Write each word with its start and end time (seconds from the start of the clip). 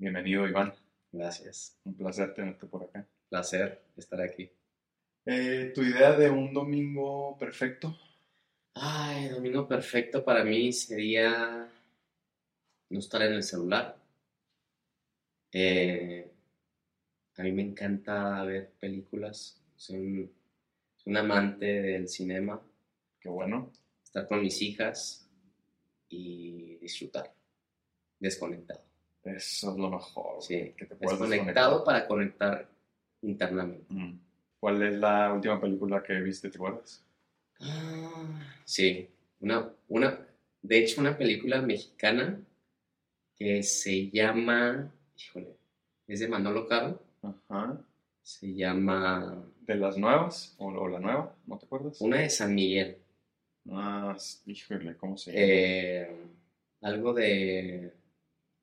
Bienvenido, 0.00 0.48
Iván. 0.48 0.72
Gracias. 1.12 1.78
Un 1.84 1.94
placer 1.94 2.32
tenerte 2.32 2.64
por 2.64 2.84
acá. 2.84 3.06
Placer 3.28 3.82
estar 3.98 4.18
aquí. 4.22 4.50
Eh, 5.26 5.72
¿Tu 5.74 5.82
idea 5.82 6.12
de 6.12 6.30
un 6.30 6.54
domingo 6.54 7.36
perfecto? 7.36 7.94
Ay, 8.72 9.28
domingo 9.28 9.68
perfecto 9.68 10.24
para 10.24 10.42
mí 10.42 10.72
sería 10.72 11.70
no 12.88 12.98
estar 12.98 13.20
en 13.20 13.34
el 13.34 13.42
celular. 13.42 13.94
Eh, 15.52 16.32
a 17.36 17.42
mí 17.42 17.52
me 17.52 17.60
encanta 17.60 18.42
ver 18.44 18.72
películas. 18.80 19.62
Soy 19.76 19.98
un, 19.98 20.32
soy 20.96 21.10
un 21.10 21.16
amante 21.18 21.66
del 21.66 22.08
cinema. 22.08 22.58
Qué 23.20 23.28
bueno. 23.28 23.70
Estar 24.02 24.26
con 24.26 24.40
mis 24.40 24.62
hijas 24.62 25.28
y 26.08 26.76
disfrutar. 26.76 27.34
Desconectado. 28.18 28.89
Eso 29.24 29.72
es 29.72 29.76
lo 29.78 29.90
mejor. 29.90 30.42
Sí, 30.42 30.72
que 30.76 30.86
te 30.86 30.94
puedas 30.96 31.18
desconectado 31.20 31.84
para 31.84 32.06
conectar 32.06 32.66
internamente. 33.22 33.84
Mm. 33.88 34.18
¿Cuál 34.58 34.82
es 34.82 34.94
la 34.98 35.32
última 35.32 35.60
película 35.60 36.02
que 36.02 36.14
viste, 36.20 36.50
te 36.50 36.56
acuerdas? 36.56 37.04
Ah, 37.60 38.40
sí, 38.64 39.08
una, 39.40 39.70
una, 39.88 40.18
de 40.62 40.78
hecho 40.78 41.00
una 41.00 41.16
película 41.16 41.60
mexicana 41.60 42.40
que 43.36 43.62
se 43.62 44.10
llama, 44.10 44.90
híjole, 45.16 45.56
es 46.08 46.20
de 46.20 46.28
Manolo 46.28 46.66
Caro, 46.66 47.00
Ajá. 47.22 47.78
se 48.22 48.54
llama 48.54 49.42
¿De 49.60 49.74
las 49.76 49.96
nuevas? 49.98 50.54
¿O, 50.58 50.66
o 50.68 50.88
la 50.88 50.98
nueva? 50.98 51.34
¿No 51.46 51.58
te 51.58 51.66
acuerdas? 51.66 52.00
una 52.00 52.18
de 52.18 52.30
San 52.30 52.54
Miguel, 52.54 52.96
Ah, 53.70 54.16
híjole, 54.46 54.96
¿cómo 54.96 55.16
se 55.18 55.32
llama? 55.32 55.42
eh, 55.46 56.16
algo 56.80 57.12
de 57.12 57.92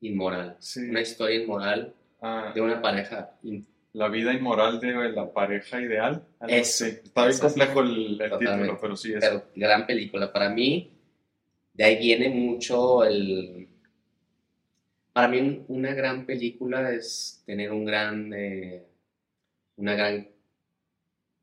inmoral, 0.00 0.56
sí. 0.60 0.88
una 0.88 1.00
historia 1.00 1.42
inmoral 1.42 1.94
Ah, 2.20 2.52
de 2.54 2.60
una 2.60 2.82
pareja 2.82 3.30
La 3.92 4.08
vida 4.08 4.32
inmoral 4.32 4.80
de 4.80 4.92
la 5.12 5.32
pareja 5.32 5.80
ideal. 5.80 6.22
Eso, 6.48 6.84
así. 6.84 6.94
Está 7.04 7.26
bien 7.26 7.38
complejo 7.38 7.80
el, 7.80 8.20
el 8.20 8.38
título, 8.38 8.78
pero 8.80 8.96
sí 8.96 9.14
es. 9.14 9.20
Pero 9.20 9.44
gran 9.54 9.86
película. 9.86 10.32
Para 10.32 10.50
mí, 10.50 10.90
de 11.72 11.84
ahí 11.84 11.98
viene 11.98 12.28
mucho 12.28 13.04
el... 13.04 13.68
Para 15.12 15.28
mí, 15.28 15.64
una 15.68 15.94
gran 15.94 16.26
película 16.26 16.92
es 16.92 17.42
tener 17.46 17.72
un 17.72 17.84
gran, 17.84 18.32
eh, 18.34 18.84
una 19.76 19.94
gran 19.94 20.28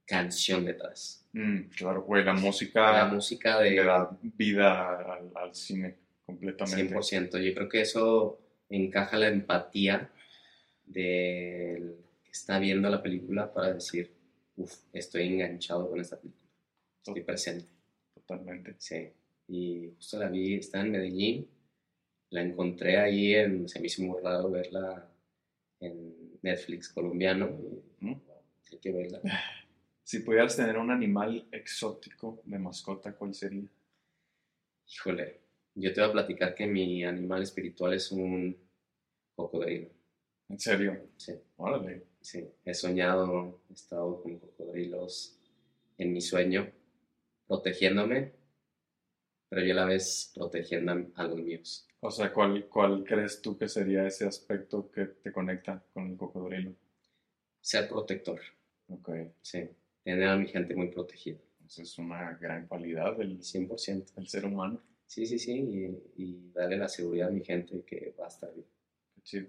canción 0.06 0.66
detrás. 0.66 1.26
Mm, 1.34 1.62
claro, 1.76 2.04
güey, 2.04 2.24
la 2.24 2.34
música 2.34 2.92
La 2.92 3.06
música 3.06 3.62
le 3.62 3.72
de 3.72 3.84
da 3.84 4.10
vida 4.22 4.98
al, 5.14 5.32
al 5.36 5.56
cine 5.56 5.96
completamente. 6.26 6.96
100%. 6.96 7.40
Yo 7.40 7.54
creo 7.54 7.68
que 7.68 7.82
eso 7.82 8.45
encaja 8.70 9.18
la 9.18 9.28
empatía 9.28 10.12
del 10.86 11.98
que 12.24 12.32
está 12.32 12.60
viendo 12.60 12.90
la 12.90 13.02
película 13.02 13.54
para 13.54 13.74
decir, 13.74 14.12
uff, 14.58 14.74
estoy 14.94 15.28
enganchado 15.28 15.90
con 15.90 16.00
esta 16.00 16.20
película. 16.20 16.50
Estoy 16.98 17.22
presente. 17.24 17.70
Totalmente. 18.14 18.76
Sí, 18.80 19.12
y 19.48 19.92
justo 19.96 20.18
la 20.20 20.30
vi, 20.30 20.56
está 20.56 20.82
en 20.82 20.92
Medellín, 20.92 21.48
la 22.32 22.42
encontré 22.42 22.98
ahí, 22.98 23.36
en, 23.36 23.70
se 23.70 23.80
me 23.80 23.88
hizo 23.88 24.02
muy 24.04 24.22
raro 24.22 24.50
verla 24.50 25.08
en 25.80 26.40
Netflix 26.42 26.90
colombiano, 26.90 27.50
y, 27.50 28.06
¿Mm? 28.06 28.22
hay 28.72 28.78
que 28.80 28.92
verla. 28.92 29.22
Si 30.04 30.20
pudieras 30.20 30.56
tener 30.56 30.78
un 30.78 30.92
animal 30.92 31.48
exótico 31.52 32.40
de 32.46 32.60
mascota, 32.60 33.14
¿cuál 33.14 33.34
sería? 33.34 33.68
Híjole, 34.88 35.40
yo 35.76 35.94
te 35.94 36.02
voy 36.02 36.10
a 36.10 36.14
platicar 36.14 36.56
que 36.56 36.68
mi 36.68 37.04
animal 37.04 37.44
espiritual 37.44 37.94
es 37.94 38.12
un 38.12 38.58
cocodrilo. 39.36 39.90
¿En 40.50 40.60
serio? 40.60 41.10
Sí, 41.18 41.34
Órale. 41.58 42.04
sí, 42.22 42.48
he 42.66 42.74
soñado, 42.74 43.62
he 43.70 43.74
estado 43.74 44.22
con 44.22 44.40
cocodrilos 44.40 45.38
en 45.98 46.14
mi 46.14 46.22
sueño, 46.22 46.72
protegiéndome, 47.48 48.34
pero 49.50 49.62
yo 49.66 49.74
a 49.74 49.76
la 49.78 49.86
vez 49.86 50.32
protegiendo 50.36 50.92
a- 51.16 51.24
los 51.24 51.38
míos. 51.38 51.88
O 52.00 52.12
sea, 52.12 52.32
¿cuál, 52.34 52.68
¿cuál 52.68 53.04
crees 53.04 53.42
tú 53.42 53.58
que 53.58 53.68
sería 53.68 54.06
ese 54.06 54.26
aspecto 54.28 54.92
que 54.92 55.06
te 55.06 55.32
conecta 55.32 55.84
con 55.94 56.10
el 56.12 56.18
cocodrilo? 56.18 56.74
Ser 57.62 57.90
protector, 57.90 58.42
Ok. 58.90 59.10
sí, 59.42 59.70
tener 60.04 60.30
a 60.30 60.38
mi 60.38 60.48
gente 60.48 60.76
muy 60.76 60.90
protegida. 60.90 61.40
Esa 61.68 61.84
es 61.84 61.98
una 62.00 62.34
gran 62.42 62.68
cualidad 62.68 63.18
del, 63.18 63.44
100%. 63.44 64.14
del 64.16 64.28
ser 64.30 64.46
humano. 64.46 64.82
Sí, 65.08 65.26
sí, 65.26 65.40
sí, 65.40 65.52
y, 66.18 66.24
y 66.24 66.52
darle 66.54 66.78
la 66.78 66.90
seguridad 66.90 67.30
a 67.30 67.32
mi 67.32 67.44
gente 67.44 67.84
que 67.86 68.14
va 68.20 68.26
a 68.26 68.28
estar 68.28 68.54
bien. 68.54 68.68
Sí. 69.24 69.48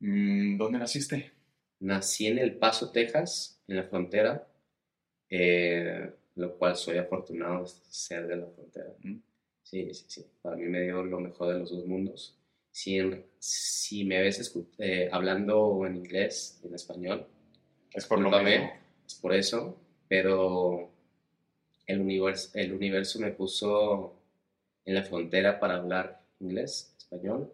Mm, 0.00 0.56
¿Dónde 0.58 0.78
naciste? 0.78 1.32
Nací 1.80 2.26
en 2.26 2.38
El 2.38 2.56
Paso, 2.56 2.90
Texas, 2.90 3.62
en 3.68 3.76
la 3.76 3.84
frontera, 3.84 4.46
eh, 5.30 6.12
lo 6.36 6.56
cual 6.58 6.76
soy 6.76 6.98
afortunado 6.98 7.62
de 7.64 7.70
ser 7.90 8.26
de 8.26 8.36
la 8.36 8.46
frontera. 8.48 8.94
Mm. 9.02 9.16
Sí, 9.62 9.94
sí, 9.94 10.04
sí. 10.08 10.26
Para 10.42 10.56
mí 10.56 10.64
me 10.66 10.82
dio 10.82 11.02
lo 11.04 11.20
mejor 11.20 11.52
de 11.54 11.60
los 11.60 11.70
dos 11.70 11.86
mundos. 11.86 12.38
Si, 12.72 12.98
en- 12.98 13.26
si 13.38 14.04
me 14.04 14.20
ves 14.22 14.54
eh, 14.78 15.08
hablando 15.12 15.86
en 15.86 15.96
inglés, 15.96 16.60
en 16.64 16.74
español, 16.74 17.26
Es 17.92 18.06
por 18.06 18.20
lo 18.20 18.30
mismo. 18.30 18.70
es 19.06 19.14
por 19.16 19.34
eso, 19.34 19.76
pero 20.08 20.90
el 21.86 22.00
universo, 22.00 22.50
el 22.54 22.72
universo 22.72 23.18
me 23.20 23.32
puso 23.32 24.19
en 24.84 24.94
la 24.94 25.02
frontera 25.02 25.60
para 25.60 25.76
hablar 25.76 26.20
inglés, 26.40 26.94
español 26.98 27.52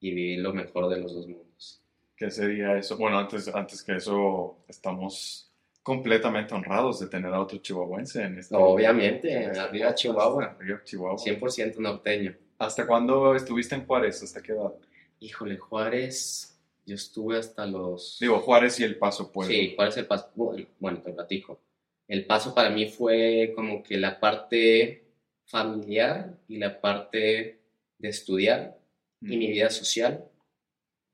y 0.00 0.12
vivir 0.12 0.40
lo 0.40 0.52
mejor 0.52 0.88
de 0.88 1.00
los 1.00 1.14
dos 1.14 1.26
mundos. 1.26 1.82
¿Qué 2.16 2.30
sería 2.30 2.76
eso? 2.76 2.96
Bueno, 2.96 3.18
antes, 3.18 3.48
antes 3.48 3.82
que 3.82 3.96
eso, 3.96 4.58
estamos 4.68 5.50
completamente 5.82 6.54
honrados 6.54 7.00
de 7.00 7.06
tener 7.06 7.32
a 7.32 7.40
otro 7.40 7.58
chihuahuense 7.58 8.22
en 8.22 8.38
este 8.38 8.54
Obviamente, 8.56 9.32
en 9.32 9.42
este 9.50 9.60
arriba. 9.60 9.94
Chihuahua. 9.94 10.56
Arriba 10.58 10.80
Chihuahua. 10.84 11.16
100% 11.16 11.78
norteño. 11.78 12.36
¿Hasta 12.58 12.86
cuándo 12.86 13.34
estuviste 13.34 13.74
en 13.74 13.86
Juárez? 13.86 14.22
¿Hasta 14.22 14.42
qué 14.42 14.52
edad? 14.52 14.74
Híjole, 15.20 15.56
Juárez, 15.56 16.60
yo 16.84 16.94
estuve 16.94 17.38
hasta 17.38 17.64
los... 17.66 18.18
Digo, 18.20 18.40
Juárez 18.40 18.80
y 18.80 18.84
El 18.84 18.98
Paso, 18.98 19.30
pues. 19.32 19.48
Sí, 19.48 19.74
Juárez 19.76 19.96
el 19.96 20.06
paso. 20.06 20.30
Bueno, 20.34 20.66
bueno, 20.78 21.00
te 21.00 21.12
platico. 21.12 21.60
El 22.08 22.26
paso 22.26 22.54
para 22.54 22.70
mí 22.70 22.86
fue 22.86 23.52
como 23.54 23.82
que 23.82 23.96
la 23.96 24.18
parte 24.18 25.07
familiar 25.48 26.38
y 26.46 26.58
la 26.58 26.80
parte 26.80 27.58
de 27.98 28.08
estudiar 28.08 28.78
y 29.20 29.36
mi 29.36 29.50
vida 29.50 29.70
social, 29.70 30.24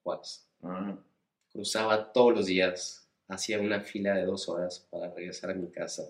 Juárez. 0.02 0.46
Ah, 0.62 0.98
Cruzaba 1.52 2.12
todos 2.12 2.34
los 2.34 2.46
días, 2.46 3.08
hacía 3.28 3.60
una 3.60 3.80
fila 3.80 4.14
de 4.14 4.24
dos 4.24 4.48
horas 4.48 4.86
para 4.90 5.14
regresar 5.14 5.50
a 5.50 5.54
mi 5.54 5.70
casa, 5.70 6.02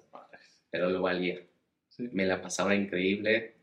pero 0.71 0.89
lo 0.91 1.03
valía. 1.03 1.41
sí. 1.91 2.09
Me 2.13 2.25
la 2.27 2.41
pasaba 2.41 2.75
increíble. 2.75 3.55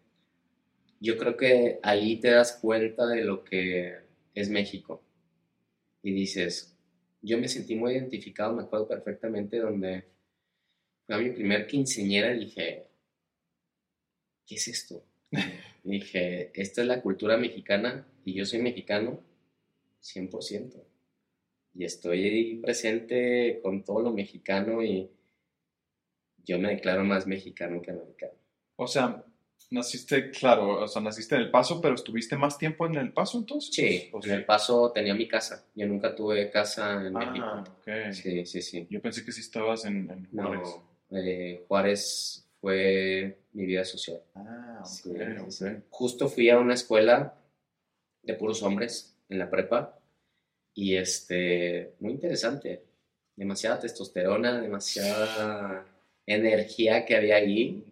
Yo 0.99 1.17
creo 1.17 1.35
que 1.35 1.79
ahí 1.81 2.19
te 2.19 2.29
das 2.29 2.59
cuenta 2.61 3.07
de 3.07 3.23
lo 3.23 3.43
que 3.43 3.97
es 4.35 4.49
México. 4.49 5.01
Y 6.03 6.13
dices, 6.13 6.77
yo 7.23 7.39
me 7.39 7.47
sentí 7.47 7.75
muy 7.75 7.93
identificado, 7.93 8.53
me 8.53 8.63
acuerdo 8.63 8.87
perfectamente 8.87 9.57
donde 9.57 10.05
fue 11.07 11.15
a 11.15 11.17
mi 11.17 11.31
primer 11.31 11.65
quinceñera 11.65 12.33
y 12.35 12.41
dije, 12.41 12.90
¿qué 14.51 14.55
es 14.55 14.67
esto? 14.67 15.03
Y 15.83 15.93
dije, 15.93 16.51
esta 16.53 16.81
es 16.81 16.87
la 16.87 17.01
cultura 17.01 17.37
mexicana 17.37 18.05
y 18.23 18.35
yo 18.35 18.45
soy 18.45 18.61
mexicano 18.61 19.19
100%. 20.03 20.73
Y 21.73 21.85
estoy 21.85 22.59
presente 22.61 23.59
con 23.63 23.83
todo 23.83 24.01
lo 24.01 24.11
mexicano 24.11 24.83
y 24.83 25.09
yo 26.45 26.59
me 26.59 26.69
declaro 26.69 27.03
más 27.03 27.25
mexicano 27.25 27.81
que 27.81 27.89
americano. 27.89 28.33
O 28.75 28.85
sea, 28.85 29.25
naciste, 29.71 30.29
claro, 30.29 30.83
o 30.83 30.87
sea, 30.87 31.01
naciste 31.01 31.33
en 31.33 31.41
El 31.41 31.49
Paso, 31.49 31.81
pero 31.81 31.95
estuviste 31.95 32.37
más 32.37 32.59
tiempo 32.59 32.85
en 32.85 32.93
El 32.93 33.11
Paso 33.11 33.39
entonces. 33.39 33.73
Sí, 33.73 34.07
¿O 34.11 34.23
en 34.23 34.31
El 34.33 34.45
Paso 34.45 34.91
tenía 34.91 35.15
mi 35.15 35.27
casa. 35.27 35.65
Yo 35.73 35.87
nunca 35.87 36.13
tuve 36.13 36.51
casa 36.51 37.07
en 37.07 37.13
México. 37.13 37.43
Ah, 37.43 37.63
ok. 37.67 38.11
Sí, 38.11 38.45
sí, 38.45 38.61
sí. 38.61 38.85
Yo 38.87 39.01
pensé 39.01 39.25
que 39.25 39.31
sí 39.31 39.41
estabas 39.41 39.85
en, 39.85 40.11
en 40.11 40.29
Juárez. 40.29 40.69
No, 41.09 41.17
eh, 41.17 41.65
Juárez 41.67 42.50
fue 42.61 43.39
mi 43.53 43.65
vida 43.65 43.83
social. 43.83 44.21
Ah, 44.35 44.77
ok, 44.81 44.85
Sí, 44.87 45.09
ok. 45.41 45.49
sí. 45.49 45.65
Justo 45.89 46.29
fui 46.29 46.49
a 46.49 46.59
una 46.59 46.75
escuela 46.75 47.35
de 48.23 48.35
puros 48.35 48.61
hombres 48.63 49.15
en 49.29 49.39
la 49.39 49.49
prepa 49.49 49.99
y 50.73 50.95
este, 50.95 51.95
muy 51.99 52.13
interesante. 52.13 52.83
Demasiada 53.35 53.79
testosterona, 53.79 54.61
demasiada 54.61 55.85
energía 56.25 57.05
que 57.05 57.15
había 57.15 57.37
ahí 57.37 57.83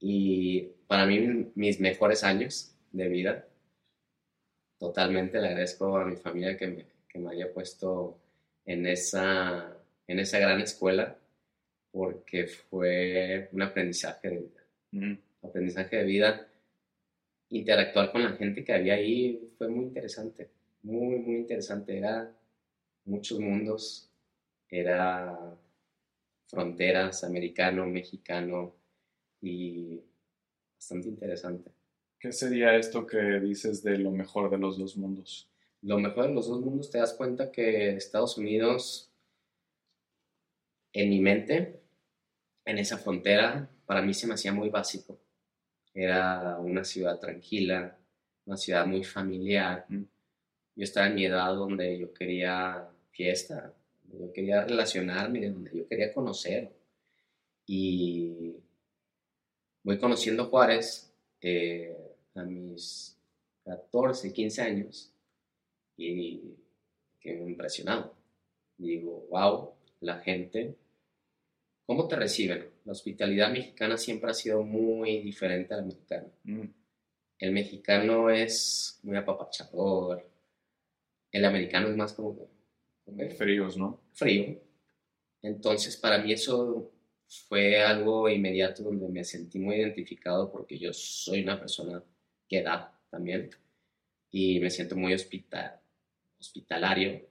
y 0.00 0.62
para 0.86 1.06
mí 1.06 1.50
mis 1.54 1.80
mejores 1.80 2.22
años 2.22 2.72
de 2.92 3.08
vida. 3.08 3.46
Totalmente 4.78 5.40
le 5.40 5.48
agradezco 5.48 5.96
a 5.96 6.04
mi 6.04 6.16
familia 6.16 6.56
que 6.56 6.66
me, 6.66 6.86
que 7.08 7.18
me 7.18 7.30
haya 7.32 7.52
puesto 7.52 8.18
en 8.66 8.86
esa, 8.86 9.76
en 10.06 10.18
esa 10.18 10.38
gran 10.38 10.60
escuela 10.60 11.16
porque 11.94 12.48
fue 12.48 13.48
un 13.52 13.62
aprendizaje 13.62 14.28
de 14.28 14.36
vida. 14.38 14.62
Mm, 14.90 15.14
Aprendizaje 15.44 15.96
de 15.98 16.04
vida. 16.04 16.48
Interactuar 17.50 18.10
con 18.10 18.24
la 18.24 18.32
gente 18.32 18.64
que 18.64 18.72
había 18.72 18.94
ahí 18.94 19.48
fue 19.56 19.68
muy 19.68 19.84
interesante. 19.84 20.50
muy, 20.82 21.18
muy 21.18 21.36
interesante. 21.36 21.96
Era 21.96 22.34
muchos 23.04 23.38
mundos, 23.38 24.10
era 24.68 25.56
fronteras, 26.48 27.22
americano, 27.22 27.86
mexicano 27.86 28.74
y 29.40 30.00
bastante 30.74 31.08
interesante. 31.08 31.70
¿Qué 32.18 32.32
sería 32.32 32.74
esto 32.76 33.06
que 33.06 33.38
dices 33.38 33.84
de 33.84 33.98
lo 33.98 34.10
mejor 34.10 34.50
de 34.50 34.58
los 34.58 34.78
dos 34.78 34.96
mundos? 34.96 35.48
Lo 35.80 35.98
mejor 35.98 36.26
de 36.26 36.34
los 36.34 36.48
dos 36.48 36.60
mundos, 36.60 36.90
te 36.90 36.98
das 36.98 37.12
cuenta 37.14 37.52
que 37.52 37.90
Estados 37.90 38.36
Unidos, 38.36 39.12
en 40.92 41.10
mi 41.10 41.20
mente, 41.20 41.83
en 42.64 42.78
esa 42.78 42.98
frontera, 42.98 43.68
para 43.86 44.02
mí 44.02 44.14
se 44.14 44.26
me 44.26 44.34
hacía 44.34 44.52
muy 44.52 44.70
básico. 44.70 45.18
Era 45.92 46.58
una 46.58 46.84
ciudad 46.84 47.18
tranquila, 47.18 47.96
una 48.46 48.56
ciudad 48.56 48.86
muy 48.86 49.04
familiar. 49.04 49.86
Mm. 49.88 50.02
Yo 50.76 50.84
estaba 50.84 51.06
en 51.06 51.14
mi 51.14 51.26
edad 51.26 51.54
donde 51.54 51.98
yo 51.98 52.12
quería 52.12 52.88
fiesta, 53.10 53.72
donde 54.04 54.26
yo 54.26 54.32
quería 54.32 54.64
relacionarme, 54.64 55.48
donde 55.48 55.70
yo 55.76 55.86
quería 55.86 56.12
conocer. 56.12 56.72
Y 57.66 58.56
voy 59.82 59.98
conociendo 59.98 60.46
Juárez 60.46 61.12
eh, 61.40 61.96
a 62.34 62.42
mis 62.42 63.16
14, 63.64 64.32
15 64.32 64.62
años 64.62 65.12
y 65.96 66.56
quedé 67.20 67.42
impresionado. 67.44 68.14
digo, 68.76 69.26
wow, 69.30 69.72
la 70.00 70.18
gente, 70.18 70.76
¿cómo 71.86 72.08
te 72.08 72.16
reciben? 72.16 72.70
La 72.84 72.92
hospitalidad 72.92 73.50
mexicana 73.50 73.96
siempre 73.96 74.30
ha 74.30 74.34
sido 74.34 74.62
muy 74.62 75.20
diferente 75.20 75.74
a 75.74 75.78
la 75.78 75.84
mexicana. 75.84 76.28
Mm. 76.44 76.66
El 77.38 77.52
mexicano 77.52 78.30
es 78.30 79.00
muy 79.02 79.16
apapachador, 79.16 80.28
el 81.32 81.44
americano 81.44 81.88
es 81.88 81.96
más 81.96 82.12
como, 82.12 82.48
como 83.04 83.30
Fríos, 83.30 83.76
¿no? 83.76 84.00
frío. 84.12 84.60
Entonces, 85.42 85.96
para 85.96 86.18
mí 86.18 86.32
eso 86.32 86.92
fue 87.48 87.82
algo 87.82 88.28
inmediato 88.28 88.82
donde 88.84 89.08
me 89.08 89.24
sentí 89.24 89.58
muy 89.58 89.76
identificado 89.76 90.50
porque 90.50 90.78
yo 90.78 90.92
soy 90.92 91.42
una 91.42 91.58
persona 91.58 92.02
que 92.48 92.62
da 92.62 92.98
también 93.10 93.50
y 94.30 94.60
me 94.60 94.70
siento 94.70 94.96
muy 94.96 95.12
hospital, 95.12 95.80
hospitalario 96.38 97.26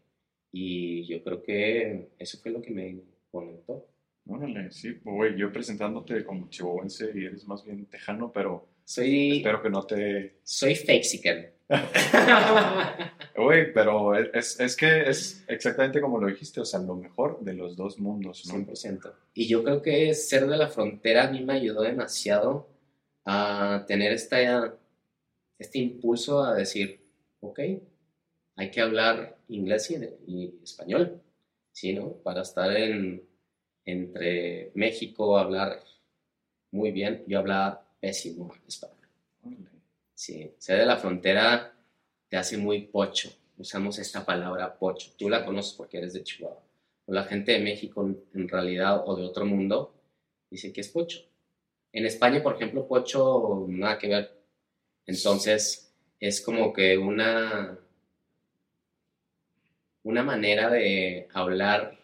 y 0.51 1.05
yo 1.05 1.23
creo 1.23 1.41
que 1.41 2.09
eso 2.19 2.37
fue 2.37 2.51
lo 2.51 2.61
que 2.61 2.71
me 2.71 3.01
conectó. 3.31 3.87
Órale, 4.25 4.71
sí, 4.71 4.99
güey, 5.03 5.37
yo 5.37 5.51
presentándote 5.51 6.23
como 6.23 6.49
chihuahuense 6.49 7.11
y 7.13 7.25
eres 7.25 7.45
más 7.45 7.63
bien 7.65 7.85
tejano, 7.87 8.31
pero 8.31 8.67
Soy, 8.85 9.37
espero 9.37 9.61
que 9.61 9.69
no 9.69 9.85
te... 9.85 10.39
soy 10.43 10.75
fakezican. 10.75 11.47
Güey, 13.35 13.73
pero 13.73 14.15
es, 14.15 14.59
es 14.59 14.75
que 14.75 15.09
es 15.09 15.43
exactamente 15.47 15.99
como 15.99 16.19
lo 16.19 16.27
dijiste, 16.27 16.61
o 16.61 16.65
sea, 16.65 16.79
lo 16.79 16.95
mejor 16.95 17.39
de 17.41 17.53
los 17.53 17.75
dos 17.75 17.99
mundos, 17.99 18.45
¿no? 18.45 18.53
100%. 18.55 19.11
Y 19.33 19.47
yo 19.47 19.63
creo 19.63 19.81
que 19.81 20.13
ser 20.13 20.45
de 20.45 20.57
la 20.57 20.67
frontera 20.67 21.27
a 21.27 21.31
mí 21.31 21.43
me 21.43 21.53
ayudó 21.53 21.81
demasiado 21.81 22.69
a 23.25 23.85
tener 23.87 24.11
esta, 24.11 24.75
este 25.57 25.79
impulso 25.79 26.43
a 26.43 26.53
decir, 26.53 27.01
ok, 27.39 27.59
hay 28.55 28.69
que 28.69 28.81
hablar 28.81 29.37
inglés 29.47 29.89
y, 29.89 29.95
y 30.31 30.59
español, 30.61 31.21
¿sí, 31.71 31.93
no? 31.93 32.13
Para 32.23 32.43
estar 32.43 32.71
en, 32.75 33.23
entre 33.85 34.71
México, 34.75 35.37
hablar 35.37 35.81
muy 36.71 36.91
bien, 36.91 37.23
yo 37.27 37.39
hablaba 37.39 37.85
pésimo 37.99 38.53
español. 38.67 38.97
Sí, 40.13 40.51
ser 40.57 40.79
de 40.79 40.85
la 40.85 40.97
frontera 40.97 41.73
te 42.29 42.37
hace 42.37 42.57
muy 42.57 42.81
pocho. 42.81 43.31
Usamos 43.57 43.99
esta 43.99 44.25
palabra 44.25 44.77
pocho. 44.77 45.11
Tú 45.17 45.29
la 45.29 45.45
conoces 45.45 45.73
porque 45.73 45.97
eres 45.97 46.13
de 46.13 46.23
Chihuahua. 46.23 46.63
La 47.07 47.25
gente 47.25 47.51
de 47.51 47.59
México, 47.59 48.09
en 48.33 48.47
realidad, 48.47 49.03
o 49.05 49.15
de 49.15 49.23
otro 49.25 49.45
mundo, 49.45 49.93
dice 50.49 50.71
que 50.71 50.81
es 50.81 50.87
pocho. 50.87 51.19
En 51.91 52.05
España, 52.05 52.41
por 52.41 52.55
ejemplo, 52.55 52.87
pocho, 52.87 53.65
nada 53.67 53.99
que 53.99 54.07
ver. 54.07 54.31
Entonces, 55.05 55.93
es 56.19 56.41
como 56.41 56.73
que 56.73 56.97
una, 56.97 57.77
una 60.03 60.23
manera 60.23 60.69
de 60.69 61.27
hablar, 61.33 61.99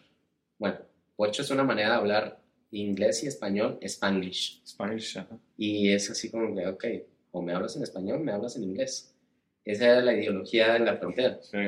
pocho 1.20 1.42
es 1.42 1.50
una 1.50 1.64
manera 1.64 1.90
de 1.90 1.94
hablar 1.96 2.40
inglés 2.70 3.22
y 3.24 3.26
español, 3.26 3.78
spanglish. 3.82 4.62
Spanish, 4.66 5.18
ajá. 5.18 5.36
Y 5.58 5.92
es 5.92 6.10
así 6.10 6.30
como 6.30 6.56
que, 6.56 6.66
ok, 6.66 6.84
o 7.32 7.42
me 7.42 7.52
hablas 7.52 7.76
en 7.76 7.82
español, 7.82 8.20
me 8.20 8.32
hablas 8.32 8.56
en 8.56 8.62
inglés. 8.64 9.14
Esa 9.62 9.84
era 9.84 10.00
la 10.00 10.14
ideología 10.14 10.76
en 10.76 10.86
la 10.86 10.96
frontera. 10.96 11.38
Sí. 11.42 11.58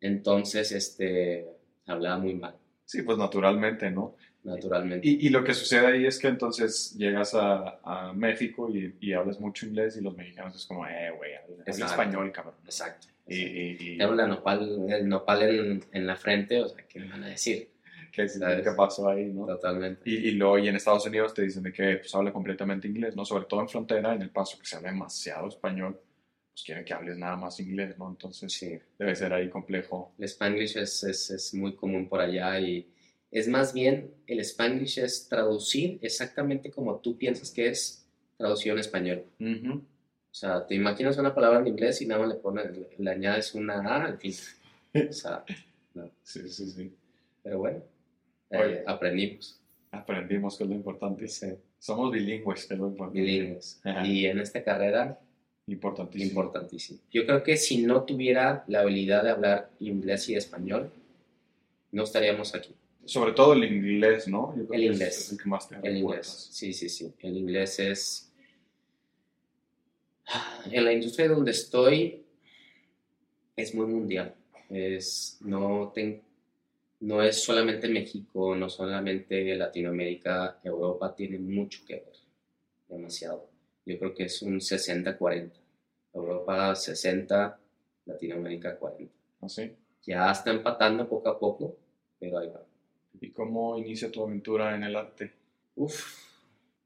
Entonces, 0.00 0.70
este, 0.70 1.44
hablaba 1.86 2.18
muy 2.18 2.34
mal, 2.34 2.54
Sí, 2.84 3.02
pues 3.02 3.18
naturalmente, 3.18 3.90
¿no? 3.90 4.14
naturalmente. 4.44 5.08
Y, 5.08 5.26
y 5.26 5.30
lo 5.30 5.42
que 5.42 5.54
sucede 5.54 5.86
ahí 5.86 6.06
es 6.06 6.18
que 6.20 6.28
entonces 6.28 6.94
llegas 6.96 7.34
a, 7.34 7.80
a 7.82 8.12
México 8.12 8.68
y, 8.70 8.94
y 9.00 9.12
hablas 9.14 9.40
mucho 9.40 9.66
inglés 9.66 9.96
y 9.96 10.02
los 10.02 10.14
mexicanos 10.16 10.54
es 10.54 10.66
como, 10.66 10.86
eh, 10.86 11.10
güey, 11.16 11.32
habla 11.34 11.86
español, 11.86 12.30
cabrón. 12.30 12.54
Exacto. 12.64 13.08
Y, 13.26 13.38
y, 13.42 13.76
y 13.80 13.98
Tengo 13.98 14.14
la 14.14 14.28
nopal, 14.28 14.86
el 14.88 15.08
nopal 15.08 15.42
en, 15.42 15.84
en 15.90 16.06
la 16.06 16.14
frente, 16.14 16.60
o 16.60 16.68
sea, 16.68 16.86
¿qué 16.86 17.00
me 17.00 17.08
van 17.08 17.24
a 17.24 17.28
decir? 17.28 17.73
¿Qué, 18.14 18.26
qué 18.62 18.70
pasó 18.76 19.08
ahí, 19.08 19.26
no? 19.32 19.46
Totalmente. 19.46 20.02
Y, 20.08 20.14
y 20.28 20.30
luego, 20.32 20.58
y 20.58 20.68
en 20.68 20.76
Estados 20.76 21.06
Unidos 21.06 21.34
te 21.34 21.42
dicen 21.42 21.62
de 21.62 21.72
que 21.72 21.96
pues, 21.96 22.14
habla 22.14 22.32
completamente 22.32 22.86
inglés, 22.88 23.16
¿no? 23.16 23.24
Sobre 23.24 23.44
todo 23.46 23.60
en 23.60 23.68
frontera, 23.68 24.14
en 24.14 24.22
El 24.22 24.30
Paso, 24.30 24.58
que 24.58 24.66
se 24.66 24.76
habla 24.76 24.90
demasiado 24.90 25.48
español, 25.48 25.98
pues 26.52 26.62
quieren 26.64 26.84
que 26.84 26.94
hables 26.94 27.16
nada 27.18 27.36
más 27.36 27.58
inglés, 27.60 27.98
¿no? 27.98 28.08
Entonces 28.08 28.52
Sí. 28.52 28.78
debe 28.98 29.14
ser 29.16 29.32
ahí 29.32 29.48
complejo. 29.50 30.12
El 30.18 30.24
spanglish 30.24 30.76
es, 30.78 31.02
es, 31.04 31.30
es 31.30 31.54
muy 31.54 31.74
común 31.74 32.08
por 32.08 32.20
allá 32.20 32.58
y 32.60 32.88
es 33.30 33.48
más 33.48 33.72
bien, 33.74 34.12
el 34.28 34.38
spanglish 34.40 34.98
es 35.00 35.28
traducir 35.28 35.98
exactamente 36.02 36.70
como 36.70 36.96
tú 37.00 37.18
piensas 37.18 37.50
que 37.50 37.66
es 37.68 38.06
traducido 38.36 38.74
en 38.74 38.80
español. 38.80 39.24
Ujú. 39.40 39.78
O 39.78 40.36
sea, 40.36 40.66
te 40.66 40.74
imaginas 40.74 41.16
una 41.18 41.34
palabra 41.34 41.60
en 41.60 41.66
inglés 41.68 42.00
y 42.02 42.06
nada 42.06 42.20
más 42.20 42.28
le 42.34 42.40
pones, 42.40 42.70
le, 42.76 42.88
le 42.98 43.10
añades 43.10 43.54
una 43.54 43.74
A 43.80 44.04
al 44.04 44.18
fin. 44.18 44.34
O 45.08 45.12
sea, 45.12 45.44
Sí, 46.22 46.48
sí, 46.48 46.66
sí. 46.70 46.92
pero 47.42 47.58
bueno, 47.58 47.82
eh, 48.54 48.64
Oye. 48.64 48.82
aprendimos. 48.86 49.60
Aprendimos 49.90 50.56
que 50.56 50.64
es 50.64 50.70
lo 50.70 50.76
importante. 50.76 51.28
Sí, 51.28 51.46
Somos 51.78 52.10
bilingües, 52.12 52.66
que 52.66 52.74
es 52.74 52.80
lo 52.80 52.88
importante. 52.88 53.20
bilingües. 53.20 53.80
Ajá. 53.84 54.06
Y 54.06 54.26
en 54.26 54.38
esta 54.40 54.62
carrera, 54.64 55.18
Importantísimo. 55.66 56.28
importantísimo. 56.30 56.98
Yo 57.10 57.24
creo 57.24 57.42
que 57.42 57.56
si 57.56 57.82
no 57.82 58.02
tuviera 58.04 58.64
la 58.68 58.80
habilidad 58.80 59.22
de 59.24 59.30
hablar 59.30 59.70
inglés 59.80 60.28
y 60.28 60.34
español, 60.34 60.90
no 61.92 62.02
estaríamos 62.02 62.54
aquí. 62.54 62.74
Sobre 63.06 63.32
todo 63.32 63.52
el 63.52 63.64
inglés, 63.64 64.26
¿no? 64.28 64.54
Yo 64.56 64.66
creo 64.66 64.80
El 64.80 64.88
que 64.88 64.92
inglés. 64.94 65.18
Es 65.18 65.32
el 65.32 65.38
que 65.42 65.48
más 65.48 65.68
te 65.68 65.76
El 65.82 65.96
inglés, 65.98 66.48
sí, 66.50 66.72
sí, 66.72 66.88
sí. 66.88 67.12
El 67.20 67.36
inglés 67.36 67.78
es... 67.78 68.30
En 70.70 70.84
la 70.84 70.92
industria 70.92 71.28
donde 71.28 71.50
estoy 71.50 72.24
es 73.56 73.74
muy 73.74 73.86
mundial. 73.86 74.34
Es, 74.70 75.36
no, 75.42 75.92
ten- 75.94 76.22
no 77.04 77.22
es 77.22 77.44
solamente 77.44 77.86
México, 77.88 78.56
no 78.56 78.70
solamente 78.70 79.54
Latinoamérica, 79.56 80.58
Europa 80.64 81.14
tiene 81.14 81.38
mucho 81.38 81.84
que 81.86 81.96
ver, 81.96 82.16
demasiado. 82.88 83.50
Yo 83.84 83.98
creo 83.98 84.14
que 84.14 84.24
es 84.24 84.40
un 84.40 84.58
60-40. 84.58 85.50
Europa 86.14 86.74
60, 86.74 87.60
Latinoamérica 88.06 88.78
40. 88.78 89.12
¿Así? 89.42 89.76
Ya 90.02 90.30
está 90.30 90.50
empatando 90.50 91.06
poco 91.06 91.28
a 91.28 91.38
poco, 91.38 91.76
pero 92.18 92.38
ahí 92.38 92.48
va. 92.48 92.64
¿Y 93.20 93.30
cómo 93.32 93.76
inicia 93.76 94.10
tu 94.10 94.24
aventura 94.24 94.74
en 94.74 94.84
el 94.84 94.96
arte? 94.96 95.32
Uf, 95.76 96.24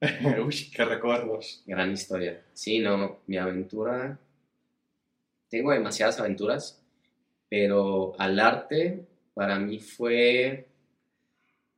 Uy, 0.45 0.71
qué 0.75 0.85
recuerdos. 0.85 1.63
Gran 1.65 1.93
historia. 1.93 2.43
Sí, 2.53 2.81
no, 2.81 3.21
mi 3.27 3.37
aventura. 3.37 4.19
Tengo 5.49 5.73
demasiadas 5.73 6.19
aventuras, 6.19 6.83
pero 7.49 8.19
al 8.19 8.39
arte 8.41 9.07
para 9.39 9.57
mí 9.61 9.79
fue. 9.79 10.67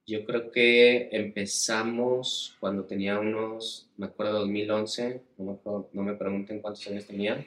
Yo 0.07 0.25
creo 0.25 0.51
que 0.51 1.09
empezamos 1.13 2.57
cuando 2.59 2.85
tenía 2.85 3.19
unos, 3.21 3.89
me 3.97 4.07
acuerdo, 4.07 4.41
2011, 4.41 5.23
no 5.39 5.45
me, 5.45 5.53
acuerdo- 5.53 5.89
no 5.93 6.03
me 6.03 6.15
pregunten 6.15 6.61
cuántos 6.61 6.87
años 6.89 7.07
tenía, 7.07 7.47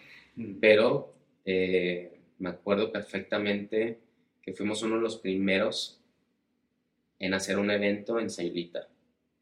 pero 0.61 1.13
eh, 1.45 2.19
me 2.39 2.49
acuerdo 2.49 2.91
perfectamente 2.91 3.99
que 4.41 4.53
fuimos 4.53 4.81
uno 4.83 4.95
de 4.95 5.01
los 5.01 5.17
primeros 5.17 5.99
en 7.19 7.33
hacer 7.33 7.57
un 7.57 7.71
evento 7.71 8.19
en 8.19 8.29
Sayulita. 8.29 8.87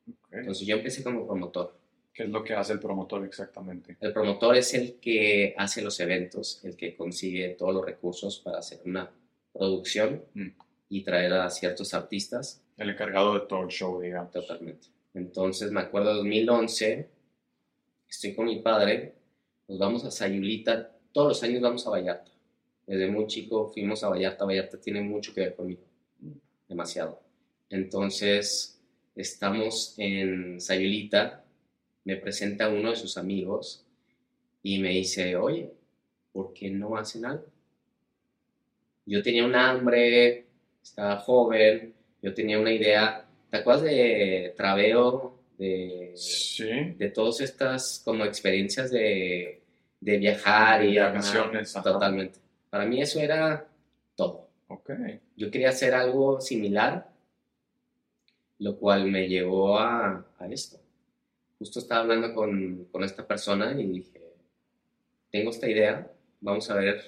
Ok. 0.09 0.33
Entonces 0.33 0.67
yo 0.67 0.77
empecé 0.77 1.03
como 1.03 1.25
promotor. 1.27 1.75
¿Qué 2.13 2.23
es 2.23 2.29
lo 2.29 2.43
que 2.43 2.53
hace 2.53 2.73
el 2.73 2.79
promotor 2.79 3.25
exactamente? 3.25 3.97
El 4.01 4.13
promotor 4.13 4.55
es 4.57 4.73
el 4.73 4.95
que 4.99 5.55
hace 5.57 5.81
los 5.81 5.99
eventos, 5.99 6.63
el 6.65 6.75
que 6.75 6.95
consigue 6.95 7.49
todos 7.51 7.73
los 7.75 7.85
recursos 7.85 8.39
para 8.39 8.59
hacer 8.59 8.81
una 8.85 9.09
producción 9.53 10.24
Mm. 10.34 10.48
y 10.89 11.03
traer 11.03 11.34
a 11.34 11.50
ciertos 11.50 11.93
artistas 11.93 12.62
El 12.77 12.89
encargado 12.89 13.34
de 13.36 13.41
todo 13.48 13.63
el 13.63 13.70
show, 13.70 14.01
digamos. 14.01 14.31
totalmente. 14.31 14.88
Entonces 15.13 15.72
me 15.72 15.81
acuerdo 15.81 16.10
de 16.10 16.15
2011, 16.17 17.10
estoy 18.10 18.34
con 18.36 18.46
mi 18.46 18.60
padre, 18.62 19.13
nos 19.67 19.77
vamos 19.79 20.03
a 20.05 20.12
Sayulita, 20.12 20.91
todos 21.12 21.27
los 21.29 21.43
años 21.43 21.62
vamos 21.62 21.86
a 21.86 21.89
Vallarta. 21.91 22.31
Desde 22.88 23.08
muy 23.10 23.27
chico 23.27 23.70
fuimos 23.72 24.03
a 24.03 24.10
Vallarta. 24.10 24.46
Vallarta 24.46 24.79
tiene 24.79 25.01
mucho 25.01 25.34
que 25.34 25.41
ver 25.41 25.55
conmigo. 25.55 25.81
Demasiado. 26.67 27.22
Entonces, 27.70 28.79
estamos 29.15 29.93
en 29.98 30.60
Sayulita. 30.60 31.43
Me 32.05 32.15
presenta 32.17 32.70
uno 32.70 32.89
de 32.89 32.96
sus 32.96 33.17
amigos 33.17 33.86
y 34.63 34.79
me 34.79 34.89
dice, 34.89 35.36
oye, 35.36 35.72
¿por 36.31 36.53
qué 36.53 36.70
no 36.70 36.96
hacen 36.98 37.25
algo? 37.25 37.46
Yo 39.11 39.21
tenía 39.21 39.43
un 39.45 39.55
hambre, 39.55 40.45
estaba 40.81 41.17
joven, 41.17 41.93
yo 42.21 42.33
tenía 42.33 42.57
una 42.57 42.71
idea. 42.71 43.25
¿Te 43.49 43.57
acuerdas 43.57 43.83
de 43.83 44.53
Traveo? 44.55 45.37
De, 45.57 46.13
Sí. 46.15 46.65
de 46.97 47.09
todas 47.09 47.41
estas 47.41 48.01
como 48.05 48.23
experiencias 48.23 48.89
de, 48.89 49.61
de 49.99 50.17
viajar 50.17 50.85
y 50.85 50.97
vacaciones, 50.97 51.73
totalmente. 51.73 52.39
Para 52.69 52.85
mí 52.85 53.01
eso 53.01 53.19
era 53.19 53.67
todo. 54.15 54.47
Ok. 54.69 54.91
Yo 55.35 55.51
quería 55.51 55.69
hacer 55.69 55.93
algo 55.93 56.39
similar, 56.39 57.09
lo 58.59 58.77
cual 58.77 59.11
me 59.11 59.27
llevó 59.27 59.77
a, 59.77 60.25
a 60.39 60.47
esto. 60.47 60.79
Justo 61.59 61.79
estaba 61.79 62.01
hablando 62.01 62.33
con, 62.33 62.85
con 62.85 63.03
esta 63.03 63.27
persona 63.27 63.73
y 63.79 63.87
dije, 63.87 64.21
tengo 65.29 65.49
esta 65.51 65.69
idea, 65.69 66.09
vamos 66.39 66.69
a 66.71 66.75
ver 66.75 67.03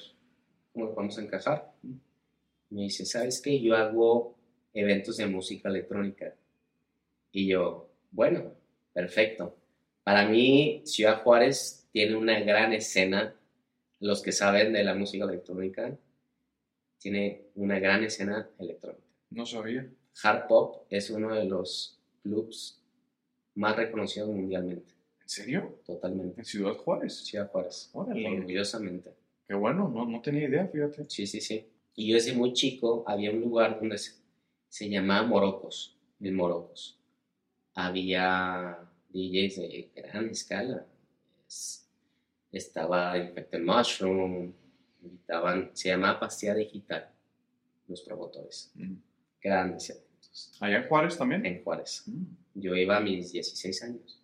cómo 0.73 0.85
lo 0.87 0.93
vamos 0.95 1.17
a 1.17 1.21
encajar. 1.21 1.71
Me 2.69 2.81
dice, 2.83 3.05
¿sabes 3.05 3.41
qué? 3.41 3.59
Yo 3.61 3.75
hago 3.75 4.35
eventos 4.73 5.17
de 5.17 5.27
música 5.27 5.69
electrónica. 5.69 6.33
Y 7.31 7.47
yo, 7.47 7.89
bueno, 8.11 8.53
perfecto. 8.93 9.55
Para 10.03 10.27
mí, 10.27 10.81
Ciudad 10.85 11.21
Juárez 11.23 11.87
tiene 11.91 12.15
una 12.15 12.39
gran 12.39 12.73
escena. 12.73 13.35
Los 13.99 14.21
que 14.21 14.31
saben 14.33 14.73
de 14.73 14.83
la 14.83 14.95
música 14.95 15.23
electrónica, 15.23 15.97
tiene 16.97 17.43
una 17.55 17.79
gran 17.79 18.03
escena 18.03 18.49
electrónica. 18.59 19.03
No 19.29 19.45
sabía. 19.45 19.89
Hard 20.21 20.47
Pop 20.47 20.85
es 20.89 21.09
uno 21.09 21.33
de 21.33 21.45
los 21.45 21.99
clubs 22.21 22.81
más 23.55 23.75
reconocidos 23.77 24.29
mundialmente, 24.29 24.93
¿En 25.21 25.29
serio? 25.29 25.79
totalmente. 25.85 26.41
¿En 26.41 26.45
Ciudad 26.45 26.73
Juárez? 26.73 27.13
Ciudad 27.25 27.49
Juárez, 27.49 27.89
Órale. 27.93 28.27
orgullosamente. 28.27 29.11
Qué 29.53 29.57
bueno, 29.59 29.87
no, 29.87 30.03
no 30.03 30.19
tenía 30.19 30.47
idea, 30.49 30.67
fíjate. 30.67 31.05
Sí, 31.07 31.27
sí, 31.27 31.39
sí. 31.39 31.63
Y 31.93 32.07
yo 32.09 32.15
desde 32.15 32.33
muy 32.33 32.53
chico 32.53 33.03
había 33.05 33.29
un 33.29 33.39
lugar 33.39 33.79
donde 33.79 33.99
se, 33.99 34.13
se 34.67 34.89
llamaba 34.89 35.27
Morocos, 35.27 35.95
el 36.19 36.31
Morocos. 36.33 36.97
Había 37.75 38.79
DJs 39.09 39.55
de 39.57 39.91
gran 39.95 40.27
escala. 40.31 40.87
Es- 41.47 41.87
estaba 42.51 43.15
Infected 43.15 43.61
Mushroom, 43.61 44.53
invitaban, 45.03 45.69
se 45.73 45.89
llamaba 45.89 46.19
Pastilla 46.19 46.55
Digital, 46.55 47.11
los 47.87 48.01
promotores. 48.01 48.71
Mm. 48.73 48.95
Grandes 49.39 49.87
eventos. 49.91 50.57
¿Allá 50.61 50.77
en 50.77 50.87
Juárez 50.87 51.15
también? 51.15 51.45
En 51.45 51.63
Juárez. 51.63 52.05
Mm. 52.07 52.23
Yo 52.55 52.75
iba 52.75 52.97
a 52.97 53.01
mis 53.01 53.31
16 53.31 53.83
años. 53.83 54.19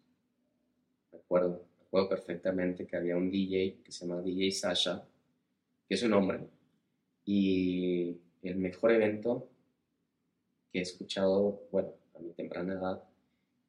Me 1.11 1.19
acuerdo, 1.19 1.67
me 1.77 1.85
acuerdo 1.85 2.09
perfectamente 2.09 2.87
que 2.87 2.97
había 2.97 3.15
un 3.15 3.29
DJ 3.29 3.83
que 3.83 3.91
se 3.91 4.07
llama 4.07 4.21
DJ 4.23 4.51
Sasha, 4.51 5.05
que 5.89 5.95
es 5.95 6.03
un 6.03 6.13
hombre, 6.13 6.41
y 7.25 8.15
el 8.43 8.57
mejor 8.57 8.91
evento 8.91 9.49
que 10.71 10.79
he 10.79 10.81
escuchado, 10.83 11.63
bueno, 11.71 11.89
a 12.15 12.19
mi 12.19 12.31
temprana 12.33 12.73
edad, 12.75 13.03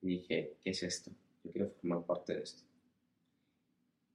dije, 0.02 0.54
¿qué 0.62 0.70
es 0.70 0.82
esto? 0.82 1.10
Yo 1.42 1.50
quiero 1.50 1.70
formar 1.70 2.04
parte 2.04 2.34
de 2.34 2.42
esto. 2.42 2.62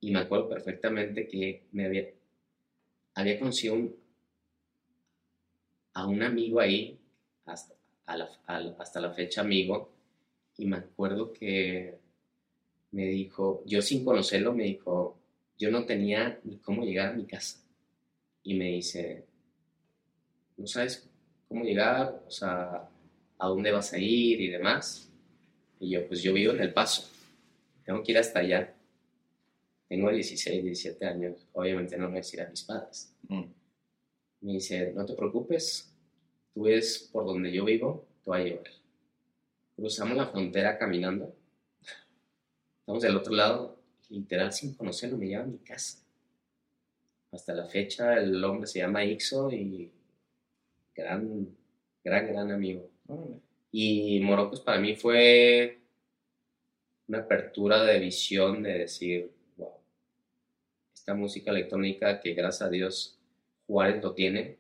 Y 0.01 0.12
me 0.12 0.19
acuerdo 0.19 0.47
perfectamente 0.50 1.27
que 1.27 1.63
me 1.71 1.85
había, 1.85 2.05
había 3.15 3.39
conocido 3.39 3.74
un- 3.74 3.95
a 5.93 6.05
un 6.07 6.21
amigo 6.21 6.59
ahí, 6.59 7.00
hasta, 7.45 7.74
la- 8.07 8.29
hasta 8.77 9.00
la 9.01 9.13
fecha 9.13 9.41
amigo, 9.41 9.89
y 10.57 10.65
me 10.67 10.77
acuerdo 10.77 11.33
que 11.33 11.97
me 12.91 13.05
dijo, 13.07 13.63
yo 13.65 13.81
sin 13.81 14.05
conocerlo, 14.05 14.53
me 14.53 14.65
dijo, 14.65 15.17
yo 15.57 15.71
no 15.71 15.85
tenía 15.85 16.39
ni 16.43 16.57
cómo 16.59 16.83
llegar 16.83 17.09
a 17.09 17.13
mi 17.13 17.25
casa. 17.25 17.64
Y 18.45 18.53
me 18.53 18.65
dice, 18.65 19.25
¿no 20.55 20.67
sabes 20.67 21.09
cómo 21.49 21.63
llegar? 21.63 22.23
O 22.27 22.31
sea, 22.31 22.87
¿a 23.39 23.47
dónde 23.47 23.71
vas 23.71 23.91
a 23.91 23.97
ir 23.97 24.39
y 24.39 24.49
demás? 24.49 25.11
Y 25.79 25.89
yo, 25.89 26.07
pues 26.07 26.21
yo 26.21 26.31
vivo 26.31 26.53
en 26.53 26.61
El 26.61 26.71
Paso, 26.71 27.09
tengo 27.83 28.03
que 28.03 28.11
ir 28.11 28.19
hasta 28.19 28.39
allá. 28.39 28.71
Tengo 29.89 30.11
16, 30.11 30.63
17 30.63 31.05
años, 31.05 31.47
obviamente 31.53 31.97
no 31.97 32.05
voy 32.05 32.15
a 32.15 32.17
decir 32.17 32.41
a 32.41 32.49
mis 32.49 32.63
padres. 32.63 33.13
Mm. 33.27 33.43
Me 34.41 34.53
dice, 34.53 34.93
no 34.93 35.05
te 35.05 35.15
preocupes, 35.15 35.91
tú 36.53 36.63
ves 36.63 37.09
por 37.11 37.25
donde 37.25 37.51
yo 37.51 37.65
vivo, 37.65 38.07
te 38.23 38.29
voy 38.29 38.41
a 38.41 38.43
llevar. 38.43 38.71
Cruzamos 39.75 40.17
la 40.17 40.27
frontera 40.27 40.77
caminando. 40.77 41.35
Estamos 42.79 43.01
del 43.01 43.17
otro 43.17 43.33
lado, 43.33 43.79
literal 44.09 44.53
sin 44.53 44.75
conocerlo, 44.75 45.17
me 45.17 45.27
lleva 45.27 45.43
a 45.43 45.47
mi 45.47 45.57
casa. 45.57 46.04
Hasta 47.36 47.54
la 47.54 47.65
fecha 47.65 48.13
el 48.15 48.42
hombre 48.44 48.65
se 48.65 48.80
llama 48.80 49.04
Ixo 49.04 49.51
y 49.51 49.92
gran, 50.96 51.50
gran, 52.04 52.27
gran 52.27 52.50
amigo. 52.51 52.89
Órale. 53.08 53.42
Y 53.72 54.22
Morocos 54.22 54.62
para 54.62 54.80
mí 54.80 54.96
fue 54.96 55.82
una 57.08 57.20
apertura 57.20 57.84
de 57.84 58.00
visión 58.00 58.63
de 58.63 58.80
decir, 58.80 59.32
wow, 59.58 59.74
esta 60.94 61.13
música 61.13 61.51
electrónica 61.51 62.22
que 62.22 62.34
gracias 62.34 62.62
a 62.62 62.70
Dios 62.70 63.20
Juárez 63.68 64.01
lo 64.01 64.13
tiene, 64.13 64.58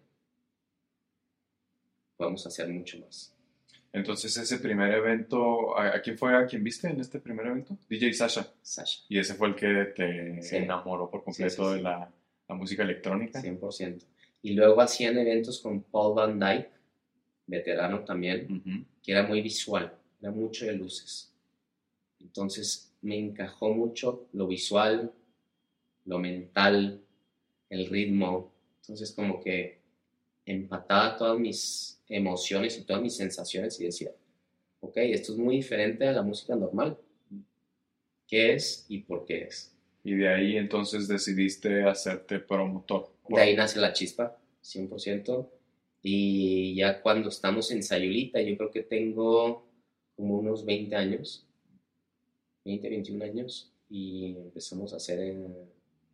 podemos 2.17 2.45
hacer 2.45 2.67
mucho 2.67 2.99
más. 2.99 3.31
Entonces, 3.93 4.35
ese 4.35 4.57
primer 4.57 4.91
evento, 4.93 5.77
¿a, 5.77 5.95
a 5.95 6.01
quién 6.01 6.17
fue 6.17 6.35
a 6.35 6.45
quién 6.45 6.61
viste 6.61 6.89
en 6.89 6.99
este 6.99 7.19
primer 7.19 7.45
evento? 7.47 7.77
DJ 7.87 8.11
Sasha. 8.13 8.45
Sasha, 8.61 9.03
Y 9.07 9.17
ese 9.19 9.35
fue 9.35 9.47
el 9.47 9.55
que 9.55 9.93
te 9.95 10.41
Sí. 10.41 10.57
enamoró 10.57 11.09
por 11.09 11.23
completo 11.23 11.49
Sí, 11.49 11.55
sí, 11.61 11.69
sí. 11.69 11.75
de 11.77 11.81
la, 11.81 12.11
la 12.47 12.55
música 12.55 12.83
electrónica. 12.83 13.41
100%. 13.41 14.03
Y 14.41 14.53
luego 14.53 14.81
hacían 14.81 15.17
eventos 15.17 15.59
con 15.59 15.81
Paul 15.81 16.15
Van 16.15 16.39
Dyke, 16.39 16.69
veterano 17.47 18.03
también, 18.03 18.85
que 19.01 19.11
era 19.11 19.23
muy 19.23 19.41
visual, 19.41 19.97
era 20.21 20.31
mucho 20.31 20.65
de 20.65 20.73
luces. 20.73 21.33
Entonces 22.19 22.93
me 23.01 23.17
encajó 23.17 23.73
mucho 23.73 24.27
lo 24.33 24.47
visual, 24.47 25.11
lo 26.05 26.19
mental, 26.19 27.01
el 27.69 27.87
ritmo. 27.87 28.51
Entonces 28.81 29.11
como 29.11 29.41
que 29.41 29.79
empataba 30.45 31.17
todas 31.17 31.39
mis 31.39 32.01
emociones 32.07 32.77
y 32.77 32.83
todas 32.83 33.01
mis 33.01 33.15
sensaciones 33.15 33.79
y 33.79 33.85
decía, 33.85 34.11
ok, 34.79 34.97
esto 34.97 35.33
es 35.33 35.37
muy 35.37 35.57
diferente 35.57 36.07
a 36.07 36.13
la 36.13 36.21
música 36.21 36.55
normal. 36.55 36.97
¿Qué 38.27 38.53
es 38.53 38.85
y 38.89 38.99
por 38.99 39.25
qué 39.25 39.43
es? 39.43 39.74
Y 40.05 40.13
de 40.13 40.29
ahí 40.29 40.55
entonces 40.55 41.07
decidiste 41.07 41.83
hacerte 41.83 42.37
promotor. 42.37 43.09
De 43.27 43.41
ahí 43.41 43.55
nace 43.55 43.79
la 43.79 43.91
chispa, 43.91 44.37
100%. 44.63 45.49
Y 46.03 46.75
ya 46.75 47.01
cuando 47.01 47.29
estamos 47.29 47.71
en 47.71 47.81
Sayulita, 47.81 48.39
yo 48.39 48.55
creo 48.55 48.69
que 48.69 48.83
tengo 48.83 49.65
como 50.15 50.37
unos 50.37 50.63
20 50.63 50.95
años, 50.95 51.47
20, 52.65 52.87
21 52.87 53.25
años, 53.25 53.73
y 53.89 54.35
empezamos 54.37 54.93
a 54.93 54.97
hacer 54.97 55.19
eh, 55.21 55.47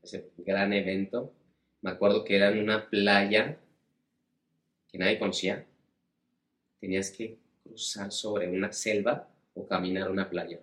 ese 0.01 0.29
gran 0.37 0.71
evento. 0.71 1.33
Me 1.81 1.91
acuerdo 1.91 2.23
que 2.23 2.37
era 2.37 2.49
en 2.49 2.59
una 2.59 2.89
playa 2.89 3.57
que 4.89 4.97
nadie 4.99 5.19
conocía. 5.19 5.65
Tenías 6.79 7.11
que 7.11 7.37
cruzar 7.61 8.13
sobre 8.13 8.47
una 8.47 8.71
selva 8.71 9.27
o 9.53 9.67
caminar 9.67 10.09
una 10.09 10.29
playa. 10.29 10.61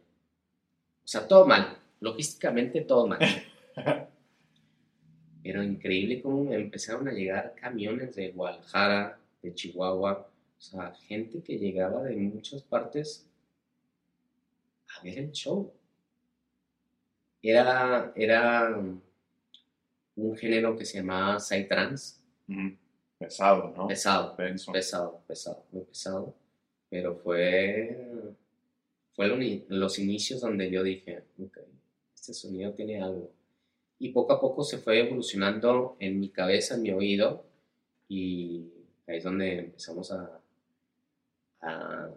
O 1.05 1.07
sea, 1.07 1.29
todo 1.29 1.47
mal. 1.47 1.79
Logísticamente 2.01 2.83
todo 2.83 3.07
mal. 3.07 3.19
Pero 5.43 5.63
increíble 5.63 6.21
cómo 6.21 6.53
empezaron 6.53 7.09
a 7.09 7.13
llegar 7.13 7.55
camiones 7.55 8.15
de 8.17 8.33
Guadalajara, 8.33 9.19
de 9.43 9.55
Chihuahua, 9.55 10.29
o 10.29 10.61
sea, 10.61 10.93
gente 11.07 11.43
que 11.43 11.59
llegaba 11.59 12.03
de 12.05 12.17
muchas 12.17 12.63
partes 12.63 13.25
a 14.99 15.03
ver 15.05 15.19
el 15.19 15.33
show. 15.33 15.73
Era, 17.41 18.13
era 18.17 18.77
un 20.17 20.37
género 20.37 20.77
que 20.77 20.85
se 20.85 20.99
llamaba 20.99 21.39
Psytrance, 21.39 22.17
Ujú. 22.49 22.77
Pesado, 23.19 23.73
¿no? 23.77 23.87
pesado, 23.89 24.35
Denso. 24.37 24.73
pesado, 24.73 25.23
pesado, 25.27 25.65
muy 25.73 25.85
pesado. 25.85 26.35
Pero 26.91 27.17
fue, 27.17 27.97
fue 29.15 29.29
lo 29.29 29.37
ni- 29.37 29.65
los 29.69 29.99
inicios 29.99 30.41
donde 30.41 30.71
yo 30.71 30.83
dije, 30.83 31.23
ok, 31.41 31.59
este 32.31 32.35
sonido 32.49 32.73
tiene 32.73 33.01
algo. 33.03 33.31
Y 33.99 34.11
poco 34.11 34.33
a 34.35 34.41
poco 34.41 34.63
se 34.63 34.79
fue 34.79 35.01
evolucionando 35.01 35.97
en 35.99 36.21
mi 36.21 36.29
cabeza, 36.29 36.75
en 36.75 36.83
mi 36.83 36.91
oído, 36.91 37.45
y 38.09 38.69
ahí 39.07 39.17
es 39.17 39.25
donde 39.25 39.59
empezamos 39.59 40.13
a, 40.13 40.41
a 41.63 42.09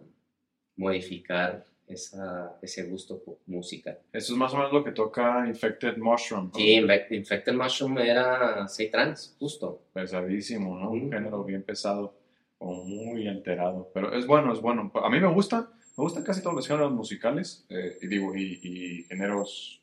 modificar 0.76 1.64
esa, 1.88 2.56
ese 2.62 2.84
gusto 2.84 3.18
por 3.22 3.38
música. 3.46 3.98
Eso 4.12 4.32
es 4.32 4.38
más 4.38 4.52
o 4.54 4.58
menos 4.58 4.72
lo 4.72 4.84
que 4.84 4.92
toca 4.92 5.46
Infected 5.46 5.96
Mushroom. 5.96 6.46
¿no? 6.52 6.54
Sí, 6.54 6.80
Infected 7.10 7.54
Mushroom 7.54 7.98
era 7.98 8.66
trans 8.90 9.34
justo. 9.38 9.82
Pesadísimo, 9.92 10.78
¿no? 10.78 10.90
Un 10.90 11.08
Mm. 11.08 11.12
género 11.12 11.44
bien 11.44 11.62
pesado 11.62 12.14
o 12.58 12.84
muy 12.84 13.26
alterado. 13.26 13.90
Pero 13.92 14.14
es 14.14 14.26
bueno, 14.26 14.52
es 14.52 14.60
bueno. 14.60 14.92
A 14.94 15.10
mí 15.10 15.18
me 15.20 15.32
gusta, 15.32 15.70
me 15.96 16.04
gustan 16.04 16.22
casi 16.22 16.42
todos 16.42 16.54
los 16.54 16.68
géneros 16.68 16.92
musicales, 16.92 17.66
eh, 17.70 17.98
y 18.00 18.06
digo, 18.06 18.34
y, 18.36 18.60
y 18.62 19.02
géneros 19.04 19.81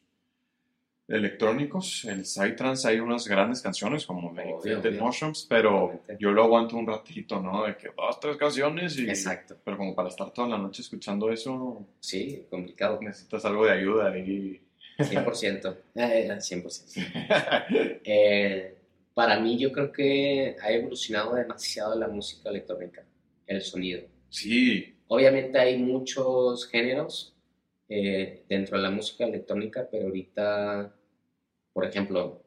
electrónicos. 1.09 2.05
El 2.05 2.25
Psytrance 2.25 2.87
hay 2.87 2.99
unas 2.99 3.27
grandes 3.27 3.61
canciones 3.61 4.05
como 4.05 4.29
obvio. 4.29 4.81
Mushrooms, 5.01 5.45
pero 5.49 5.85
Obviamente. 5.85 6.17
yo 6.19 6.31
lo 6.31 6.43
aguanto 6.43 6.77
un 6.77 6.87
ratito, 6.87 7.41
¿no? 7.41 7.65
De 7.65 7.75
que 7.75 7.89
dos, 7.95 8.19
tres 8.19 8.37
canciones 8.37 8.97
y... 8.97 9.09
Exacto. 9.09 9.57
Pero 9.63 9.77
como 9.77 9.95
para 9.95 10.09
estar 10.09 10.31
toda 10.31 10.47
la 10.47 10.57
noche 10.57 10.81
escuchando 10.81 11.31
eso, 11.31 11.85
Sí, 11.99 12.45
complicado. 12.49 12.99
necesitas 13.01 13.43
algo 13.45 13.65
de 13.65 13.71
ayuda 13.71 14.11
ahí. 14.11 14.61
100%. 14.99 15.75
Eh, 15.95 16.29
100%. 16.29 17.99
Eh, 18.03 18.75
para 19.13 19.39
mí 19.39 19.57
yo 19.57 19.71
creo 19.71 19.91
que 19.91 20.55
ha 20.61 20.71
evolucionado 20.71 21.35
demasiado 21.35 21.97
la 21.97 22.07
música 22.07 22.49
electrónica, 22.49 23.03
el 23.47 23.61
sonido. 23.61 24.01
Sí, 24.29 24.95
Obviamente 25.11 25.57
hay 25.57 25.79
muchos 25.79 26.67
géneros 26.67 27.35
eh, 27.89 28.43
dentro 28.47 28.77
de 28.77 28.83
la 28.83 28.91
música 28.91 29.25
electrónica, 29.25 29.87
pero 29.91 30.05
ahorita, 30.05 30.93
por 31.73 31.85
ejemplo, 31.85 32.43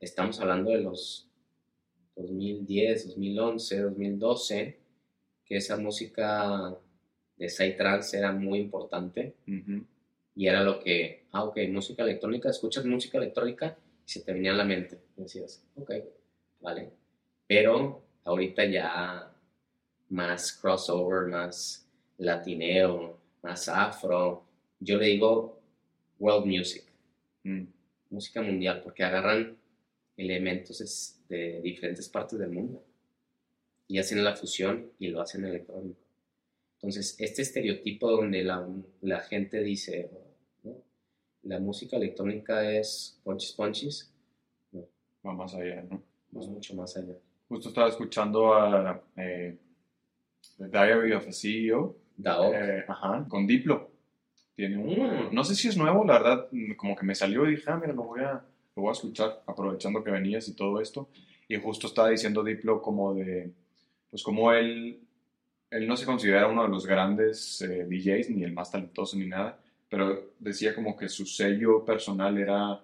estamos 0.00 0.40
hablando 0.40 0.70
de 0.70 0.80
los 0.80 1.28
2010, 2.16 3.08
2011, 3.08 3.80
2012, 3.80 4.78
que 5.44 5.56
esa 5.56 5.76
música 5.76 6.76
de 7.36 7.48
Psytrance 7.48 8.16
era 8.16 8.32
muy 8.32 8.60
importante 8.60 9.34
y 10.36 10.46
era 10.46 10.62
lo 10.62 10.80
que, 10.80 11.26
ah, 11.32 11.44
ok, 11.44 11.58
música 11.70 12.02
electrónica, 12.02 12.50
escuchas 12.50 12.84
música 12.84 13.18
electrónica 13.18 13.76
y 14.06 14.10
se 14.10 14.20
te 14.20 14.32
venía 14.32 14.52
a 14.52 14.56
la 14.56 14.64
mente. 14.64 15.00
Y 15.16 15.22
decías, 15.22 15.64
ok, 15.76 15.92
vale. 16.60 16.90
Pero 17.46 18.02
ahorita 18.24 18.64
ya 18.64 19.32
más 20.08 20.52
crossover, 20.52 21.28
más 21.28 21.88
latineo, 22.18 23.18
más 23.42 23.68
afro. 23.68 24.44
Yo 24.80 24.98
le 24.98 25.06
digo 25.06 25.60
world 26.18 26.46
music, 26.46 26.84
mm, 27.44 27.64
música 28.10 28.42
mundial, 28.42 28.80
porque 28.82 29.04
agarran 29.04 29.56
elementos 30.16 31.18
de 31.28 31.60
diferentes 31.60 32.08
partes 32.08 32.38
del 32.38 32.50
mundo 32.50 32.84
y 33.88 33.98
hacen 33.98 34.22
la 34.22 34.36
fusión 34.36 34.90
y 34.98 35.08
lo 35.08 35.20
hacen 35.20 35.44
electrónico. 35.44 36.00
Entonces, 36.76 37.16
este 37.18 37.42
estereotipo 37.42 38.10
donde 38.10 38.42
la, 38.42 38.66
la 39.00 39.20
gente 39.20 39.62
dice, 39.62 40.10
¿no? 40.62 40.76
la 41.42 41.58
música 41.58 41.96
electrónica 41.96 42.70
es 42.70 43.20
ponchis 43.24 43.52
ponchis, 43.52 44.12
va 45.26 45.32
más 45.32 45.54
allá, 45.54 45.82
¿no? 45.82 46.02
es 46.40 46.48
mucho 46.48 46.74
más 46.74 46.96
allá. 46.96 47.14
Justo 47.48 47.68
estaba 47.68 47.88
escuchando 47.88 48.54
a 48.54 49.02
eh, 49.16 49.56
The 50.58 50.68
Diary 50.68 51.12
of 51.12 51.26
a 51.26 51.32
CEO, 51.32 51.96
eh, 52.24 52.84
ajá, 52.86 53.26
con 53.28 53.46
Diplo. 53.46 53.93
Tiene 54.56 54.76
un, 54.78 55.34
no 55.34 55.42
sé 55.44 55.54
si 55.54 55.68
es 55.68 55.76
nuevo, 55.76 56.04
la 56.04 56.14
verdad, 56.14 56.48
mm, 56.50 56.72
como 56.74 56.94
que 56.96 57.04
me 57.04 57.14
salió 57.14 57.46
y 57.48 57.52
dije, 57.56 57.64
ah, 57.70 57.76
mira, 57.80 57.92
lo 57.92 58.04
voy 58.04 58.20
a, 58.20 58.32
lo 58.76 58.82
voy 58.82 58.88
a 58.90 58.92
escuchar, 58.92 59.42
aprovechando 59.46 60.02
que 60.04 60.10
venías 60.10 60.48
y 60.48 60.54
todo 60.54 60.80
esto. 60.80 61.08
Y 61.48 61.56
justo 61.56 61.86
estaba 61.88 62.08
diciendo 62.10 62.42
Diplo 62.44 62.80
como 62.80 63.14
de, 63.14 63.50
pues 64.10 64.22
como 64.22 64.52
él, 64.52 65.00
él 65.70 65.86
no 65.88 65.96
se 65.96 66.06
considera 66.06 66.46
uno 66.46 66.62
de 66.62 66.68
los 66.68 66.86
grandes 66.86 67.60
eh, 67.62 67.84
DJs, 67.88 68.30
ni 68.30 68.44
el 68.44 68.52
más 68.52 68.70
talentoso 68.70 69.16
ni 69.16 69.26
nada, 69.26 69.58
pero 69.88 70.30
decía 70.38 70.74
como 70.74 70.96
que 70.96 71.08
su 71.08 71.26
sello 71.26 71.84
personal 71.84 72.38
era 72.38 72.80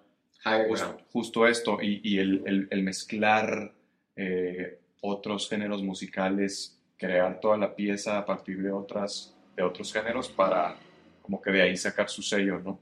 justo, 1.11 1.47
esto 1.47 1.77
y, 1.81 2.01
y 2.03 2.19
el, 2.19 2.43
el- 2.45 2.67
el 2.69 2.83
mezclar 2.83 3.71
eh, 4.15 4.79
otros 5.01 5.47
géneros 5.49 5.81
musicales, 5.83 6.77
crear 6.97 7.39
toda 7.39 7.57
la 7.57 7.75
pieza 7.75 8.17
a 8.17 8.25
partir 8.25 8.61
de, 8.61 8.71
otras, 8.71 9.35
de 9.55 9.63
otros 9.63 9.91
géneros 9.93 10.27
para 10.29 10.75
como 11.21 11.41
que 11.41 11.51
de 11.51 11.61
ahí 11.61 11.77
sacar 11.77 12.09
su 12.09 12.21
sello, 12.21 12.59
¿no? 12.59 12.79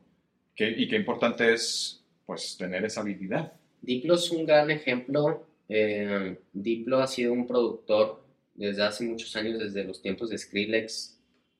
Que- 0.55 0.69
y 0.69 0.87
qué 0.87 0.95
importante 0.95 1.53
es 1.53 2.03
pues 2.25 2.55
tener 2.57 2.83
esa 2.85 3.01
habilidad. 3.01 3.53
Diplo 3.81 4.15
es 4.15 4.29
un 4.31 4.45
gran 4.45 4.69
ejemplo. 4.71 5.45
Eh, 5.67 6.37
Diplo 6.53 6.99
ha 6.99 7.07
sido 7.07 7.33
un 7.33 7.47
productor 7.47 8.23
desde 8.55 8.83
hace 8.83 9.03
muchos 9.05 9.35
años, 9.35 9.59
desde 9.59 9.83
los 9.83 10.01
tiempos 10.01 10.29
de 10.29 10.37
Skrillex, 10.37 11.17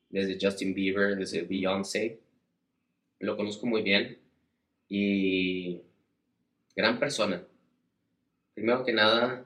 desde 0.09 0.37
Justin 0.39 0.73
Bieber, 0.73 1.15
desde 1.15 1.41
Beyoncé. 1.43 2.19
Lo 3.19 3.35
conozco 3.37 3.65
muy 3.67 3.81
bien 3.81 4.17
y 4.89 5.81
gran 6.75 6.99
persona. 6.99 7.43
Primero 8.53 8.83
que 8.83 8.93
nada, 8.93 9.45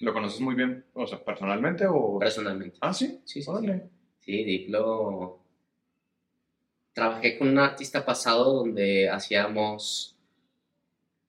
¿Lo 0.00 0.12
conoces 0.12 0.40
muy 0.40 0.56
bien, 0.56 0.84
o 0.94 1.06
sea, 1.06 1.22
personalmente 1.24 1.86
o...? 1.88 2.18
personalmente. 2.18 2.76
Ah, 2.80 2.92
sí, 2.92 3.20
Sí, 3.24 3.40
sí, 3.40 3.42
sí. 3.42 3.50
Órale. 3.50 3.84
Sí, 4.18 4.42
Diplo. 4.44 5.38
Trabajé 6.94 7.36
con 7.38 7.48
un 7.48 7.58
artista 7.58 8.04
pasado 8.06 8.52
donde 8.54 9.10
hacíamos 9.10 10.16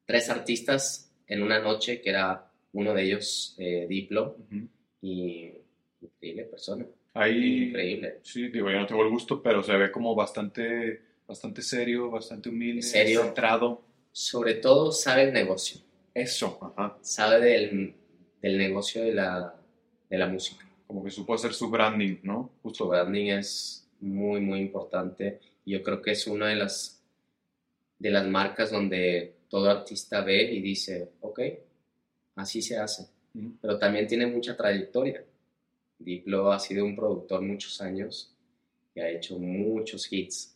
tres 0.06 0.30
artistas 0.30 1.12
en 1.28 1.42
una 1.42 1.60
noche, 1.60 2.02
que 2.02 2.12
era 2.12 2.52
uno 2.74 2.94
de 2.94 3.04
ellos, 3.04 3.56
eh, 3.58 3.88
Diplo, 3.90 4.36
Ujú. 4.40 4.68
y 5.02 5.52
increíble 6.02 6.44
persona, 6.44 6.86
Ahí, 7.16 7.70
increíble. 7.70 8.20
sí, 8.22 8.50
digo, 8.50 8.70
yo 8.70 8.78
no 8.80 8.86
tengo 8.86 9.04
el 9.04 9.10
gusto, 9.10 9.42
pero 9.42 9.64
se 9.64 9.76
ve 9.76 9.92
como 9.92 10.14
bastante, 10.14 11.02
bastante 11.28 11.62
serio, 11.64 12.12
bastante 12.12 12.50
humilde, 12.50 12.82
Serio. 12.84 13.24
centrado. 13.24 13.82
Sobre 14.12 14.56
todo 14.56 14.92
sabe 14.92 15.24
el 15.24 15.34
negocio, 15.34 15.82
Eso, 16.14 16.60
ajá. 16.78 16.98
sabe 17.02 17.40
del, 17.44 17.96
del 18.42 18.58
negocio 18.58 19.02
de 19.04 19.14
la, 19.14 19.56
de 20.10 20.18
la 20.18 20.28
música. 20.28 20.64
Como 20.86 21.04
que 21.04 21.10
supo 21.10 21.34
hacer 21.34 21.54
su 21.54 21.70
branding, 21.72 22.18
¿no? 22.22 22.52
Su 22.62 22.70
Justo. 22.70 22.88
branding 22.90 23.28
es 23.32 23.90
muy, 24.00 24.40
muy 24.42 24.60
importante. 24.60 25.40
Yo 25.66 25.82
creo 25.82 26.02
que 26.02 26.12
es 26.12 26.28
una 26.28 26.48
de 26.50 26.56
las, 26.56 27.04
de 27.98 28.12
las 28.12 28.28
marcas 28.28 28.72
donde 28.72 29.36
todo 29.50 29.70
artista 29.70 30.22
ve 30.22 30.44
y 30.44 30.62
dice, 30.62 31.12
ok, 31.22 31.40
así 32.36 32.62
se 32.62 32.78
hace. 32.78 33.08
Pero 33.62 33.78
también 33.78 34.08
tiene 34.08 34.28
mucha 34.28 34.56
trayectoria. 34.56 35.24
Diplo 35.98 36.52
ha 36.52 36.60
sido 36.60 36.86
un 36.86 36.96
productor 36.96 37.42
muchos 37.42 37.82
años 37.82 38.34
y 38.94 39.00
ha 39.00 39.10
hecho 39.10 39.40
muchos 39.40 40.12
hits. 40.12 40.56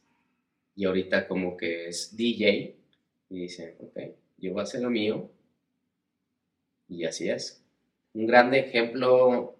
Y 0.75 0.85
ahorita 0.85 1.27
como 1.27 1.57
que 1.57 1.87
es 1.87 2.15
DJ 2.15 2.75
y 3.29 3.39
dice, 3.41 3.75
ok, 3.79 3.99
yo 4.37 4.53
voy 4.53 4.61
a 4.61 4.63
hacer 4.63 4.81
lo 4.81 4.89
mío. 4.89 5.29
Y 6.87 7.03
así 7.05 7.29
es. 7.29 7.63
Un 8.13 8.25
grande 8.25 8.59
ejemplo, 8.59 9.55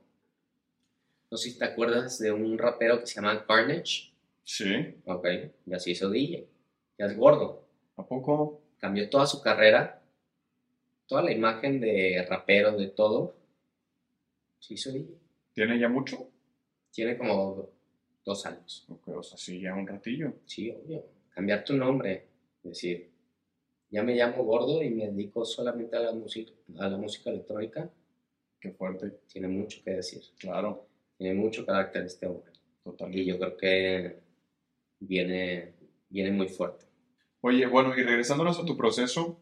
no 1.30 1.38
sé 1.38 1.52
si 1.52 1.58
te 1.58 1.66
acuerdas 1.66 2.20
de 2.20 2.32
un 2.32 2.58
rapero 2.58 3.00
que 3.00 3.08
se 3.08 3.16
llama 3.16 3.46
Carnage. 3.46 4.09
Sí, 4.52 4.66
Ok, 5.06 5.28
ya 5.68 5.78
se 5.78 5.92
hizo 5.92 6.10
DJ. 6.10 6.48
Ya 6.98 7.06
es 7.06 7.16
gordo. 7.16 7.68
¿a 7.98 8.04
poco? 8.04 8.64
Cambió 8.80 9.08
toda 9.08 9.28
su 9.28 9.44
carrera, 9.44 10.02
toda 11.06 11.22
la 11.22 11.32
imagen 11.32 11.80
de 11.80 12.26
rapero, 12.28 12.76
de 12.76 12.88
todo. 12.88 13.36
Se 14.58 14.74
hizo 14.74 14.92
DJ. 14.92 15.14
¿Tiene 15.54 15.80
ya 15.80 15.88
mucho? 15.88 16.32
Tiene 16.90 17.16
como 17.16 17.70
dos 18.26 18.44
años. 18.48 18.88
Ok, 18.90 19.10
o 19.10 19.22
sea, 19.22 19.38
sí, 19.38 19.62
ya 19.62 19.76
un 19.76 19.86
ratillo. 19.86 20.34
Sí, 20.48 20.72
obvio. 20.72 21.06
Cambiar 21.30 21.64
tu 21.64 21.76
nombre. 21.76 22.26
Decir, 22.64 23.12
ya 23.92 24.02
me 24.02 24.16
llamo 24.16 24.44
gordo 24.46 24.82
y 24.82 24.90
me 24.90 25.12
dedico 25.12 25.46
solamente 25.46 25.96
a 25.96 26.00
la 26.00 26.14
música, 26.14 26.52
a 26.80 26.90
la 26.90 26.98
música 26.98 27.30
electrónica. 27.30 27.88
Qué 28.60 28.72
fuerte. 28.72 29.12
Tiene 29.32 29.48
mucho 29.48 29.80
que 29.86 29.92
decir. 29.92 30.24
Claro, 30.40 30.88
Tiene 31.20 31.36
mucho 31.36 31.64
carácter 31.68 32.06
este 32.06 32.26
hombre. 32.26 32.52
Y 32.52 32.84
totalmente. 32.84 33.26
yo 33.26 33.38
creo 33.38 33.56
que 33.58 34.29
viene, 35.00 35.74
viene 36.10 36.32
muy 36.32 36.48
fuerte. 36.48 36.86
Oye, 37.42 37.66
bueno, 37.68 37.98
y 37.98 38.04
regresándonos 38.04 38.60
a 38.60 38.66
tu 38.66 38.76
proceso, 38.76 39.40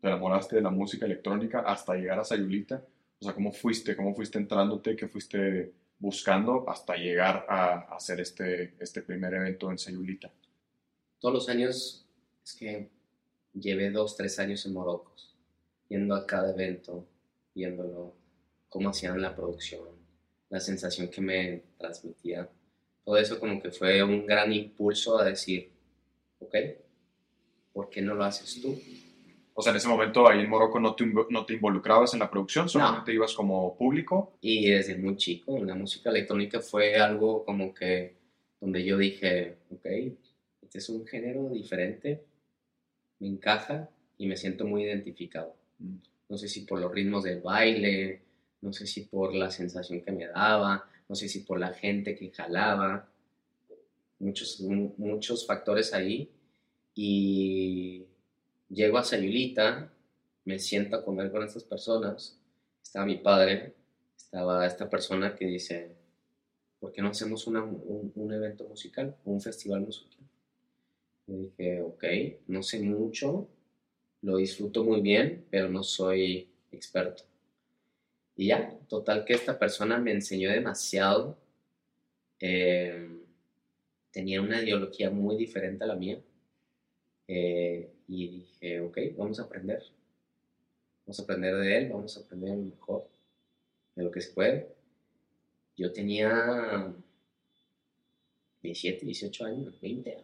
te 0.00 0.08
enamoraste 0.08 0.56
de 0.56 0.62
la 0.62 0.70
música 0.70 1.06
electrónica 1.06 1.60
hasta 1.60 1.94
llegar 1.94 2.18
a 2.20 2.24
Sayulita. 2.24 2.84
O 3.18 3.24
sea, 3.24 3.34
¿cómo 3.34 3.52
fuiste? 3.52 3.96
¿Cómo 3.96 4.14
fuiste 4.14 4.38
entrándote? 4.38 4.94
¿Qué 4.94 5.08
fuiste 5.08 5.72
buscando 5.98 6.68
hasta 6.68 6.96
llegar 6.96 7.46
a, 7.48 7.72
a 7.72 7.96
hacer 7.96 8.20
este, 8.20 8.74
este 8.78 9.02
primer 9.02 9.34
evento 9.34 9.70
en 9.70 9.78
Sayulita? 9.78 10.32
Todos 11.18 11.34
los 11.34 11.48
años, 11.48 12.06
es 12.44 12.54
que 12.54 12.90
llevé 13.54 13.90
dos, 13.90 14.16
tres 14.16 14.38
años 14.38 14.64
en 14.66 14.74
Morocos, 14.74 15.34
yendo 15.88 16.14
a 16.14 16.26
cada 16.26 16.52
evento, 16.52 17.06
viéndolo, 17.54 18.14
cómo 18.68 18.90
hacían 18.90 19.20
la 19.20 19.34
producción, 19.34 19.88
la 20.50 20.60
sensación 20.60 21.08
que 21.08 21.20
me 21.20 21.62
transmitía. 21.78 22.48
Todo 23.06 23.18
eso 23.18 23.38
como 23.38 23.62
que 23.62 23.70
fue 23.70 24.02
un 24.02 24.26
gran 24.26 24.52
impulso 24.52 25.16
a 25.16 25.24
decir, 25.24 25.70
ok, 26.40 26.56
¿por 27.72 27.88
qué 27.88 28.02
no 28.02 28.16
lo 28.16 28.24
haces 28.24 28.60
tú? 28.60 28.76
O 29.54 29.62
sea, 29.62 29.70
en 29.70 29.76
ese 29.76 29.86
momento 29.86 30.28
ahí 30.28 30.40
en 30.40 30.50
Morocco 30.50 30.80
no 30.80 30.96
te, 30.96 31.06
no 31.06 31.46
te 31.46 31.54
involucrabas 31.54 32.14
en 32.14 32.18
la 32.18 32.28
producción, 32.28 32.68
solamente 32.68 33.14
ibas 33.14 33.32
como 33.32 33.76
público. 33.76 34.36
Y 34.40 34.70
desde 34.70 34.98
muy 34.98 35.16
chico, 35.16 35.64
la 35.64 35.76
música 35.76 36.10
electrónica 36.10 36.58
fue 36.58 36.96
algo 36.96 37.44
como 37.44 37.72
que 37.72 38.16
donde 38.60 38.84
yo 38.84 38.98
dije, 38.98 39.58
ok, 39.70 39.86
este 40.62 40.78
es 40.78 40.88
un 40.88 41.06
género 41.06 41.48
diferente, 41.50 42.24
me 43.20 43.28
encaja 43.28 43.88
y 44.18 44.26
me 44.26 44.36
siento 44.36 44.66
muy 44.66 44.82
identificado. 44.82 45.54
Mm. 45.78 45.98
No 46.28 46.38
sé 46.38 46.48
si 46.48 46.62
por 46.62 46.80
los 46.80 46.90
ritmos 46.90 47.22
del 47.22 47.40
baile, 47.40 48.20
no 48.62 48.72
sé 48.72 48.84
si 48.88 49.02
por 49.02 49.32
la 49.32 49.52
sensación 49.52 50.00
que 50.00 50.10
me 50.10 50.26
daba, 50.26 50.90
no 51.08 51.14
sé 51.16 51.28
si 51.28 51.40
por 51.40 51.58
la 51.60 51.72
gente 51.74 52.16
que 52.16 52.30
jalaba, 52.30 53.08
muchos, 54.18 54.60
mu- 54.60 54.94
muchos 54.98 55.46
factores 55.46 55.92
ahí. 55.92 56.30
Y 56.94 58.06
llego 58.68 58.98
a 58.98 59.04
Sayulita, 59.04 59.92
me 60.44 60.58
siento 60.58 60.96
a 60.96 61.04
comer 61.04 61.30
con 61.30 61.42
estas 61.44 61.64
personas, 61.64 62.38
estaba 62.82 63.06
mi 63.06 63.16
padre, 63.18 63.74
estaba 64.16 64.66
esta 64.66 64.88
persona 64.88 65.34
que 65.34 65.46
dice, 65.46 65.96
¿por 66.80 66.92
qué 66.92 67.02
no 67.02 67.10
hacemos 67.10 67.46
un, 67.46 68.12
un 68.14 68.32
evento 68.32 68.64
musical, 68.68 69.16
un 69.24 69.40
festival 69.40 69.82
musical? 69.82 70.20
Y 71.28 71.36
dije, 71.36 71.82
ok, 71.82 72.04
no 72.48 72.62
sé 72.62 72.80
mucho, 72.80 73.48
lo 74.22 74.36
disfruto 74.38 74.84
muy 74.84 75.00
bien, 75.02 75.46
pero 75.50 75.68
no 75.68 75.82
soy 75.82 76.48
experto. 76.72 77.24
Y 78.36 78.48
ya, 78.48 78.78
total 78.88 79.24
que 79.24 79.34
esta 79.34 79.58
persona 79.58 79.98
me 79.98 80.12
enseñó 80.12 80.50
demasiado. 80.50 81.36
eh, 82.40 83.08
tenía 84.12 84.40
una 84.42 84.62
ideología 84.62 85.10
muy 85.10 85.36
diferente 85.36 85.84
a 85.84 85.86
la 85.88 85.96
mía. 85.96 86.18
eh, 87.28 87.90
y 88.08 88.28
dije, 88.28 88.80
ok, 88.80 88.98
vamos 89.16 89.40
a 89.40 89.44
aprender. 89.44 89.82
Vamos 91.04 91.18
a 91.18 91.22
aprender 91.22 91.56
de 91.56 91.76
él, 91.78 91.88
vamos 91.90 92.16
a 92.16 92.20
aprender 92.20 92.50
lo 92.56 92.64
mejor, 92.64 93.08
de 93.96 94.04
lo 94.04 94.10
que 94.12 94.20
se 94.20 94.32
puede. 94.32 94.68
Yo 95.76 95.92
tenía 95.92 96.94
17, 98.62 99.04
18 99.06 99.44
años, 99.44 99.80
20 99.80 100.18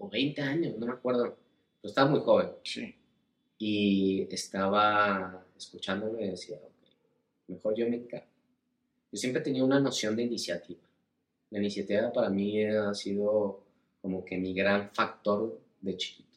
o 0.00 0.08
20 0.08 0.40
años, 0.42 0.76
no 0.78 0.86
me 0.86 0.92
acuerdo. 0.92 1.36
Pero 1.80 1.88
estaba 1.90 2.10
muy 2.10 2.20
joven 2.20 2.50
Sí. 2.64 2.94
y 3.58 4.22
estaba 4.30 5.44
escuchándolo 5.56 6.20
y 6.20 6.28
decía, 6.30 6.56
ok, 6.56 6.77
mejor 7.48 7.74
yo 7.76 7.88
me 7.88 7.96
encargo. 7.96 8.26
Yo 9.10 9.18
siempre 9.18 9.42
tenía 9.42 9.64
una 9.64 9.80
noción 9.80 10.14
de 10.16 10.22
iniciativa. 10.22 10.80
La 11.50 11.58
iniciativa 11.58 12.12
para 12.12 12.28
mí 12.28 12.64
ha 12.64 12.92
sido 12.94 13.64
como 14.00 14.24
que 14.24 14.36
mi 14.36 14.54
gran 14.54 14.90
factor 14.90 15.60
de 15.80 15.96
chiquito. 15.96 16.28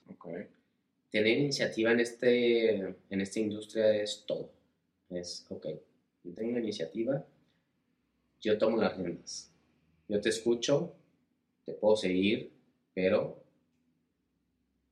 Tener 1.10 1.38
iniciativa 1.38 1.92
en, 1.92 2.00
este, 2.00 2.76
en 3.10 3.22
esta 3.22 3.40
industria 3.40 3.94
es 3.96 4.24
todo. 4.26 4.50
Es, 5.10 5.46
ok, 5.50 5.68
yo 6.24 6.34
tengo 6.34 6.52
una 6.52 6.60
iniciativa, 6.60 7.26
yo 8.40 8.58
tomo 8.58 8.78
las 8.78 8.98
riendas. 8.98 9.52
Yo 10.08 10.22
te 10.22 10.30
escucho, 10.30 10.96
te 11.66 11.74
puedo 11.74 11.98
seguir, 11.98 12.54
pero 12.94 13.44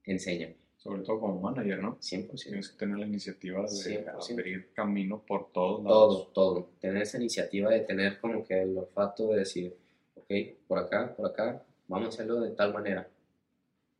enséñame, 0.04 0.58
Sobre 0.80 1.02
todo 1.04 1.20
como 1.20 1.42
manager, 1.42 1.80
¿no? 1.84 1.98
100%. 2.00 2.42
Tienes 2.44 2.70
que 2.70 2.78
tener 2.78 2.98
la 2.98 3.06
iniciativa 3.06 3.62
de 3.64 3.68
100%. 3.68 4.32
abrir 4.32 4.72
camino 4.74 5.22
por 5.26 5.52
todos 5.52 5.84
Todo, 5.84 6.08
lados. 6.12 6.34
todo. 6.34 6.70
Tener 6.80 7.02
esa 7.04 7.18
iniciativa 7.18 7.70
de 7.70 7.82
tener 7.82 8.20
como 8.20 8.46
que 8.46 8.62
el 8.62 8.78
olfato 8.78 9.28
de 9.34 9.40
decir, 9.40 9.76
ok, 10.16 10.32
por 10.68 10.80
acá, 10.80 11.14
por 11.16 11.26
acá, 11.28 11.62
vamos 11.90 12.06
a 12.06 12.10
hacerlo 12.10 12.40
de 12.40 12.52
tal 12.52 12.74
manera. 12.74 13.10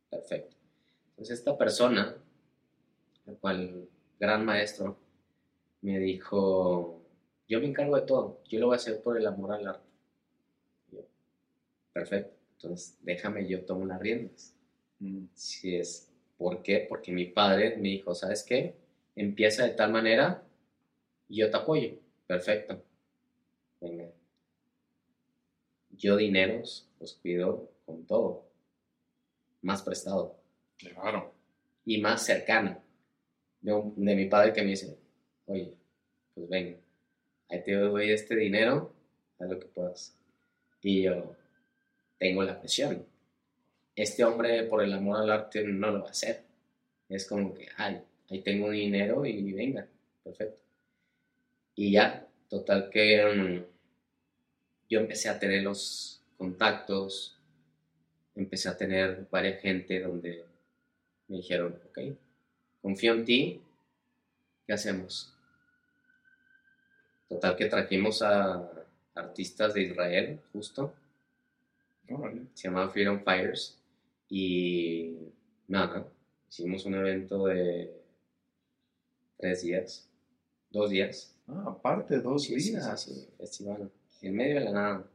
Perfecto. 0.08 0.56
Entonces 1.10 1.38
esta 1.38 1.56
persona, 1.58 2.16
el 3.26 3.36
cual 3.36 3.86
gran 4.18 4.46
maestro, 4.46 4.96
me 5.82 5.98
dijo, 5.98 7.02
yo 7.46 7.60
me 7.60 7.66
encargo 7.66 7.96
de 7.96 8.02
todo, 8.06 8.40
yo 8.48 8.58
lo 8.58 8.66
voy 8.68 8.74
a 8.74 8.76
hacer 8.76 9.02
por 9.02 9.18
el 9.18 9.26
amor 9.26 9.52
al 9.52 9.66
arte. 9.68 9.86
Yo, 10.92 11.00
perfecto. 11.92 12.32
Entonces 12.56 12.96
déjame, 13.02 13.46
yo 13.46 13.66
tomo 13.66 13.84
las 13.84 14.00
riendas. 14.00 14.54
Mm. 14.98 15.24
Si 15.34 15.76
es, 15.76 16.09
¿por 16.40 16.62
qué? 16.62 16.86
Porque 16.88 17.12
mi 17.12 17.26
padre 17.26 17.76
me 17.76 17.90
dijo, 17.90 18.14
¿sabes 18.14 18.42
qué? 18.42 18.74
Empieza 19.14 19.64
de 19.66 19.74
tal 19.74 19.92
manera 19.92 20.42
y 21.28 21.36
yo 21.36 21.50
te 21.50 21.56
apoyo. 21.58 21.90
Perfecto. 22.26 22.82
Venga. 23.82 24.08
Yo 25.90 26.16
dineros 26.16 26.88
los 26.98 27.12
cuido 27.14 27.70
con 27.84 28.06
todo. 28.06 28.46
Más 29.60 29.82
prestado 29.82 30.36
Claro. 30.78 31.34
y 31.84 32.00
más 32.00 32.24
cercano. 32.24 32.80
De, 33.60 33.74
un- 33.74 33.94
de 34.02 34.16
mi 34.16 34.24
padre 34.24 34.54
que 34.54 34.62
me 34.62 34.70
dice, 34.70 34.96
oye, 35.46 35.74
pues 36.34 36.48
venga, 36.48 36.78
ahí 37.50 37.62
te 37.62 37.74
doy 37.74 38.10
este 38.10 38.34
dinero, 38.34 38.90
haz 39.38 39.50
lo 39.50 39.60
que 39.60 39.66
puedas. 39.66 40.16
Y 40.80 41.02
yo 41.02 41.36
tengo 42.18 42.42
la 42.42 42.58
presión. 42.58 43.04
Este 44.00 44.24
hombre, 44.24 44.62
por 44.62 44.82
el 44.82 44.94
amor 44.94 45.18
al 45.18 45.30
arte, 45.30 45.62
no 45.62 45.90
lo 45.90 46.00
va 46.00 46.08
a 46.08 46.12
hacer. 46.12 46.42
Es 47.06 47.28
como 47.28 47.52
que, 47.52 47.68
ay, 47.76 48.00
ahí 48.30 48.40
tengo 48.40 48.70
dinero 48.70 49.26
y 49.26 49.52
venga, 49.52 49.86
perfecto. 50.24 50.58
Y 51.74 51.92
ya, 51.92 52.26
total 52.48 52.88
que 52.88 53.22
mm, 53.22 53.64
yo 54.88 55.00
empecé 55.00 55.28
a 55.28 55.38
tener 55.38 55.64
los 55.64 56.22
contactos, 56.38 57.36
empecé 58.34 58.70
a 58.70 58.76
tener 58.78 59.26
varias 59.30 59.60
gente 59.60 60.00
donde 60.00 60.46
me 61.28 61.36
dijeron, 61.36 61.78
ok, 61.90 61.98
confío 62.80 63.12
en 63.12 63.24
ti, 63.26 63.60
¿qué 64.66 64.72
hacemos? 64.72 65.30
Total 67.28 67.54
que 67.54 67.66
trajimos 67.66 68.22
a 68.22 68.66
artistas 69.14 69.74
de 69.74 69.82
Israel, 69.82 70.40
justo, 70.54 70.94
se 72.54 72.68
llamaban 72.68 72.90
Freedom 72.92 73.22
Fighters, 73.22 73.76
y 74.30 75.16
nada, 75.68 76.06
hicimos 76.48 76.86
un 76.86 76.94
evento 76.96 77.46
de 77.46 77.92
tres 79.38 79.62
días, 79.62 80.08
dos 80.70 80.90
días, 80.90 81.36
Ah, 81.48 81.64
aparte, 81.66 82.20
dos 82.20 82.44
Sí, 82.44 82.60
sí, 82.60 82.70
días. 82.70 83.00
sí, 83.02 83.12
sí, 83.14 83.28
festival, 83.36 83.90
en 84.22 84.36
medio 84.36 84.54
de 84.60 84.64
la 84.66 84.72
nada, 84.72 85.10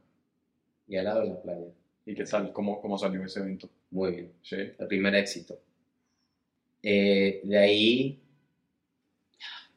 y 0.88 0.96
al 0.96 1.04
lado 1.06 1.20
de 1.22 1.28
la 1.28 1.42
playa, 1.42 1.66
¿Y 2.04 2.14
qué 2.14 2.24
tal? 2.24 2.52
¿Cómo, 2.52 2.80
cómo 2.80 2.96
salió 2.98 3.24
ese 3.24 3.40
evento? 3.40 3.68
muy 3.90 4.12
bien. 4.12 4.32
Sí. 4.42 4.56
el 4.56 4.86
primer 4.88 5.14
éxito. 5.16 5.58
Eh, 6.82 7.40
de 7.44 7.58
ahí, 7.58 8.20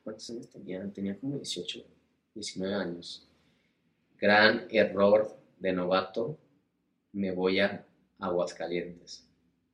¿cuántos 0.04 0.30
años 0.30 0.50
tenía? 0.50 0.88
Tenía 0.92 1.18
como 1.20 1.38
18, 1.38 1.84
19 2.34 2.74
años. 2.76 3.28
Gran 4.20 4.68
error 4.70 5.38
de 5.60 5.74
novato, 5.74 6.38
me 7.14 7.32
voy 7.32 7.60
a 7.60 7.86
Aguascalientes, 8.20 9.26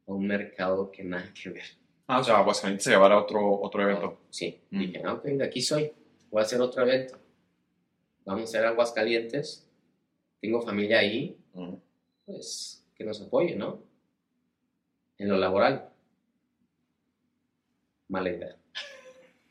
a 0.07 0.11
un 0.11 0.27
mercado 0.27 0.91
que 0.91 1.03
nada 1.03 1.31
que 1.33 1.49
ver. 1.49 1.63
Ah, 2.07 2.19
o 2.19 2.23
sea, 2.23 2.37
Aguascalientes 2.37 2.83
se 2.83 2.91
llevará 2.91 3.15
a 3.15 3.21
otro, 3.21 3.59
otro 3.61 3.81
evento. 3.81 4.21
Sí, 4.29 4.61
Mm. 4.69 4.79
dije, 4.79 5.01
ah, 5.05 5.13
ok, 5.13 5.23
de 5.23 5.43
aquí 5.45 5.61
soy, 5.61 5.91
voy 6.29 6.41
a 6.41 6.43
hacer 6.45 6.61
otro 6.61 6.83
evento. 6.83 7.17
Vamos 8.25 8.41
a 8.41 8.43
hacer 8.45 8.65
Aguascalientes, 8.65 9.67
tengo 10.41 10.61
familia 10.61 10.99
ahí, 10.99 11.37
Mm. 11.53 11.73
pues 12.25 12.85
que 12.95 13.03
nos 13.03 13.21
apoye, 13.21 13.55
¿no? 13.55 13.79
En 15.17 15.29
lo 15.29 15.37
laboral. 15.37 15.89
Mala 18.07 18.29
idea. 18.29 18.55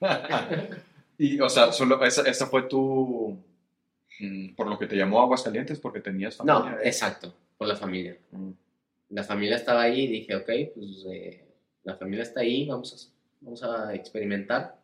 y, 1.19 1.41
o 1.41 1.49
sea, 1.49 1.73
solo 1.73 2.03
esa, 2.05 2.23
esa 2.29 2.47
fue 2.47 2.63
tu. 2.69 3.37
mm, 4.21 4.55
por 4.55 4.69
lo 4.69 4.79
que 4.79 4.87
te 4.87 4.97
llamó 4.97 5.21
Aguascalientes, 5.23 5.81
porque 5.81 6.01
tenías 6.01 6.39
No, 6.45 6.61
familia. 6.63 6.79
¿eh? 6.85 6.89
exacto, 6.89 7.35
por 7.59 7.67
la 7.67 7.75
familia. 7.77 8.17
Mm. 8.31 8.51
La 9.15 9.23
familia 9.23 9.55
estaba 9.57 9.83
ahí 9.83 10.03
y 10.03 10.07
dije, 10.09 10.35
ok, 10.35 10.51
pues 10.75 11.07
eh, 11.09 11.45
la 11.85 11.95
familia 11.97 12.25
está 12.25 12.41
ahí, 12.41 12.67
vamos 12.67 12.93
a, 12.93 13.45
vamos 13.45 13.63
a 13.63 13.95
experimentar. 13.95 14.77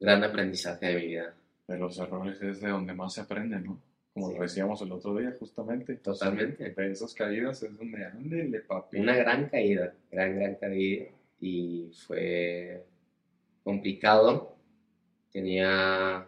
Gran 0.00 0.24
aprendizaje 0.24 0.86
de 0.86 0.94
mi 0.96 1.06
vida, 1.06 1.34
De 1.68 1.78
los 1.78 1.96
errores 1.98 2.42
es 2.42 2.60
de 2.60 2.68
donde 2.70 2.92
más 2.92 3.14
se 3.14 3.20
aprende, 3.20 3.60
¿no? 3.60 3.80
Como 4.12 4.30
Sí. 4.30 4.34
lo 4.36 4.42
decíamos 4.42 4.82
el 4.82 4.90
otro 4.90 5.16
día, 5.16 5.32
justamente. 5.38 5.94
Totalmente. 5.94 6.70
De 6.70 6.90
esas 6.90 7.14
caídas 7.14 7.62
es 7.62 7.76
donde 7.78 8.04
ándele, 8.04 8.60
papi. 8.62 8.98
una 8.98 9.14
gran 9.14 9.48
caída, 9.48 9.94
gran, 10.10 10.34
gran 10.36 10.56
caída 10.56 11.04
y 11.40 11.88
fue 12.06 12.84
complicado. 13.62 14.56
Tenía 15.30 16.26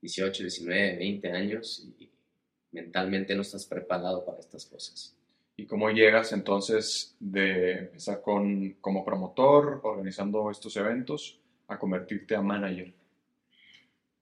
18, 0.00 0.42
19, 0.42 0.96
20 0.96 1.30
años 1.30 1.86
y 1.96 2.10
mentalmente 2.72 3.34
no 3.34 3.42
estás 3.42 3.66
preparado 3.66 4.24
para 4.24 4.38
estas 4.38 4.66
cosas. 4.66 5.14
¿Y 5.56 5.66
cómo 5.66 5.90
llegas 5.90 6.32
entonces 6.32 7.16
de 7.18 7.72
empezar 7.72 8.20
con, 8.20 8.74
como 8.80 9.04
promotor, 9.04 9.80
organizando 9.82 10.50
estos 10.50 10.76
eventos, 10.76 11.40
a 11.66 11.78
convertirte 11.78 12.36
a 12.36 12.42
manager? 12.42 12.92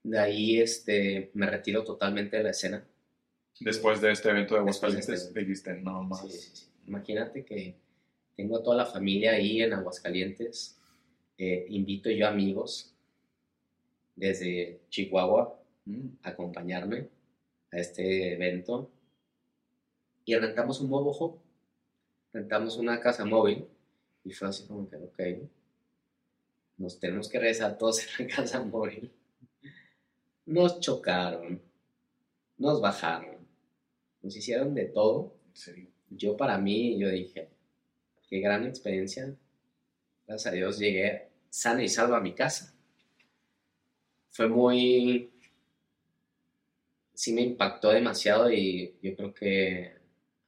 De 0.03 0.19
ahí 0.19 0.61
este, 0.61 1.31
me 1.35 1.47
retiro 1.47 1.85
totalmente 1.85 2.39
de 2.39 2.45
la 2.45 2.51
escena. 2.51 2.85
Después 3.61 4.01
de 4.01 4.13
este 4.13 4.31
evento 4.31 4.55
de 4.55 4.65
Después 4.65 4.93
de 4.93 4.99
Aguascalientes, 4.99 5.29
este 5.29 5.41
dijiste, 5.41 5.75
no 5.75 6.03
más. 6.05 6.21
Sí, 6.23 6.39
sí, 6.39 6.51
sí. 6.55 6.67
Imagínate 6.87 7.45
que 7.45 7.77
tengo 8.35 8.59
a 8.59 8.63
toda 8.63 8.77
la 8.77 8.87
familia 8.87 9.33
ahí 9.33 9.61
en 9.61 9.73
Aguascalientes. 9.73 10.79
Eh, 11.37 11.67
invito 11.69 12.11
yo 12.11 12.29
amigos 12.29 12.95
desde 14.15 14.81
Chihuahua 14.89 15.57
Mm. 15.87 16.19
a 16.25 16.31
acompañarme 16.31 17.09
a 17.77 17.81
este 17.81 18.33
evento 18.33 18.91
y 20.25 20.35
rentamos 20.35 20.81
un 20.81 20.89
bobo 20.89 21.43
rentamos 22.33 22.77
una 22.77 23.01
casa 23.01 23.25
móvil 23.25 23.67
y 24.25 24.33
fue 24.33 24.49
así 24.49 24.67
como 24.67 24.89
que, 24.89 24.97
ok, 24.97 25.49
nos 26.79 26.99
tenemos 26.99 27.29
que 27.29 27.39
regresar 27.39 27.79
todos 27.79 28.05
en 28.19 28.27
la 28.27 28.35
casa 28.37 28.63
móvil. 28.63 29.13
Nos 30.47 30.81
chocaron, 30.81 31.61
nos 32.59 32.81
bajaron, 32.81 33.37
nos 34.23 34.37
hicieron 34.37 34.75
de 34.75 34.87
todo. 34.87 35.35
¿En 35.49 35.57
serio? 35.57 35.89
Yo 36.11 36.37
para 36.37 36.59
mí, 36.59 36.99
yo 36.99 37.09
dije, 37.09 37.49
qué 38.29 38.41
gran 38.41 38.67
experiencia. 38.67 39.35
Gracias 40.27 40.53
a 40.53 40.57
Dios 40.57 40.79
llegué 40.79 41.29
sana 41.51 41.83
y 41.83 41.89
salva 41.89 42.19
a 42.19 42.21
mi 42.21 42.35
casa. 42.35 42.75
Fue 44.31 44.49
muy... 44.49 45.33
Sí 47.17 47.33
me 47.33 47.41
impactó 47.41 47.91
demasiado 47.91 48.51
y 48.53 48.95
yo 49.03 49.17
creo 49.17 49.33
que 49.33 49.91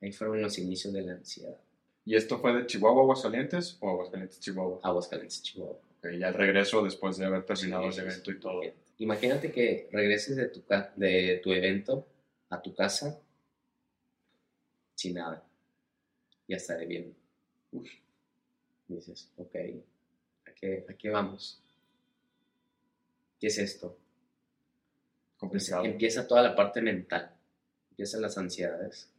ahí 0.02 0.12
fueron 0.12 0.42
los 0.42 0.59
inicios 0.59 0.92
de 0.92 1.00
la 1.00 1.12
ansiedad. 1.12 1.57
¿Y 2.04 2.14
esto 2.14 2.38
fue 2.38 2.52
de 2.52 2.66
Chihuahua 2.66 3.02
Aguascalientes 3.02 3.78
o 3.81 3.88
Aguascalientes 3.88 4.38
Chihuahua? 4.38 4.78
Aguascalientes, 4.83 5.42
Chihuahua. 5.42 5.78
Ok, 5.98 6.11
ya 6.18 6.28
el 6.28 6.35
regreso 6.35 6.85
después 6.85 7.16
de 7.16 7.24
haber 7.24 7.44
terminado 7.44 7.85
Sí, 7.85 7.88
ese 7.88 8.00
evento 8.02 8.31
y 8.31 8.38
todo. 8.38 8.61
Imagínate 8.98 9.50
que 9.50 9.88
regreses 9.90 10.37
de 10.37 10.48
tu, 10.48 10.62
de 10.96 11.40
tu 11.42 11.52
evento 11.52 12.07
a 12.50 12.61
tu 12.61 12.74
casa 12.74 13.18
sin 14.94 15.14
nada. 15.14 15.42
Ya 16.46 16.57
estaré 16.57 16.85
bien. 16.85 17.14
Uf, 17.72 17.88
Dices, 18.88 19.31
ok, 19.37 19.54
¿a 20.46 20.52
qué, 20.52 20.85
a 20.88 20.92
qué 20.94 21.11
vamos? 21.11 21.62
¿Qué 23.38 23.46
es 23.46 23.59
esto? 23.59 23.96
Pues 25.38 25.51
complicado. 25.70 25.85
empieza 25.85 26.27
toda 26.27 26.42
la 26.42 26.57
parte 26.57 26.81
mental, 26.81 27.31
empiezan 27.90 28.22
las 28.22 28.37
ansiedades. 28.38 29.11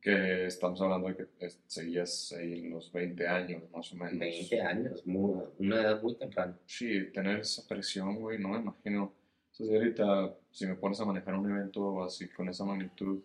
Que 0.00 0.46
estamos 0.46 0.80
hablando 0.80 1.08
de 1.08 1.16
que 1.16 1.26
seguías 1.66 2.32
ahí 2.32 2.60
en 2.60 2.70
los 2.70 2.92
20 2.92 3.26
años, 3.26 3.64
más 3.72 3.92
o 3.92 3.96
menos. 3.96 4.18
20 4.20 4.60
años, 4.60 5.04
muy- 5.06 5.42
una 5.58 5.80
edad 5.82 6.00
muy 6.00 6.14
temprana. 6.14 6.56
Sí, 6.66 7.10
tener 7.12 7.40
esa 7.40 7.66
presión, 7.66 8.20
güey, 8.20 8.38
no 8.38 8.50
me 8.50 8.58
imagino. 8.60 9.12
Entonces, 9.50 9.76
ahorita, 9.76 10.36
si 10.52 10.66
me 10.66 10.76
pones 10.76 11.00
a 11.00 11.04
manejar 11.04 11.34
un 11.34 11.50
evento 11.50 12.04
así 12.04 12.28
con 12.28 12.48
esa 12.48 12.64
magnitud, 12.64 13.20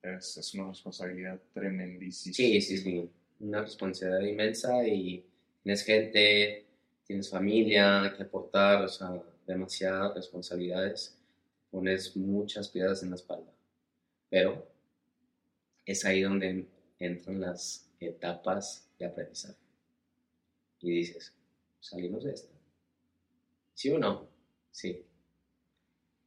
es, 0.00 0.38
es 0.38 0.54
una 0.54 0.68
responsabilidad 0.68 1.38
tremendísima. 1.52 2.34
Sí, 2.34 2.60
sí, 2.62 2.78
sí. 2.78 3.10
Una 3.40 3.60
responsabilidad 3.60 4.22
inmensa 4.26 4.86
y 4.88 5.26
tienes 5.62 5.84
gente, 5.84 6.64
tienes 7.06 7.28
familia 7.28 8.14
que 8.16 8.22
aportar, 8.22 8.82
o 8.82 8.88
sea, 8.88 9.22
demasiadas 9.46 10.14
responsabilidades. 10.14 11.17
Pones 11.70 12.16
muchas 12.16 12.68
piedras 12.68 13.02
en 13.02 13.10
la 13.10 13.16
espalda. 13.16 13.52
Pero 14.30 14.66
es 15.84 16.04
ahí 16.04 16.22
donde 16.22 16.66
entran 16.98 17.40
las 17.40 17.88
etapas 18.00 18.88
de 18.98 19.06
aprendizaje. 19.06 19.56
Y 20.80 20.90
dices, 20.90 21.34
salimos 21.80 22.24
de 22.24 22.32
esta. 22.32 22.52
¿Sí 23.74 23.90
o 23.90 23.98
no? 23.98 24.28
Sí. 24.70 25.04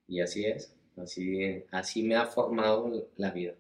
Y 0.08 0.22
así 0.22 0.46
es. 0.46 0.74
Así, 0.98 1.64
así 1.72 2.04
me 2.04 2.16
ha 2.16 2.26
formado 2.26 3.10
la 3.18 3.32
vida. 3.32 3.54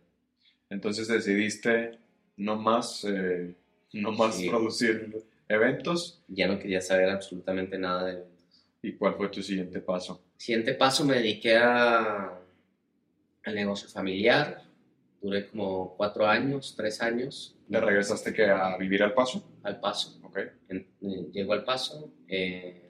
Entonces 0.70 1.08
decidiste 1.08 1.98
no 2.38 2.58
más, 2.58 3.04
eh, 3.06 3.56
no 3.94 4.12
más 4.12 4.36
Sí. 4.36 4.50
producir 4.50 5.24
eventos. 5.48 6.22
Ya 6.28 6.48
no 6.48 6.60
quería 6.60 6.82
saber 6.82 7.10
absolutamente 7.10 7.78
nada 7.78 8.06
de. 8.06 8.31
¿Y 8.82 8.94
cuál 8.94 9.16
fue 9.16 9.30
tu 9.30 9.44
siguiente 9.44 9.80
paso? 9.80 10.24
Siguiente 10.38 10.74
paso 10.74 11.06
me 11.06 11.16
dediqué 11.16 11.56
a, 11.58 12.40
al 13.44 13.56
negocio 13.56 13.88
familiar. 13.88 14.64
Duré 15.22 15.48
como 15.48 15.96
cuatro 15.96 16.26
años, 16.26 16.74
tres 16.76 17.00
años. 17.02 17.56
¿Te 17.70 17.80
regresaste 17.80 18.34
que 18.34 18.46
a 18.46 18.76
vivir 18.78 19.04
al 19.04 19.14
paso? 19.14 19.44
Al 19.62 19.80
paso. 19.80 20.20
Ok. 20.24 20.40
Eh, 20.70 20.86
llego 21.32 21.54
al 21.54 21.64
paso 21.64 22.12
eh, 22.28 22.90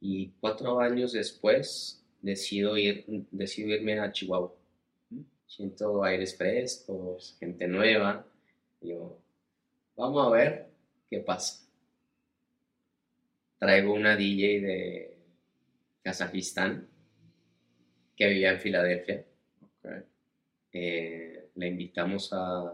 y 0.00 0.28
cuatro 0.38 0.80
años 0.80 1.12
después 1.12 2.04
decido, 2.20 2.76
ir, 2.76 3.04
decido 3.30 3.70
irme 3.70 3.98
a 3.98 4.12
Chihuahua. 4.12 4.52
Siento 5.46 6.04
aires 6.04 6.36
frescos, 6.36 7.36
gente 7.40 7.66
nueva. 7.66 8.24
Digo, 8.80 9.18
vamos 9.96 10.26
a 10.26 10.30
ver 10.30 10.70
qué 11.08 11.20
pasa. 11.20 11.66
Traigo 13.60 13.92
una 13.92 14.16
DJ 14.16 14.60
de 14.62 15.16
Kazajistán 16.02 16.88
que 18.16 18.26
vivía 18.26 18.52
en 18.52 18.60
Filadelfia. 18.60 19.26
ok. 19.60 19.86
Eh, 20.72 21.50
la 21.56 21.66
invitamos 21.66 22.32
a, 22.32 22.72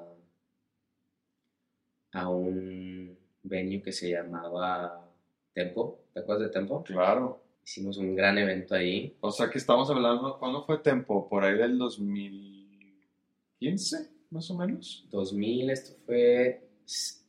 a 2.13 2.29
un 2.29 3.19
venue 3.43 3.83
que 3.83 3.91
se 3.91 4.11
llamaba 4.11 5.11
Tempo. 5.53 6.05
¿Te 6.15 6.21
acuerdas 6.21 6.47
de 6.47 6.53
Tempo? 6.53 6.85
Claro. 6.85 7.43
Hicimos 7.65 7.99
un 7.99 8.15
gran 8.15 8.39
evento 8.39 8.77
ahí. 8.77 9.17
O 9.21 9.33
sea 9.33 9.51
que 9.51 9.59
estamos 9.59 9.91
hablando, 9.91 10.39
¿cuándo 10.39 10.65
fue 10.65 10.79
tiempo? 10.79 11.29
¿Por 11.29 11.43
ahí 11.43 11.59
del 11.59 11.79
2015, 11.79 14.09
más 14.31 14.49
o 14.53 14.57
menos? 14.57 15.05
2000, 15.11 15.71
esto 15.71 15.97
fue. 16.07 16.63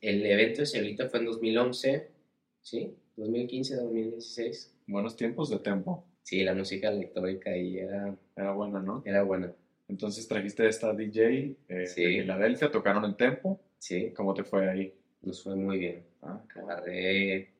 El 0.00 0.24
evento 0.24 0.60
de 0.60 0.66
Señorita 0.66 1.08
fue 1.08 1.18
en 1.18 1.26
2011, 1.26 2.12
¿sí? 2.62 2.96
2015, 3.18 3.76
2016. 3.76 4.74
Buenos 4.86 5.16
tiempos 5.16 5.50
de 5.50 5.58
tiempo. 5.58 6.04
Sí, 6.22 6.44
la 6.44 6.54
música 6.54 6.88
electrónica 6.88 7.50
ahí 7.50 7.78
era, 7.78 8.14
Era 8.36 8.52
buena, 8.52 8.80
¿no? 8.80 9.02
era 9.04 9.22
buena. 9.22 9.52
Entonces 9.88 10.28
trajiste 10.28 10.66
esta 10.68 10.92
DJ 10.92 11.56
eh, 11.68 11.86
Sí. 11.86 12.02
de 12.04 12.20
Filadelfia, 12.22 12.70
tocaron 12.70 13.04
el 13.04 13.16
tempo. 13.16 13.60
Sí, 13.78 14.12
¿Cómo 14.14 14.34
te 14.34 14.44
fue 14.44 14.68
ahí? 14.70 14.94
nos 15.22 15.42
fue 15.42 15.56
muy 15.56 15.78
bien. 15.78 16.04
Ah. 16.22 16.40
Agarré 16.54 17.50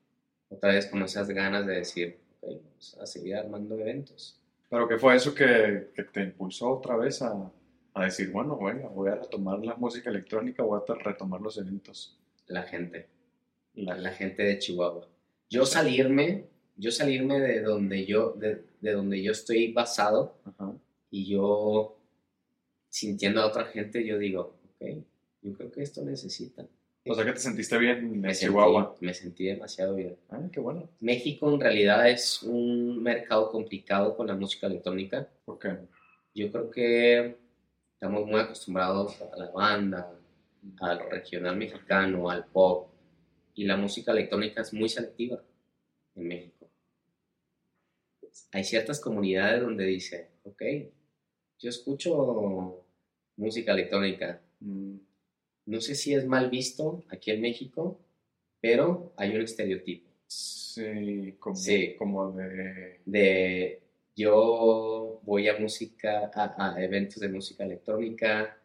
otra 0.48 0.70
vez 0.72 0.86
con 0.86 1.02
esas 1.02 1.28
ganas 1.28 1.66
de 1.66 1.74
decir, 1.76 2.18
ok, 2.40 2.52
vamos 2.64 2.98
a 3.00 3.06
seguir 3.06 3.34
armando 3.34 3.76
eventos. 3.78 4.40
Pero 4.70 4.86
¿qué 4.86 4.96
fue 4.96 5.16
eso 5.16 5.34
que, 5.34 5.88
que 5.94 6.04
te 6.04 6.22
impulsó 6.22 6.70
otra 6.70 6.96
vez 6.96 7.20
a, 7.22 7.50
a 7.94 8.04
decir, 8.04 8.30
bueno, 8.30 8.56
venga, 8.58 8.88
voy 8.88 9.08
a 9.10 9.16
retomar 9.16 9.58
la 9.64 9.74
música 9.74 10.08
electrónica, 10.10 10.62
voy 10.62 10.80
a 10.86 10.94
retomar 10.94 11.40
los 11.40 11.58
eventos? 11.58 12.16
La 12.46 12.62
gente. 12.62 13.08
La, 13.74 13.96
la 13.96 14.10
gente 14.12 14.42
de 14.44 14.58
Chihuahua. 14.58 15.08
Yo 15.50 15.64
salirme, 15.64 16.44
yo 16.76 16.90
salirme 16.90 17.40
de 17.40 17.62
donde 17.62 18.04
yo, 18.06 18.32
de, 18.32 18.62
de 18.80 18.92
donde 18.92 19.22
yo 19.22 19.32
estoy 19.32 19.72
basado 19.72 20.36
Ajá. 20.44 20.74
y 21.10 21.26
yo 21.26 21.96
sintiendo 22.88 23.40
a 23.40 23.46
otra 23.46 23.64
gente, 23.66 24.04
yo 24.04 24.18
digo, 24.18 24.54
ok, 24.74 25.04
yo 25.42 25.52
creo 25.54 25.70
que 25.70 25.82
esto 25.82 26.04
necesita. 26.04 26.66
O 27.06 27.14
sea 27.14 27.24
que 27.24 27.32
te 27.32 27.38
sentiste 27.38 27.78
bien 27.78 27.98
en 27.98 28.20
me 28.20 28.34
sentí, 28.34 28.52
Chihuahua. 28.52 28.96
me 29.00 29.14
sentí 29.14 29.46
demasiado 29.46 29.94
bien. 29.94 30.16
Ah, 30.28 30.42
qué 30.52 30.60
bueno. 30.60 30.90
México 31.00 31.52
en 31.52 31.60
realidad 31.60 32.08
es 32.10 32.42
un 32.42 33.02
mercado 33.02 33.50
complicado 33.50 34.14
con 34.14 34.26
la 34.26 34.34
música 34.34 34.66
electrónica. 34.66 35.26
¿Por 35.44 35.58
qué? 35.58 35.78
Yo 36.34 36.52
creo 36.52 36.70
que 36.70 37.36
estamos 37.94 38.26
muy 38.26 38.40
acostumbrados 38.40 39.16
a 39.22 39.36
la 39.38 39.50
banda, 39.50 40.12
al 40.80 41.10
regional 41.10 41.56
mexicano, 41.56 42.28
al 42.28 42.44
pop, 42.44 42.87
y 43.58 43.64
la 43.64 43.76
música 43.76 44.12
electrónica 44.12 44.62
es 44.62 44.72
muy 44.72 44.88
selectiva 44.88 45.42
en 46.14 46.28
México. 46.28 46.68
Hay 48.52 48.62
ciertas 48.62 49.00
comunidades 49.00 49.62
donde 49.62 49.84
dice, 49.84 50.28
ok, 50.44 50.62
yo 51.58 51.68
escucho 51.68 52.84
música 53.36 53.72
electrónica, 53.72 54.40
Mm, 54.60 54.96
no 55.66 55.80
sé 55.80 55.94
si 55.94 56.12
es 56.14 56.26
mal 56.26 56.50
visto 56.50 57.04
aquí 57.10 57.30
en 57.30 57.40
México, 57.40 58.00
pero 58.60 59.12
hay 59.16 59.36
un 59.36 59.42
estereotipo 59.42 60.08
Sí, 60.26 61.36
como, 61.38 61.54
Sí. 61.56 61.94
como 61.96 62.32
de... 62.32 63.00
de 63.06 63.80
yo 64.16 65.20
voy 65.22 65.46
a 65.48 65.56
música, 65.58 66.30
a, 66.34 66.74
a 66.74 66.82
eventos 66.82 67.20
de 67.20 67.28
música 67.28 67.62
electrónica, 67.64 68.58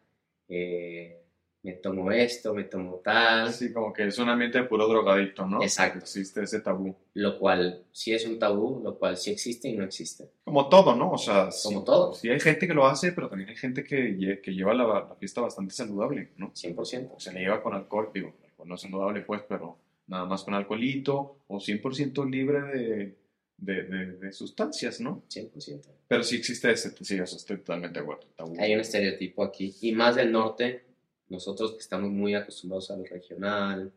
eh, 0.48 1.23
me 1.64 1.72
tomo 1.72 2.12
esto, 2.12 2.52
me 2.54 2.64
tomo 2.64 3.00
tal, 3.02 3.50
Sí, 3.52 3.72
como 3.72 3.92
que 3.92 4.06
es 4.06 4.18
un 4.18 4.28
ambiente 4.28 4.58
de 4.58 4.64
puro 4.64 4.86
drogadicto, 4.86 5.46
¿no? 5.46 5.62
Exacto. 5.62 5.98
Existe 6.00 6.42
ese 6.42 6.60
tabú. 6.60 6.94
lo 7.14 7.38
cual 7.38 7.82
sí 7.90 8.12
es 8.12 8.26
un 8.26 8.38
tabú, 8.38 8.80
lo 8.84 8.98
cual 8.98 9.16
sí 9.16 9.30
existe 9.30 9.68
y 9.68 9.72
no 9.76 9.82
existe. 9.82 10.28
Como 10.44 10.68
todo, 10.68 10.94
¿no? 10.94 11.12
O 11.12 11.18
sea, 11.18 11.48
Como 11.62 11.80
sí, 11.80 11.84
todo. 11.86 12.12
Sí 12.14 12.28
hay 12.28 12.38
gente 12.38 12.68
que 12.68 12.74
lo 12.74 12.86
hace, 12.86 13.12
pero 13.12 13.28
también 13.28 13.48
hay 13.48 13.56
gente 13.56 13.82
que, 13.82 14.40
que 14.42 14.54
lleva 14.54 14.74
la, 14.74 14.84
la 14.86 15.14
fiesta 15.18 15.40
bastante 15.40 15.74
saludable, 15.74 16.32
¿no? 16.36 16.52
100%. 16.52 17.10
O 17.16 17.18
se 17.18 17.32
le 17.32 17.40
lleva 17.40 17.62
con 17.62 17.72
alcohol, 17.74 18.10
digo, 18.12 18.34
no 18.64 18.74
es 18.74 18.80
saludable 18.80 19.22
pues, 19.22 19.42
pero 19.48 19.78
nada 20.06 20.26
más 20.26 20.44
con 20.44 20.52
alcoholito 20.54 21.38
o 21.46 21.56
100% 21.58 22.30
libre 22.30 22.60
de, 22.60 23.16
de, 23.56 23.82
de, 23.84 24.06
de 24.18 24.32
sustancias, 24.32 25.00
¿no? 25.00 25.22
100%. 25.30 25.80
Pero 26.08 26.22
sí 26.22 26.36
existe 26.36 26.70
ese, 26.70 26.90
sí, 27.02 27.18
o 27.20 27.26
sea, 27.26 27.36
estoy 27.36 27.56
totalmente 27.58 27.98
de 27.98 28.02
acuerdo. 28.02 28.26
tabú. 28.36 28.54
Hay 28.58 28.74
un 28.74 28.80
estereotipo 28.80 29.42
aquí. 29.42 29.74
Y 29.80 29.92
más 29.92 30.16
del 30.16 30.30
norte, 30.32 30.84
nosotros 31.28 31.72
que 31.72 31.78
estamos 31.78 32.10
muy 32.10 32.34
acostumbrados 32.34 32.90
al 32.90 33.06
regional, 33.08 33.92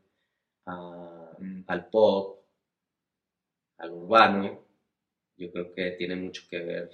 a- 0.65 1.35
Mm. 1.39 1.63
al 1.67 1.89
pop, 1.89 2.39
al 3.77 3.91
urbano, 3.91 4.63
yo 5.37 5.51
creo 5.51 5.73
que 5.73 5.91
tiene 5.91 6.15
mucho 6.15 6.43
que 6.49 6.59
ver 6.59 6.91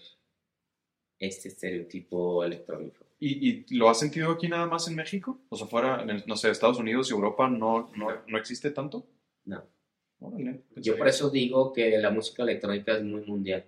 este 1.19 1.47
estereotipo 1.49 2.43
electrónico. 2.43 3.05
¿Y, 3.19 3.49
y 3.71 3.77
lo 3.77 3.89
has 3.89 3.99
sentido 3.99 4.31
aquí 4.31 4.49
nada 4.49 4.65
más 4.65 4.87
en 4.89 4.95
México? 4.95 5.39
O 5.49 5.55
sea, 5.55 5.67
fuera, 5.67 6.01
en 6.01 6.09
el- 6.09 6.23
no 6.27 6.35
sé, 6.35 6.49
Estados 6.49 6.77
Unidos 6.79 7.09
y 7.09 7.13
Europa 7.13 7.47
no, 7.49 7.89
no, 7.95 8.09
no 8.27 8.37
existe 8.37 8.71
tanto. 8.71 9.05
No. 9.45 9.63
Órale, 10.19 10.61
Yo 10.77 10.97
por 10.97 11.07
eso 11.07 11.29
digo 11.29 11.71
que 11.73 11.97
la 11.97 12.09
música 12.09 12.43
electrónica 12.43 12.97
es 12.97 13.03
muy 13.03 13.21
mundial. 13.25 13.65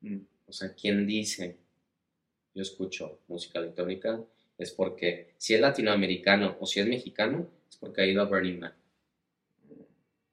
Mm, 0.00 0.18
O 0.48 0.52
sea, 0.52 0.72
quien 0.74 1.06
dice, 1.06 1.56
yo 2.54 2.62
escucho 2.62 3.18
música 3.28 3.58
electrónica, 3.58 4.22
es 4.58 4.72
porque 4.72 5.34
si 5.38 5.54
es 5.54 5.60
latinoamericano 5.60 6.56
o 6.60 6.66
si 6.66 6.80
es 6.80 6.86
mexicano, 6.86 7.48
es 7.68 7.76
porque 7.76 8.02
ha 8.02 8.06
ido 8.06 8.22
a 8.22 8.26
Burning 8.26 8.58
Man. 8.58 8.74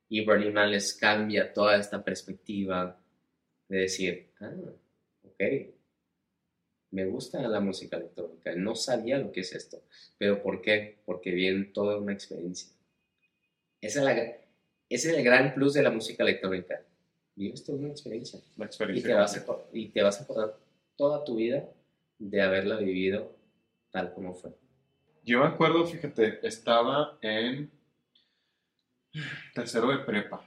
Y 0.09 0.23
Burning 0.23 0.53
Man 0.53 0.71
les 0.71 0.93
cambia 0.93 1.51
toda 1.51 1.77
esta 1.77 2.03
perspectiva 2.03 2.99
de 3.67 3.77
decir, 3.77 4.29
ah, 4.39 4.53
ok, 5.23 5.43
me 6.91 7.05
gusta 7.05 7.41
la 7.47 7.59
música 7.59 7.97
electrónica, 7.97 8.53
no 8.55 8.75
sabía 8.75 9.17
lo 9.17 9.31
que 9.31 9.41
es 9.41 9.53
esto, 9.53 9.81
pero 10.17 10.41
¿por 10.43 10.61
qué? 10.61 10.99
Porque 11.05 11.31
viene 11.31 11.65
toda 11.65 11.97
una 11.97 12.13
experiencia. 12.13 12.69
Esa 13.81 13.99
es 13.99 14.05
la, 14.05 14.13
ese 14.13 15.11
es 15.11 15.17
el 15.17 15.23
gran 15.23 15.53
plus 15.55 15.73
de 15.73 15.81
la 15.81 15.89
música 15.89 16.23
electrónica. 16.23 16.81
Vives 17.35 17.63
toda 17.63 17.79
una 17.79 17.89
experiencia. 17.89 18.39
Y 18.55 18.63
experiencia. 18.63 19.09
te, 19.09 19.13
vas 19.15 19.37
a, 19.37 19.45
y 19.73 19.89
te 19.89 20.03
vas 20.03 20.19
a 20.19 20.23
acordar 20.23 20.55
toda 20.95 21.25
tu 21.25 21.37
vida 21.37 21.67
de 22.19 22.41
haberla 22.41 22.77
vivido 22.77 23.35
tal 23.93 24.13
como 24.13 24.33
fue. 24.33 24.51
Yo 25.23 25.39
me 25.39 25.45
acuerdo, 25.45 25.85
fíjate, 25.85 26.45
estaba 26.45 27.17
en 27.21 27.71
tercero 29.53 29.87
de 29.89 29.99
prepa. 29.99 30.37
No 30.37 30.43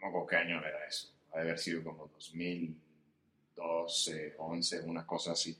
me 0.00 0.06
acuerdo 0.08 0.28
qué 0.28 0.36
año 0.36 0.60
era 0.60 0.86
eso. 0.86 1.08
Ha 1.32 1.38
de 1.38 1.42
haber 1.42 1.58
sido 1.58 1.82
como 1.82 2.06
2012, 2.06 4.36
11, 4.38 4.82
una 4.82 5.04
cosa 5.06 5.32
así. 5.32 5.58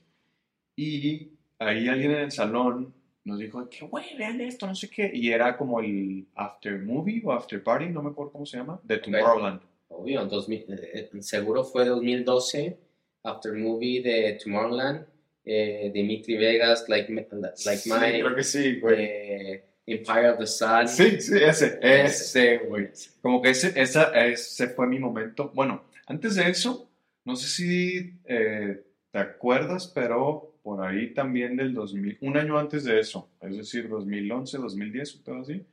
Y 0.75 1.31
ahí 1.59 1.89
alguien 1.89 2.11
en 2.11 2.19
el 2.19 2.31
salón 2.31 2.93
nos 3.23 3.39
dijo 3.39 3.67
que, 3.67 3.85
güey, 3.85 4.15
vean 4.15 4.39
esto, 4.39 4.67
no 4.67 4.75
sé 4.75 4.87
qué. 4.89 5.11
Y 5.13 5.31
era 5.31 5.57
como 5.57 5.79
el 5.79 6.27
after 6.35 6.79
movie 6.79 7.23
o 7.25 7.33
after 7.33 7.63
party, 7.63 7.89
no 7.89 8.03
me 8.03 8.11
acuerdo 8.11 8.31
cómo 8.31 8.45
se 8.45 8.57
llama, 8.57 8.79
de 8.83 8.99
Tomorrowland. 8.99 9.61
Obvio, 9.89 10.21
en 10.21 10.29
2000, 10.29 10.65
eh, 10.69 11.09
eh, 11.13 11.21
seguro 11.21 11.63
fue 11.63 11.85
2012, 11.85 12.77
After 13.23 13.53
Movie 13.53 14.01
de 14.01 14.39
Tomorrowland, 14.41 15.05
eh, 15.45 15.91
Dimitri 15.93 16.37
Vegas, 16.37 16.87
Like, 16.87 17.11
like 17.13 17.77
Sí, 17.77 17.89
Mike, 17.91 18.19
creo 18.21 18.35
que 18.35 18.43
sí, 18.43 18.79
güey. 18.79 18.95
eh, 18.99 19.65
Empire 19.85 20.29
of 20.29 20.39
the 20.39 20.47
Sun. 20.47 20.87
Sí, 20.87 21.19
sí, 21.19 21.37
ese, 21.41 21.79
ese, 21.81 22.57
güey. 22.59 22.89
Como 23.21 23.41
que 23.41 23.49
ese, 23.49 23.79
esa, 23.79 24.11
ese 24.25 24.67
fue 24.69 24.87
mi 24.87 24.99
momento. 24.99 25.51
Bueno, 25.53 25.85
antes 26.05 26.35
de 26.35 26.49
eso, 26.49 26.89
no 27.25 27.35
sé 27.35 27.47
si 27.47 28.13
eh, 28.25 28.83
te 29.11 29.19
acuerdas, 29.19 29.87
pero 29.93 30.59
por 30.63 30.85
ahí 30.85 31.13
también 31.13 31.57
del 31.57 31.73
2000, 31.73 32.19
un 32.21 32.37
año 32.37 32.57
antes 32.59 32.83
de 32.83 32.99
eso, 32.99 33.31
es 33.41 33.57
decir, 33.57 33.89
2011, 33.89 34.59
2010, 34.59 35.15
o 35.15 35.23
todo 35.23 35.41
así, 35.41 35.65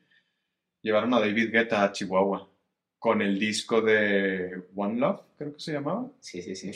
llevaron 0.82 1.12
a 1.12 1.20
David 1.20 1.50
Guetta 1.52 1.84
a 1.84 1.92
Chihuahua 1.92 2.48
con 2.98 3.20
el 3.20 3.38
disco 3.38 3.82
de 3.82 4.62
One 4.74 4.98
Love, 4.98 5.20
creo 5.36 5.52
que 5.52 5.60
se 5.60 5.72
llamaba. 5.72 6.10
Sí, 6.20 6.40
sí, 6.42 6.56
sí. 6.56 6.72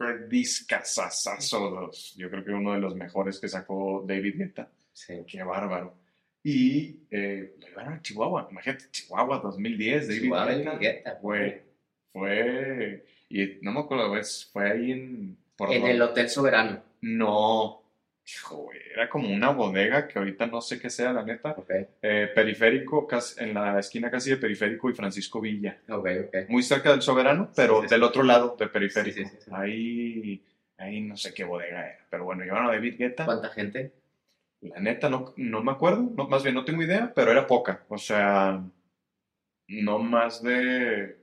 Qué 0.00 0.26
discazazazo, 0.28 1.90
yo 2.16 2.30
creo 2.30 2.44
que 2.44 2.52
uno 2.52 2.72
de 2.72 2.80
los 2.80 2.96
mejores 2.96 3.38
que 3.38 3.48
sacó 3.48 4.02
David 4.06 4.36
Guetta. 4.38 4.70
sí. 4.92 5.22
Qué 5.26 5.42
bárbaro. 5.42 5.94
Y 6.42 7.00
eh, 7.10 7.54
lo 7.60 7.66
llevaron 7.66 7.92
a 7.92 8.02
Chihuahua. 8.02 8.48
Imagínate, 8.50 8.86
Chihuahua 8.90 9.40
2010, 9.40 10.08
David 10.08 10.20
Chihuahua, 10.22 10.54
Guetta. 10.54 10.78
Guetta, 10.78 11.18
Güey, 11.20 11.62
fue. 12.12 13.04
Y 13.28 13.58
no 13.60 13.72
me 13.72 13.80
acuerdo, 13.80 14.14
fue 14.52 14.70
ahí 14.70 14.92
en. 14.92 15.36
por 15.54 15.70
En 15.70 15.86
el 15.86 16.00
Hotel 16.00 16.30
Soberano. 16.30 16.82
No. 17.02 17.79
Era 18.94 19.08
como 19.08 19.28
una 19.28 19.50
bodega 19.50 20.06
que 20.06 20.18
ahorita 20.18 20.46
no 20.46 20.60
sé 20.60 20.78
qué 20.80 20.88
sea, 20.90 21.12
la 21.12 21.24
neta. 21.24 21.50
Ok, 21.56 21.70
Eh, 22.02 22.30
periférico, 22.34 23.06
casi- 23.06 23.42
en 23.42 23.54
la 23.54 23.78
esquina 23.80 24.10
casi 24.10 24.30
de 24.30 24.36
Periférico 24.36 24.88
y 24.90 24.94
Francisco 24.94 25.40
Villa. 25.40 25.80
ok, 25.88 26.08
ok. 26.26 26.36
Muy 26.48 26.62
cerca 26.62 26.90
del 26.92 27.02
Soberano, 27.02 27.50
pero 27.56 27.76
Sí, 27.76 27.82
sí, 27.82 27.88
sí. 27.88 27.94
del 27.94 28.02
otro 28.04 28.22
lado 28.22 28.56
de 28.58 28.68
Periférico. 28.68 29.28
Ahí, 29.52 30.44
ahí 30.78 31.00
no 31.00 31.16
sé 31.16 31.34
qué 31.34 31.44
bodega 31.44 31.86
era. 31.88 32.06
Pero 32.08 32.24
bueno, 32.24 32.44
llevaron 32.44 32.68
a 32.68 32.72
David 32.72 32.96
Guetta. 32.98 33.24
¿Cuánta 33.24 33.48
gente? 33.50 33.92
La 34.60 34.78
neta, 34.78 35.08
no, 35.08 35.32
no 35.36 35.62
me 35.62 35.72
acuerdo, 35.72 36.02
no, 36.14 36.28
más 36.28 36.42
bien 36.42 36.54
no 36.54 36.64
tengo 36.64 36.82
idea, 36.82 37.12
pero 37.14 37.32
era 37.32 37.46
poca. 37.46 37.84
O 37.88 37.98
sea, 37.98 38.62
no 39.68 39.98
más 39.98 40.42
de 40.42 41.16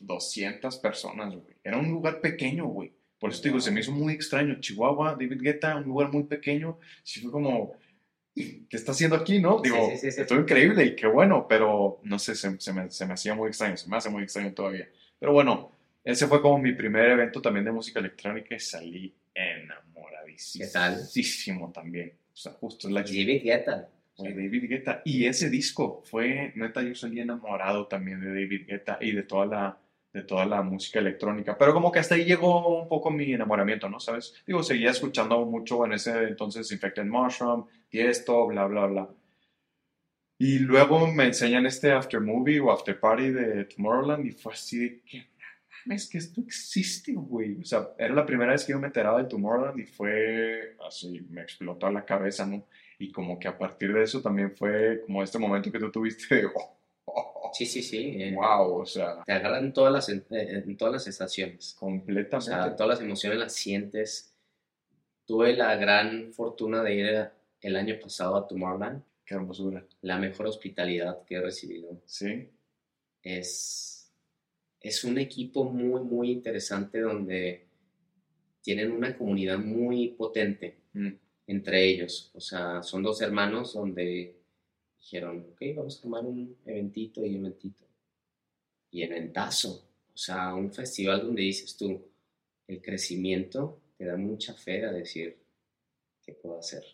200 0.00 0.78
personas, 0.78 1.34
güey. 1.34 1.56
Era 1.62 1.76
un 1.78 1.90
lugar 1.90 2.20
pequeño, 2.20 2.64
güey. 2.66 2.92
Por 3.20 3.30
eso 3.30 3.42
te 3.42 3.48
digo, 3.48 3.60
se 3.60 3.70
me 3.70 3.80
hizo 3.80 3.92
muy 3.92 4.14
extraño. 4.14 4.58
Chihuahua, 4.58 5.12
David 5.12 5.42
Guetta, 5.42 5.76
un 5.76 5.84
lugar 5.84 6.10
muy 6.10 6.24
pequeño. 6.24 6.78
Sí 7.02 7.20
fue 7.20 7.30
como, 7.30 7.74
¿qué 8.34 8.66
está 8.70 8.92
haciendo 8.92 9.14
aquí, 9.14 9.38
no? 9.38 9.60
Digo, 9.60 9.76
sí, 9.90 9.98
sí, 9.98 10.10
sí. 10.10 10.22
estuvo 10.22 10.40
increíble 10.40 10.84
y 10.86 10.96
qué 10.96 11.06
bueno, 11.06 11.46
pero 11.46 12.00
no 12.02 12.18
sé, 12.18 12.34
se, 12.34 12.58
se 12.58 12.72
me, 12.72 12.90
se 12.90 13.04
me 13.04 13.12
hacía 13.12 13.34
muy 13.34 13.48
extraño, 13.48 13.76
se 13.76 13.90
me 13.90 13.96
hace 13.98 14.08
muy 14.08 14.22
extraño 14.22 14.54
todavía. 14.54 14.88
Pero 15.18 15.34
bueno, 15.34 15.70
ese 16.02 16.26
fue 16.26 16.40
como 16.40 16.58
mi 16.58 16.72
primer 16.72 17.10
evento 17.10 17.42
también 17.42 17.66
de 17.66 17.72
música 17.72 18.00
electrónica 18.00 18.54
y 18.54 18.60
salí 18.60 19.14
enamoradísimo. 19.34 20.64
¿Qué 20.64 20.70
tal? 20.70 21.72
también. 21.74 22.14
O 22.32 22.36
sea, 22.36 22.52
justo 22.52 22.88
la 22.88 23.02
David 23.02 23.42
Guetta. 23.44 23.86
David 24.16 24.68
Guetta. 24.68 25.02
Y 25.04 25.26
ese 25.26 25.50
disco 25.50 26.02
fue, 26.06 26.52
neta, 26.56 26.82
yo 26.82 26.94
salí 26.94 27.20
enamorado 27.20 27.86
también 27.86 28.20
de 28.20 28.28
David 28.28 28.66
Guetta 28.66 28.98
y 29.00 29.12
de 29.12 29.22
toda 29.24 29.46
la, 29.46 29.78
de 30.12 30.22
toda 30.22 30.44
la 30.44 30.62
música 30.62 30.98
electrónica. 30.98 31.56
Pero 31.56 31.72
como 31.72 31.92
que 31.92 32.00
hasta 32.00 32.16
ahí 32.16 32.24
llegó 32.24 32.82
un 32.82 32.88
poco 32.88 33.10
mi 33.10 33.32
enamoramiento, 33.32 33.88
¿no? 33.88 34.00
¿Sabes? 34.00 34.34
Digo, 34.46 34.62
seguía 34.62 34.90
escuchando 34.90 35.44
mucho 35.44 35.84
en 35.84 35.92
ese 35.92 36.24
entonces 36.24 36.70
Infected 36.72 37.04
Mushroom, 37.04 37.66
Tiesto, 37.88 38.46
bla, 38.46 38.66
bla, 38.66 38.86
bla. 38.86 39.08
Y 40.38 40.58
luego 40.58 41.06
me 41.06 41.26
enseñan 41.26 41.66
este 41.66 41.92
after 41.92 42.20
movie 42.20 42.60
o 42.60 42.72
after 42.72 42.98
party 42.98 43.30
de 43.30 43.64
Tomorrowland 43.66 44.26
y 44.26 44.32
fue 44.32 44.54
así 44.54 44.78
de 44.78 45.00
que, 45.02 45.26
es 45.90 46.08
que 46.08 46.18
esto 46.18 46.40
existe, 46.40 47.12
güey. 47.12 47.60
O 47.60 47.64
sea, 47.64 47.90
era 47.98 48.14
la 48.14 48.24
primera 48.24 48.52
vez 48.52 48.64
que 48.64 48.72
yo 48.72 48.80
me 48.80 48.86
enteraba 48.86 49.22
de 49.22 49.28
Tomorrowland 49.28 49.78
y 49.78 49.84
fue 49.84 50.76
así, 50.86 51.26
me 51.28 51.42
explotó 51.42 51.90
la 51.90 52.06
cabeza, 52.06 52.46
¿no? 52.46 52.66
Y 52.98 53.12
como 53.12 53.38
que 53.38 53.48
a 53.48 53.58
partir 53.58 53.92
de 53.92 54.02
eso 54.02 54.22
también 54.22 54.56
fue 54.56 55.02
como 55.06 55.22
este 55.22 55.38
momento 55.38 55.70
que 55.70 55.78
tú 55.78 55.90
tuviste 55.90 56.34
de, 56.34 56.46
oh, 56.46 56.79
Sí, 57.52 57.66
sí, 57.66 57.82
sí. 57.82 58.14
eh, 58.22 58.34
wow, 58.34 58.80
o 58.82 58.86
sea, 58.86 59.22
Te 59.24 59.32
agarran 59.32 59.66
en 59.66 59.72
todas 59.72 59.92
las, 59.92 60.08
en, 60.08 60.24
en 60.30 60.76
todas 60.76 60.92
las 60.94 61.06
estaciones. 61.06 61.74
O 61.76 61.80
completamente. 61.80 62.40
sea, 62.50 62.76
todas 62.76 62.88
las 62.98 63.00
emociones 63.00 63.38
las 63.38 63.52
sientes. 63.54 64.34
Tuve 65.26 65.56
la 65.56 65.76
gran 65.76 66.32
fortuna 66.32 66.82
de 66.82 66.94
ir 66.94 67.06
a- 67.16 67.32
el 67.60 67.76
año 67.76 67.96
pasado 68.00 68.36
a 68.36 68.46
Tomorrowland. 68.48 69.02
Qué 69.24 69.34
hermosura. 69.34 69.84
La 70.02 70.18
mejor 70.18 70.46
hospitalidad 70.46 71.24
que 71.24 71.36
he 71.36 71.40
recibido. 71.40 72.00
Sí, 72.06 72.48
Es, 73.22 74.10
es 74.80 75.04
un 75.04 75.18
equipo 75.18 75.64
muy, 75.64 76.00
muy 76.02 76.30
interesante 76.30 77.00
donde 77.00 77.66
tienen 78.62 78.92
una 78.92 79.16
comunidad 79.16 79.58
muy 79.58 80.08
potente 80.08 80.78
Mm. 80.92 81.08
entre 81.46 81.84
ellos. 81.88 82.32
O 82.34 82.40
sea, 82.40 82.82
son 82.82 83.02
dos 83.04 83.20
hermanos 83.22 83.74
donde 83.74 84.39
dijeron, 85.00 85.46
ok, 85.52 85.60
vamos 85.76 85.98
a 85.98 86.02
tomar 86.02 86.24
un 86.24 86.56
eventito 86.66 87.24
y 87.24 87.36
eventito. 87.36 87.84
Y 88.90 89.02
eventazo. 89.02 89.86
O 90.14 90.16
sea, 90.16 90.54
un 90.54 90.72
festival 90.72 91.22
donde 91.22 91.42
dices 91.42 91.76
tú, 91.76 92.00
el 92.68 92.82
crecimiento 92.82 93.80
te 93.96 94.04
da 94.04 94.16
mucha 94.16 94.54
fe 94.54 94.84
a 94.84 94.92
decir 94.92 95.38
qué 96.24 96.32
puedo 96.34 96.58
hacer 96.58 96.84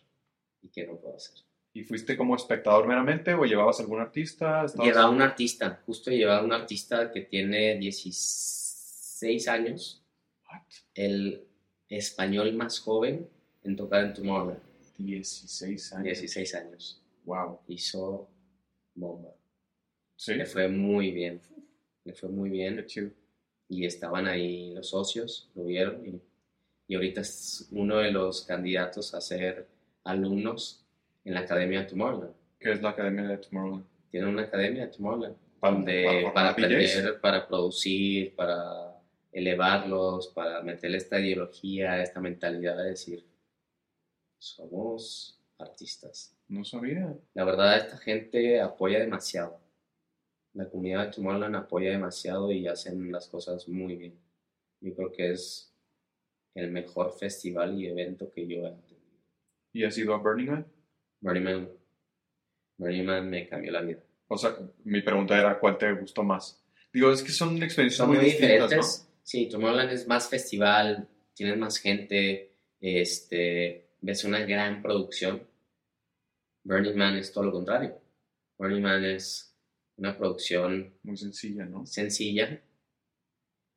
y 0.61 0.69
qué 0.69 0.85
no 0.87 0.95
puedo 0.97 1.15
hacer. 1.15 1.35
¿Y 1.73 1.83
fuiste 1.83 2.17
como 2.17 2.35
espectador 2.35 2.87
meramente 2.87 3.33
o 3.33 3.45
llevabas 3.45 3.79
algún 3.79 3.99
artista? 3.99 4.63
¿Estabas- 4.65 4.87
Llevaba 4.87 5.09
un 5.09 5.21
artista, 5.21 5.81
justo 5.85 6.09
llevaba 6.09 6.43
un 6.43 6.53
artista 6.53 7.11
que 7.11 7.21
tiene 7.21 7.77
16 7.77 9.47
años, 9.47 10.01
What? 10.49 10.61
el 10.95 11.45
español 11.89 12.53
más 12.53 12.79
joven 12.79 13.27
en 13.63 13.75
tocar 13.75 14.05
en 14.05 14.13
Tomorrowland, 14.13 14.61
16 14.97 15.93
años. 15.93 16.03
16 16.05 16.55
años. 16.55 17.01
Wow. 17.27 17.59
Hizo 17.67 18.27
bomba. 18.95 19.29
Sí, 20.15 20.33
Le 20.33 20.45
fue 20.45 20.67
muy 20.69 21.11
bien, 21.11 21.39
le 22.05 22.13
fue 22.13 22.29
muy 22.29 22.49
bien 22.49 22.83
chido. 22.87 23.11
y 23.69 23.85
estaban 23.85 24.25
ahí 24.27 24.73
los 24.73 24.89
socios, 24.89 25.51
lo 25.53 25.65
vieron 25.65 26.05
y, 26.07 26.21
y 26.87 26.95
ahorita 26.95 27.19
es 27.21 27.67
uno 27.71 27.97
de 27.97 28.11
los 28.11 28.43
candidatos 28.45 29.13
a 29.13 29.19
ser 29.19 29.67
alumnos 30.05 30.85
en 31.25 31.33
la 31.33 31.41
Academia 31.41 31.81
de 31.81 31.87
Tomorrowland. 31.87 32.33
¿Qué 32.59 32.71
es 32.71 32.81
la 32.81 32.91
Academia 32.91 33.23
de 33.27 33.37
Tomorrowland? 33.39 33.85
Tiene 34.09 34.27
una 34.27 34.43
academia 34.43 34.85
de 34.87 34.93
Tomorrowland. 34.93 35.35
Para- 35.59 35.73
donde 35.75 36.31
para 36.33 36.49
aprender, 36.51 37.19
para 37.19 37.45
producir, 37.47 38.33
para 38.35 38.97
elevarlos, 39.33 40.27
para 40.29 40.61
meterle 40.63 40.97
esta 40.97 41.19
ideología, 41.19 42.01
esta 42.01 42.21
mentalidad 42.21 42.77
de 42.77 42.89
decir, 42.91 43.25
somos 44.39 45.37
artistas. 45.57 46.36
No 46.47 46.63
sabía. 46.63 47.13
La 47.33 47.43
verdad, 47.43 47.77
esta 47.77 47.97
gente 47.97 48.61
apoya 48.61 48.99
demasiado. 48.99 49.59
La 50.53 50.69
comunidad 50.69 51.05
de 51.05 51.11
Tomorrowland 51.11 51.55
apoya 51.55 51.91
demasiado 51.91 52.51
y 52.51 52.67
hacen 52.67 53.11
las 53.11 53.27
cosas 53.27 53.67
muy 53.67 53.95
bien. 53.95 54.19
yo 54.79 54.95
creo 54.95 55.11
que 55.11 55.31
es 55.31 55.73
el 56.55 56.71
mejor 56.71 57.13
festival 57.17 57.79
y 57.79 57.87
evento 57.87 58.31
que 58.31 58.47
yo 58.47 58.65
he 58.65 58.71
tenido. 58.71 58.97
¿Y 59.73 59.83
has 59.83 59.97
ido 59.97 60.15
a 60.15 60.17
Burning 60.17 60.47
Man? 60.47 60.65
Burning 61.19 61.43
Man, 61.43 61.69
Burning 62.77 63.05
Man 63.05 63.29
me 63.29 63.47
cambió 63.47 63.71
la 63.71 63.81
vida. 63.81 63.99
O 64.27 64.37
sea, 64.37 64.57
mi 64.83 65.01
pregunta 65.01 65.37
era, 65.37 65.59
¿cuál 65.59 65.77
te 65.77 65.93
gustó 65.93 66.23
más? 66.23 66.63
Digo, 66.91 67.11
es 67.11 67.21
que 67.21 67.31
son 67.31 67.61
experiencias 67.61 67.97
Son 67.97 68.09
muy, 68.09 68.17
distintas, 68.17 68.69
diferentes. 68.69 69.09
Sí, 69.23 69.47
Tomorrowland 69.49 69.91
es 69.91 70.07
más 70.07 70.29
festival, 70.29 71.07
tienes 71.33 71.57
más 71.57 71.77
gente, 71.77 72.53
este, 72.79 73.89
ves 74.01 74.23
una 74.23 74.39
gran 74.39 74.81
producción. 74.81 75.43
Burning 76.67 76.95
Man 76.97 77.15
es 77.15 77.31
todo 77.31 77.45
lo 77.45 77.51
contrario. 77.53 77.97
Burning 78.57 78.81
Man 78.81 79.05
es 79.05 79.55
una 79.95 80.17
producción. 80.17 80.93
Muy 81.03 81.15
sencilla, 81.15 81.63
¿no? 81.65 81.85
sencilla, 81.85 82.61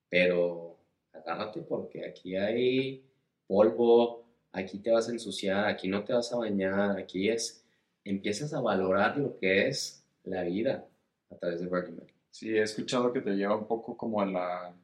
pero 0.09 0.77
agárrate 1.13 1.61
porque 1.63 2.05
aquí 2.05 2.35
hay 2.35 3.05
polvo, 3.47 4.25
aquí 4.53 4.79
te 4.81 4.91
vas 4.91 5.09
a 5.09 5.13
ensuciar, 5.13 5.69
aquí 5.69 5.87
no 5.87 6.03
te 6.03 6.13
vas 6.13 6.33
a 6.33 6.37
bañar, 6.39 6.99
aquí 6.99 7.29
es, 7.29 7.65
empiezas 8.05 8.53
a 8.55 8.61
valorar 8.61 9.17
lo 9.19 9.39
que 9.39 9.69
es 9.69 10.05
la 10.25 10.43
vida 10.43 10.85
a 11.31 11.37
través 11.37 11.61
de 11.61 11.69
Burning 11.69 11.97
Man. 11.97 12.07
Sí, 12.33 12.49
he 12.57 12.63
escuchado 12.63 13.13
que 13.13 13.21
te 13.21 13.31
lleva 13.37 13.57
un 13.57 13.69
poco 13.69 13.97
como 13.97 14.21
a 14.21 14.27
la 14.27 14.75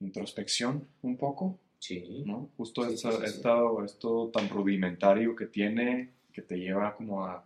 introspección, 0.00 0.86
un 1.02 1.16
poco, 1.16 1.58
Sí, 1.80 2.22
¿no? 2.24 2.48
Justo 2.56 2.84
Sí, 2.84 2.94
esta- 2.94 3.10
sí, 3.10 3.16
sí. 3.18 3.24
esta- 3.24 3.58
esto 3.84 4.30
tan 4.32 4.48
rudimentario 4.48 5.34
que 5.34 5.46
tiene, 5.46 6.12
que 6.32 6.42
te 6.42 6.56
lleva 6.56 6.96
como 6.96 7.24
a... 7.24 7.44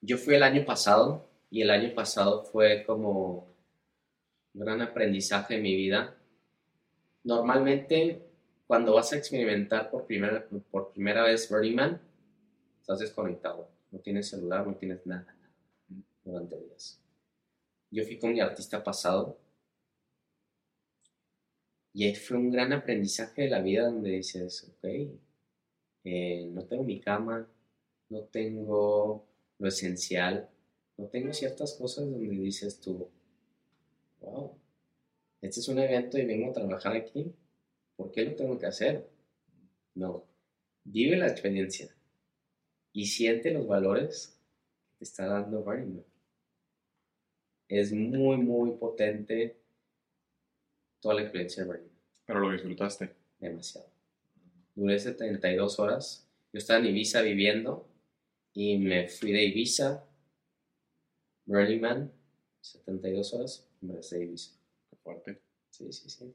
Yo 0.00 0.18
fui 0.18 0.34
el 0.34 0.42
año 0.42 0.64
pasado 0.64 1.26
y 1.50 1.62
el 1.62 1.70
año 1.70 1.94
pasado 1.94 2.44
fue 2.44 2.84
como 2.84 3.46
un 4.54 4.60
gran 4.60 4.82
aprendizaje 4.82 5.56
en 5.56 5.62
mi 5.62 5.74
vida. 5.74 6.16
Normalmente, 7.22 8.22
cuando 8.66 8.94
vas 8.94 9.12
a 9.12 9.16
experimentar 9.16 9.90
por 9.90 10.06
primera, 10.06 10.46
por 10.70 10.92
primera 10.92 11.22
vez 11.22 11.48
Burning 11.48 11.74
Man, 11.74 12.00
estás 12.80 12.98
desconectado. 12.98 13.68
No 13.90 13.98
tienes 14.00 14.28
celular, 14.28 14.66
no 14.66 14.74
tienes 14.74 15.06
nada, 15.06 15.22
nada 15.22 16.04
durante 16.24 16.58
días. 16.58 17.00
Yo 17.90 18.04
fui 18.04 18.18
con 18.18 18.32
mi 18.32 18.40
artista 18.40 18.82
pasado 18.82 19.38
y 21.92 22.12
fue 22.16 22.36
un 22.36 22.50
gran 22.50 22.72
aprendizaje 22.72 23.42
de 23.42 23.50
la 23.50 23.60
vida 23.60 23.84
donde 23.84 24.10
dices, 24.10 24.68
ok, 24.68 24.88
eh, 26.02 26.50
no 26.52 26.64
tengo 26.64 26.82
mi 26.82 27.00
cama, 27.00 27.46
no 28.08 28.20
tengo 28.24 29.26
lo 29.58 29.68
esencial, 29.68 30.48
no 30.96 31.06
tengo 31.06 31.32
ciertas 31.32 31.74
cosas 31.74 32.04
donde 32.04 32.28
dices 32.28 32.80
tú, 32.80 33.08
wow, 34.20 34.52
este 35.40 35.60
es 35.60 35.68
un 35.68 35.78
evento 35.78 36.18
y 36.18 36.24
vengo 36.24 36.50
a 36.50 36.54
trabajar 36.54 36.96
aquí, 36.96 37.34
¿por 37.96 38.10
qué 38.10 38.24
lo 38.24 38.34
tengo 38.34 38.58
que 38.58 38.66
hacer? 38.66 39.08
No, 39.94 40.24
vive 40.84 41.16
la 41.16 41.28
experiencia 41.28 41.94
y 42.92 43.06
siente 43.06 43.50
los 43.50 43.66
valores 43.66 44.38
que 44.92 44.98
te 44.98 45.04
está 45.04 45.26
dando 45.26 45.62
Burning 45.62 45.96
Man. 45.96 46.04
Es 47.68 47.92
muy, 47.92 48.36
muy 48.36 48.72
potente 48.72 49.56
toda 51.00 51.16
la 51.16 51.22
experiencia 51.22 51.62
de 51.62 51.68
Burning 51.68 51.86
Man 51.86 51.98
Pero 52.26 52.40
lo 52.40 52.52
disfrutaste. 52.52 53.14
demasiado. 53.38 53.88
Duré 54.74 54.98
72 54.98 55.78
horas. 55.78 56.28
Yo 56.52 56.58
estaba 56.58 56.80
en 56.80 56.86
Ibiza 56.86 57.22
viviendo 57.22 57.86
y 58.54 58.78
me 58.78 59.08
fui 59.08 59.32
de 59.32 59.44
Ibiza, 59.44 60.04
Burning 61.44 61.80
Man, 61.80 62.12
72 62.60 63.34
horas, 63.34 63.68
y 63.82 63.86
me 63.86 63.92
regresé 63.92 64.18
de 64.18 64.24
Ibiza. 64.24 64.52
Qué 64.90 64.96
fuerte. 64.96 65.40
Sí, 65.70 65.92
sí, 65.92 66.08
sí. 66.08 66.34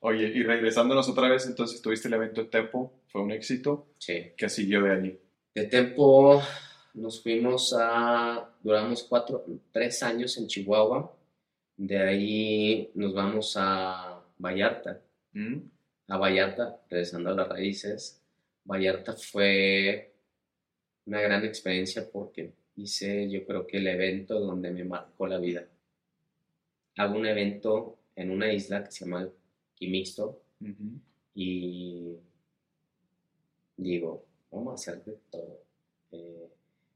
Oye, 0.00 0.26
y 0.26 0.42
regresándonos 0.42 1.08
otra 1.08 1.28
vez, 1.28 1.46
entonces 1.46 1.80
tuviste 1.80 2.08
el 2.08 2.14
evento 2.14 2.42
de 2.42 2.48
Tempo, 2.48 2.92
fue 3.06 3.22
un 3.22 3.30
éxito. 3.30 3.86
Sí. 3.98 4.32
¿Qué 4.36 4.48
siguió 4.48 4.82
de 4.82 4.90
allí? 4.90 5.18
De 5.54 5.66
tiempo 5.66 6.42
nos 6.94 7.22
fuimos 7.22 7.74
a, 7.78 8.50
duramos 8.60 9.04
cuatro, 9.04 9.44
tres 9.70 10.02
años 10.02 10.36
en 10.36 10.48
Chihuahua. 10.48 11.16
De 11.76 11.98
ahí 11.98 12.90
nos 12.94 13.14
vamos 13.14 13.54
a 13.56 14.20
Vallarta. 14.38 15.00
¿Mm? 15.32 15.60
a 16.12 16.18
Vallarta, 16.18 16.78
regresando 16.90 17.30
a 17.30 17.34
las 17.34 17.48
raíces, 17.48 18.22
Vallarta 18.64 19.14
fue 19.14 20.11
una 21.06 21.20
gran 21.20 21.44
experiencia 21.44 22.08
porque 22.10 22.52
hice 22.76 23.28
yo 23.30 23.44
creo 23.44 23.66
que 23.66 23.78
el 23.78 23.86
evento 23.86 24.40
donde 24.40 24.70
me 24.70 24.84
marcó 24.84 25.26
la 25.26 25.38
vida. 25.38 25.66
Hago 26.96 27.18
un 27.18 27.26
evento 27.26 27.98
en 28.16 28.30
una 28.30 28.52
isla 28.52 28.84
que 28.84 28.90
se 28.92 29.04
llama 29.04 29.28
Quimixto 29.74 30.42
y 31.34 32.16
digo, 33.76 34.24
vamos 34.50 34.72
a 34.72 34.74
hacer 34.74 35.04
de 35.04 35.18
todo. 35.30 35.64
Eh, 36.12 36.48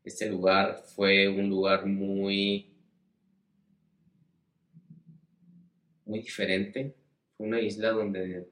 este 0.05 0.31
lugar 0.31 0.83
fue 0.95 1.29
un 1.29 1.49
lugar 1.49 1.87
muy, 1.87 2.71
muy 6.05 6.21
diferente. 6.21 6.95
Fue 7.37 7.47
una 7.47 7.61
isla 7.61 7.91
donde 7.91 8.47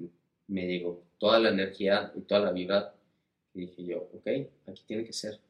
me 0.49 0.67
llegó 0.67 1.05
toda 1.19 1.39
la 1.39 1.51
energía 1.51 2.13
y 2.17 2.23
toda 2.23 2.41
la 2.41 2.53
vibra. 2.53 2.95
Y 3.55 3.61
dije 3.61 3.85
yo, 3.85 4.11
ok, 4.13 4.29
aquí 4.67 4.83
tiene 4.87 5.05
que 5.05 5.13
ser. 5.13 5.41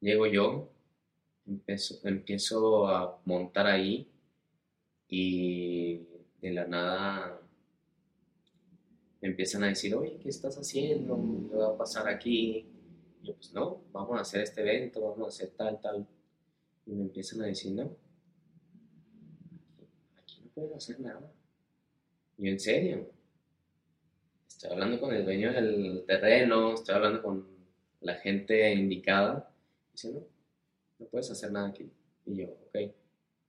Llego 0.00 0.26
yo, 0.26 0.70
empiezo, 1.46 2.00
empiezo 2.08 2.88
a 2.88 3.20
montar 3.24 3.66
ahí 3.66 4.10
y 5.08 5.98
de 6.40 6.50
la 6.50 6.66
nada 6.66 7.40
me 9.20 9.28
empiezan 9.28 9.62
a 9.62 9.68
decir, 9.68 9.94
oye, 9.94 10.18
¿qué 10.20 10.28
estás 10.30 10.56
haciendo? 10.56 11.16
¿Qué 11.48 11.56
va 11.56 11.68
a 11.68 11.76
pasar 11.76 12.08
aquí? 12.08 12.66
Y 13.22 13.26
yo, 13.26 13.34
pues 13.34 13.52
no, 13.52 13.82
vamos 13.92 14.18
a 14.18 14.22
hacer 14.22 14.40
este 14.40 14.62
evento, 14.62 15.00
vamos 15.00 15.26
a 15.26 15.28
hacer 15.28 15.50
tal, 15.50 15.80
tal. 15.80 16.06
Y 16.86 16.92
me 16.92 17.02
empiezan 17.02 17.42
a 17.42 17.46
decir, 17.46 17.72
no, 17.72 17.96
aquí 20.20 20.40
no 20.42 20.50
puedes 20.52 20.74
hacer 20.74 20.98
nada. 20.98 21.32
Y 22.36 22.46
yo, 22.46 22.50
en 22.50 22.58
serio, 22.58 23.10
estoy 24.62 24.74
hablando 24.74 25.00
con 25.00 25.12
el 25.12 25.24
dueño 25.24 25.52
del 25.52 26.04
terreno, 26.06 26.74
estoy 26.74 26.94
hablando 26.94 27.20
con 27.20 27.44
la 28.00 28.14
gente 28.14 28.72
indicada. 28.72 29.52
Dice, 29.90 30.12
no, 30.12 30.20
no 31.00 31.06
puedes 31.06 31.28
hacer 31.32 31.50
nada 31.50 31.66
aquí. 31.70 31.90
Y 32.26 32.36
yo, 32.36 32.46
ok, 32.68 32.92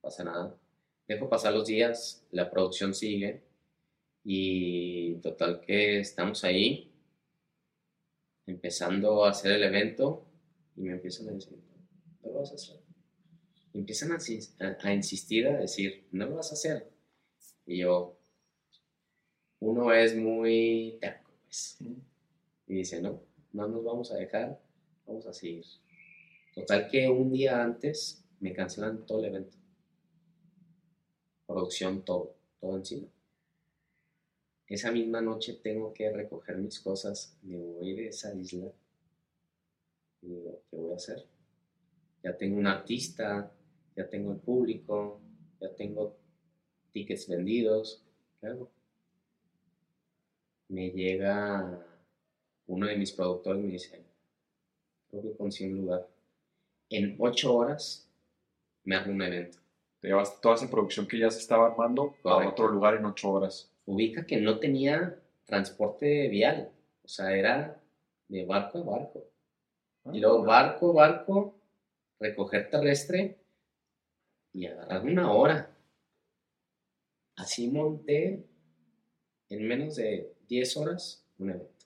pasa 0.01 0.23
nada. 0.23 0.57
Dejo 1.07 1.29
pasar 1.29 1.53
los 1.53 1.67
días, 1.67 2.25
la 2.31 2.49
producción 2.49 2.95
sigue 2.95 3.43
y 4.23 5.15
total 5.17 5.61
que 5.61 5.99
estamos 5.99 6.43
ahí 6.45 6.91
empezando 8.47 9.23
a 9.23 9.29
hacer 9.29 9.51
el 9.51 9.63
evento 9.65 10.25
y 10.75 10.81
me 10.81 10.93
empiezan 10.93 11.29
a 11.29 11.33
decir, 11.33 11.59
no 12.23 12.31
lo 12.31 12.39
vas 12.39 12.51
a 12.53 12.55
hacer. 12.55 12.79
Y 13.71 13.77
empiezan 13.77 14.13
a, 14.13 14.17
a- 14.17 14.77
a 14.87 14.93
insistir, 14.95 15.47
a 15.47 15.59
decir, 15.59 16.07
no 16.11 16.25
lo 16.25 16.37
vas 16.37 16.49
a 16.49 16.55
hacer. 16.55 16.89
Y 17.67 17.77
yo, 17.81 18.17
uno 19.63 19.93
es 19.93 20.15
muy 20.15 20.97
terco, 20.99 21.31
pues. 21.45 21.77
Y 22.67 22.73
dice, 22.75 23.01
no, 23.01 23.21
no 23.53 23.67
nos 23.67 23.83
vamos 23.83 24.11
a 24.11 24.17
dejar, 24.17 24.59
vamos 25.07 25.25
a 25.25 25.33
seguir. 25.33 25.65
Total 26.53 26.87
que 26.89 27.09
un 27.09 27.31
día 27.31 27.63
antes 27.63 28.23
me 28.39 28.53
cancelan 28.53 29.05
todo 29.05 29.19
el 29.19 29.25
evento. 29.25 29.57
Producción, 31.47 32.03
todo, 32.03 32.35
todo 32.59 32.77
encima. 32.77 33.07
Esa 34.67 34.91
misma 34.91 35.21
noche 35.21 35.59
tengo 35.61 35.93
que 35.93 36.11
recoger 36.11 36.57
mis 36.57 36.79
cosas, 36.79 37.37
me 37.43 37.57
voy 37.57 37.93
de 37.93 38.07
esa 38.07 38.33
isla 38.33 38.71
y 40.21 40.27
digo, 40.27 40.61
¿qué 40.69 40.77
voy 40.77 40.93
a 40.93 40.95
hacer? 40.95 41.25
Ya 42.23 42.37
tengo 42.37 42.57
un 42.57 42.67
artista, 42.67 43.51
ya 43.95 44.09
tengo 44.09 44.31
el 44.31 44.39
público, 44.39 45.19
ya 45.59 45.73
tengo 45.75 46.15
tickets 46.91 47.27
vendidos, 47.27 48.03
¿qué 48.39 48.47
hago? 48.47 48.71
Me 50.69 50.89
llega 50.89 51.85
uno 52.67 52.87
de 52.87 52.97
mis 52.97 53.11
productores 53.11 53.61
y 53.61 53.65
me 53.65 53.73
dice, 53.73 54.03
creo 55.09 55.21
que 55.23 55.37
consigo 55.37 55.71
un 55.75 55.81
lugar. 55.81 56.07
En 56.89 57.15
ocho 57.19 57.55
horas 57.55 58.09
me 58.83 58.95
hago 58.95 59.11
un 59.11 59.21
evento. 59.21 59.59
Te 59.99 60.09
llevaste 60.09 60.41
toda 60.41 60.55
esa 60.55 60.69
producción 60.69 61.07
que 61.07 61.19
ya 61.19 61.31
se 61.31 61.39
estaba 61.39 61.67
armando 61.67 62.15
a 62.23 62.47
otro 62.47 62.67
lugar 62.67 62.95
en 62.95 63.05
ocho 63.05 63.31
horas. 63.31 63.71
ubica 63.85 64.25
que 64.25 64.37
no 64.37 64.59
tenía 64.59 65.19
transporte 65.45 66.27
vial, 66.29 66.71
o 67.03 67.07
sea, 67.07 67.35
era 67.35 67.81
de 68.27 68.45
barco 68.45 68.79
a 68.79 68.83
barco. 68.83 69.23
Y 70.11 70.19
luego 70.19 70.43
barco, 70.43 70.93
barco, 70.93 71.55
recoger 72.19 72.69
terrestre 72.69 73.37
y 74.53 74.65
agarrar 74.65 75.03
una 75.03 75.31
hora. 75.31 75.69
Así 77.35 77.69
monté 77.69 78.45
en 79.49 79.67
menos 79.67 79.95
de 79.95 80.32
10 80.47 80.77
horas 80.77 81.25
un 81.37 81.49
evento. 81.49 81.85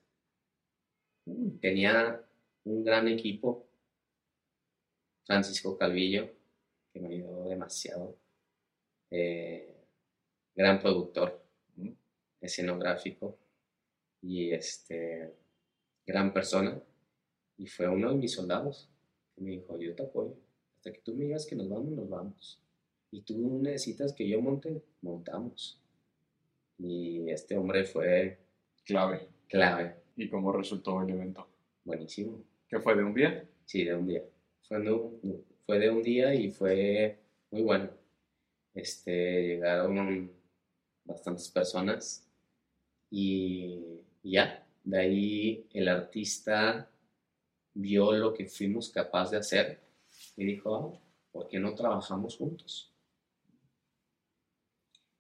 Tenía 1.62 2.24
un 2.64 2.84
gran 2.84 3.08
equipo, 3.08 3.66
Francisco 5.26 5.78
Calvillo, 5.78 6.30
que 6.94 7.00
me 7.00 7.10
ayudó 7.10 7.50
demasiado, 7.50 8.18
eh, 9.12 9.76
gran 10.56 10.80
productor. 10.80 11.44
Escenográfico 12.40 13.36
y 14.22 14.52
este, 14.52 15.34
gran 16.06 16.34
persona. 16.34 16.80
Y 17.58 17.66
fue 17.68 17.88
uno 17.88 18.12
de 18.12 18.16
mis 18.16 18.34
soldados 18.34 18.90
que 19.36 19.42
me 19.42 19.52
dijo, 19.52 19.78
yo 19.80 19.96
te 19.96 20.04
apoyo. 20.04 20.36
Hasta 20.76 20.94
que 20.94 21.00
tú 21.00 21.16
me 21.16 21.26
digas 21.26 21.48
que 21.48 21.56
nos 21.56 21.68
vamos, 21.68 21.92
nos 21.92 22.08
vamos. 22.08 22.62
Y 23.12 23.22
tú 23.22 23.60
necesitas 23.62 24.14
que 24.14 24.28
yo 24.28 24.40
monte, 24.40 24.84
montamos. 25.02 25.82
Y 26.78 27.30
este 27.30 27.58
hombre 27.58 27.86
fue 27.86 28.38
Clave. 28.88 29.28
clave, 29.50 29.96
¿Y 30.16 30.30
cómo 30.30 30.54
resultó 30.54 31.02
el 31.02 31.10
evento? 31.10 31.46
buenísimo. 31.84 32.42
¿Qué 32.70 32.80
fue 32.80 32.96
de 32.96 33.04
un 33.04 33.14
día? 33.14 33.46
Sí, 33.66 33.84
de 33.84 33.94
un 33.94 34.08
día. 34.08 34.24
Fue 34.66 34.80
de 34.80 34.92
un, 34.92 35.46
fue 35.66 35.78
de 35.78 35.90
un 35.90 36.02
día 36.02 36.34
y 36.34 36.50
fue 36.52 37.20
muy 37.52 37.64
bueno. 37.64 37.90
Este, 38.74 39.48
llegaron 39.48 40.32
bastantes 41.04 41.50
personas 41.50 42.26
y 43.12 44.02
ya, 44.24 44.66
de 44.86 44.98
ahí 45.00 45.68
el 45.74 45.90
artista 45.90 46.90
vio 47.74 48.14
lo 48.14 48.34
que 48.34 48.46
fuimos 48.46 48.90
capaces 48.90 49.32
de 49.32 49.38
hacer 49.38 49.82
y 50.38 50.46
dijo, 50.46 50.76
"Ah, 50.76 51.00
¿por 51.34 51.48
qué 51.50 51.60
no 51.60 51.76
trabajamos 51.76 52.38
juntos? 52.38 52.94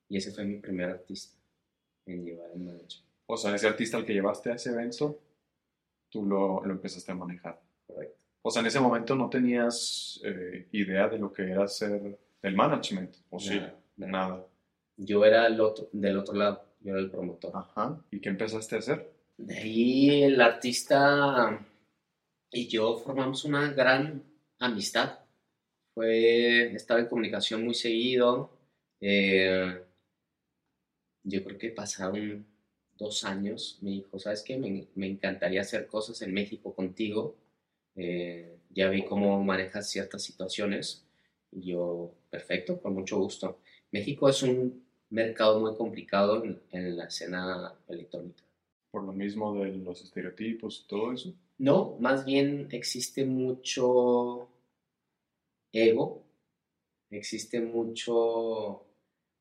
Y 0.08 0.16
ese 0.18 0.32
fue 0.32 0.46
mi 0.46 0.58
primer 0.60 0.90
artista 0.90 1.38
en 2.06 2.24
llevar 2.24 2.52
el 2.52 2.60
management, 2.60 3.07
O 3.28 3.38
sea, 3.38 3.54
ese 3.56 3.68
artista 3.68 3.98
al 3.98 4.06
que 4.06 4.14
llevaste 4.14 4.52
a 4.52 4.56
ese 4.56 4.72
evento, 4.72 5.20
tú 6.10 6.26
lo, 6.26 6.64
lo 6.66 6.72
empezaste 6.74 7.12
a 7.12 7.16
manejar. 7.16 7.62
correcto. 7.86 8.18
O 8.42 8.50
sea, 8.50 8.62
en 8.62 8.68
ese 8.68 8.80
momento 8.80 9.16
no 9.16 9.30
tenías 9.30 10.20
eh, 10.24 10.68
idea 10.72 11.10
de 11.10 11.20
lo 11.20 11.34
que 11.34 11.44
era 11.52 11.68
ser 11.68 12.18
el 12.42 12.56
management. 12.56 13.14
¿O 13.30 13.40
sí? 13.40 13.60
Nada, 13.60 13.78
nada. 13.98 14.46
Yo 14.96 15.26
era 15.26 15.46
el 15.48 15.60
otro, 15.60 15.90
del 15.92 16.18
otro 16.18 16.34
lado, 16.36 16.64
yo 16.80 16.92
era 16.94 17.02
el 17.02 17.12
promotor. 17.12 17.52
Ajá. 17.54 18.02
¿Y 18.10 18.20
qué 18.22 18.30
empezaste 18.30 18.76
a 18.76 18.80
hacer? 18.80 19.12
De 19.38 19.58
ahí 19.58 20.24
el 20.24 20.40
artista 20.42 21.60
y 22.50 22.68
yo 22.68 22.98
formamos 22.98 23.44
una 23.44 23.72
gran 23.74 24.24
amistad. 24.60 25.20
Fue, 25.94 26.74
estaba 26.74 27.02
en 27.02 27.08
comunicación 27.08 27.66
muy 27.66 27.74
seguido. 27.74 28.50
eh, 29.02 29.84
yo 31.24 31.44
creo 31.44 31.58
que 31.58 31.70
pasaron 31.72 32.46
dos 32.98 33.24
años. 33.24 33.78
Me 33.82 33.92
dijo, 33.92 34.20
¿sabes 34.20 34.44
qué? 34.44 34.58
Me, 34.58 34.88
me 34.96 35.08
encantaría 35.08 35.62
hacer 35.62 35.88
cosas 35.88 36.22
en 36.22 36.34
México 36.34 36.74
contigo. 36.74 37.36
Eh, 37.96 38.58
ya 38.70 38.90
vi 38.90 39.04
cómo 39.06 39.44
manejas 39.44 39.90
ciertas 39.90 40.24
situaciones. 40.24 41.04
Y 41.52 41.72
yo, 41.72 42.12
perfecto, 42.30 42.80
con 42.82 42.94
mucho 42.94 43.18
gusto. 43.20 43.60
México 43.92 44.30
es 44.30 44.44
un 44.44 44.86
mercado 45.10 45.60
muy 45.60 45.76
complicado 45.76 46.44
en- 46.44 46.62
en 46.72 46.98
la 46.98 47.06
escena 47.06 47.74
electrónica. 47.88 48.44
Por 48.92 49.04
lo 49.04 49.14
mismo 49.14 49.54
de 49.56 49.72
los 49.78 50.02
estereotipos 50.04 50.84
y 50.86 50.88
todo 50.88 51.14
eso. 51.14 51.34
No, 51.60 51.98
más 52.00 52.26
bien 52.26 52.68
existe 52.72 53.26
mucho 53.26 54.50
ego, 55.72 56.24
existe 57.10 57.62
mucho, 57.62 58.86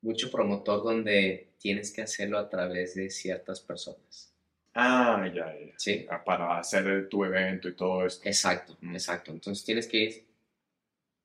mucho 0.02 0.30
promotor 0.30 0.82
donde 0.84 1.45
tienes 1.58 1.90
que 1.92 2.02
hacerlo 2.02 2.38
a 2.38 2.48
través 2.48 2.94
de 2.94 3.10
ciertas 3.10 3.60
personas. 3.60 4.32
Ah, 4.74 5.26
ya, 5.34 5.54
ya. 5.58 5.72
¿Sí? 5.78 6.06
Ah, 6.10 6.22
Para 6.24 6.58
hacer 6.58 7.08
tu 7.08 7.24
evento 7.24 7.68
y 7.68 7.74
todo 7.74 8.04
esto. 8.06 8.28
Exacto, 8.28 8.76
Mm. 8.80 8.94
exacto. 8.94 9.30
Entonces 9.32 9.64
tienes 9.64 9.86
que 9.86 9.96
ir 9.98 10.26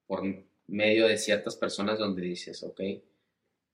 por 0.08 0.22
medio 0.68 1.08
de 1.08 1.18
ciertas 1.18 1.56
personas 1.56 2.00
donde 2.00 2.22
dices, 2.22 2.64
ok, 2.64 2.82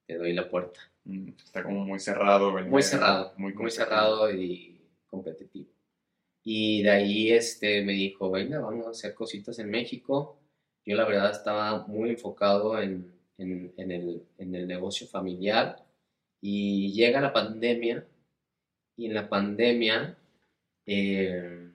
te 0.05 0.17
doy 0.17 0.33
la 0.33 0.49
puerta. 0.49 0.79
Mm, 1.05 1.29
Está 1.43 1.63
como 1.63 1.85
muy 1.85 1.99
cerrado. 1.99 2.49
el 2.57 2.65
Muy 2.65 2.71
medio, 2.71 2.83
cerrado, 2.83 3.33
Muy, 3.37 3.53
muy 3.53 3.71
cerrado 3.71 4.31
y 4.31 4.81
competitivo. 5.07 5.69
Y 6.43 6.83
de 6.83 6.89
ahí 6.91 7.31
este, 7.31 7.83
me 7.83 7.93
dijo, 7.93 8.31
venga, 8.31 8.59
vamos 8.59 8.87
a 8.87 8.91
hacer 8.91 9.13
cositas 9.13 9.59
en 9.59 9.69
México. 9.69 10.39
Yo 10.85 10.95
la 10.95 11.05
verdad 11.05 11.31
estaba 11.31 11.85
muy 11.87 12.11
enfocado 12.11 12.81
en, 12.81 13.13
en- 13.37 13.73
en 13.77 13.91
el, 13.91 14.23
en 14.37 14.55
el 14.55 14.67
negocio 14.67 15.07
familiar 15.07 15.85
y 16.41 16.93
llega 16.93 17.21
la 17.21 17.33
pandemia 17.33 18.05
y 18.95 19.05
en 19.05 19.13
la 19.13 19.29
pandemia 19.29 20.17
eh, 20.85 21.71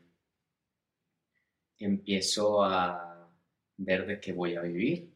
empiezo 1.79 2.63
a 2.65 3.31
ver 3.77 4.07
de 4.07 4.21
qué 4.21 4.33
voy 4.33 4.57
a 4.57 4.63
vivir. 4.63 5.11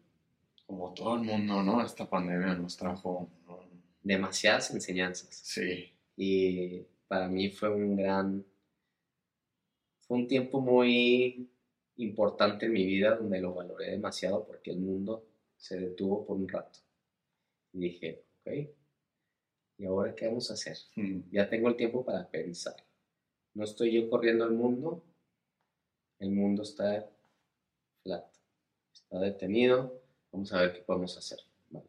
Como 0.67 0.93
todo 0.95 1.15
el 1.15 1.23
mundo, 1.23 1.63
¿no? 1.63 1.85
Esta 1.85 2.09
pandemia 2.09 2.55
nos 2.55 2.77
trajo. 2.77 3.29
¿no? 3.47 3.61
Demasiadas 4.03 4.73
enseñanzas. 4.73 5.35
Sí. 5.35 5.93
y 6.17 6.81
para 7.09 7.29
mí 7.29 7.51
fue 7.51 7.69
un 7.71 7.97
gran, 7.97 8.45
fue 10.01 10.19
un 10.19 10.27
tiempo 10.27 10.61
muy 10.61 11.49
importante 11.97 12.67
en 12.67 12.73
mi 12.73 12.85
vida 12.85 13.17
donde 13.17 13.41
lo 13.41 13.55
valoré 13.55 13.93
demasiado 13.93 14.45
porque 14.45 14.73
el 14.73 14.81
mundo 14.81 15.25
se 15.57 15.79
detuvo 15.79 16.27
por 16.27 16.37
un 16.37 16.49
rato. 16.49 16.81
Y 17.73 17.81
dije, 17.81 18.25
ok, 18.41 18.53
¿y 19.79 19.85
ahora 19.85 20.15
qué 20.15 20.27
vamos 20.27 20.51
a 20.51 20.55
hacer? 20.55 20.77
Ya 21.31 21.49
tengo 21.49 21.69
el 21.69 21.77
tiempo 21.77 22.05
para 22.05 22.29
pensar. 22.29 22.77
No 23.55 23.65
estoy 23.65 23.93
yo 23.93 24.09
corriendo 24.11 24.45
el 24.45 24.53
mundo, 24.53 25.03
el 26.19 26.31
mundo 26.31 26.63
está 26.63 27.09
flat, 28.03 28.27
está 28.93 29.19
detenido, 29.19 30.03
vamos 30.33 30.53
a 30.53 30.61
ver 30.61 30.73
qué 30.75 30.81
podemos 30.81 31.17
hacer. 31.17 31.39
Vale. 31.71 31.87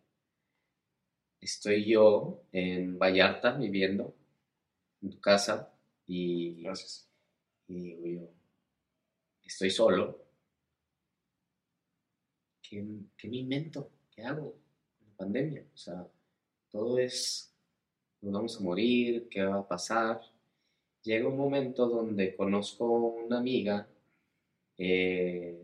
Estoy 1.40 1.86
yo 1.86 2.44
en 2.52 2.98
Vallarta 2.98 3.54
viviendo, 3.54 4.16
en 5.02 5.10
tu 5.12 5.20
casa, 5.20 5.74
y, 6.08 6.62
Gracias. 6.64 7.08
y 7.68 7.82
digo 7.82 8.06
yo, 8.06 8.30
estoy 9.44 9.70
solo. 9.70 10.24
¿Qué, 12.62 12.86
qué 13.18 13.28
me 13.30 13.38
invento? 13.38 13.92
¿Qué 14.10 14.24
hago? 14.24 14.58
En 15.02 15.08
la 15.10 15.16
pandemia. 15.16 15.66
O 15.74 15.78
sea, 15.78 16.08
todo 16.70 16.98
es, 17.00 17.54
nos 18.22 18.34
vamos 18.34 18.58
a 18.58 18.64
morir, 18.64 19.28
¿qué 19.30 19.44
va 19.44 19.60
a 19.60 19.68
pasar? 19.68 20.22
Llega 21.04 21.28
un 21.28 21.38
momento 21.38 21.88
donde 21.88 22.36
conozco 22.36 22.86
una 22.86 23.38
amiga 23.40 23.88
eh, 24.78 25.64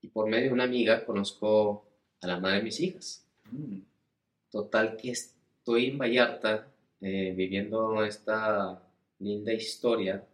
y 0.00 0.08
por 0.08 0.28
medio 0.28 0.48
de 0.48 0.52
una 0.52 0.64
amiga 0.64 1.04
conozco 1.04 1.84
a 2.20 2.26
la 2.26 2.40
madre 2.40 2.58
de 2.58 2.64
mis 2.64 2.80
hijas. 2.80 3.26
Mm, 3.50 3.80
Total 4.50 4.96
que 4.96 5.10
estoy 5.10 5.86
en 5.86 5.98
Vallarta 5.98 6.72
eh, 7.00 7.34
viviendo 7.36 8.04
esta 8.04 8.80
linda 9.18 9.52
historia 9.52 10.24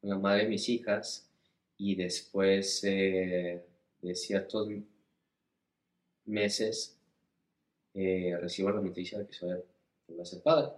con 0.00 0.10
la 0.10 0.18
madre 0.18 0.42
de 0.42 0.50
mis 0.50 0.68
hijas 0.68 1.30
y 1.78 1.94
después 1.94 2.84
eh, 2.84 3.64
de 4.02 4.14
ciertos 4.14 4.68
meses 6.26 6.98
eh, 7.94 8.36
recibo 8.38 8.70
la 8.70 8.82
noticia 8.82 9.18
de 9.18 9.26
que 9.28 9.32
soy 9.32 9.58
a 10.20 10.24
ser 10.24 10.42
padre. 10.42 10.70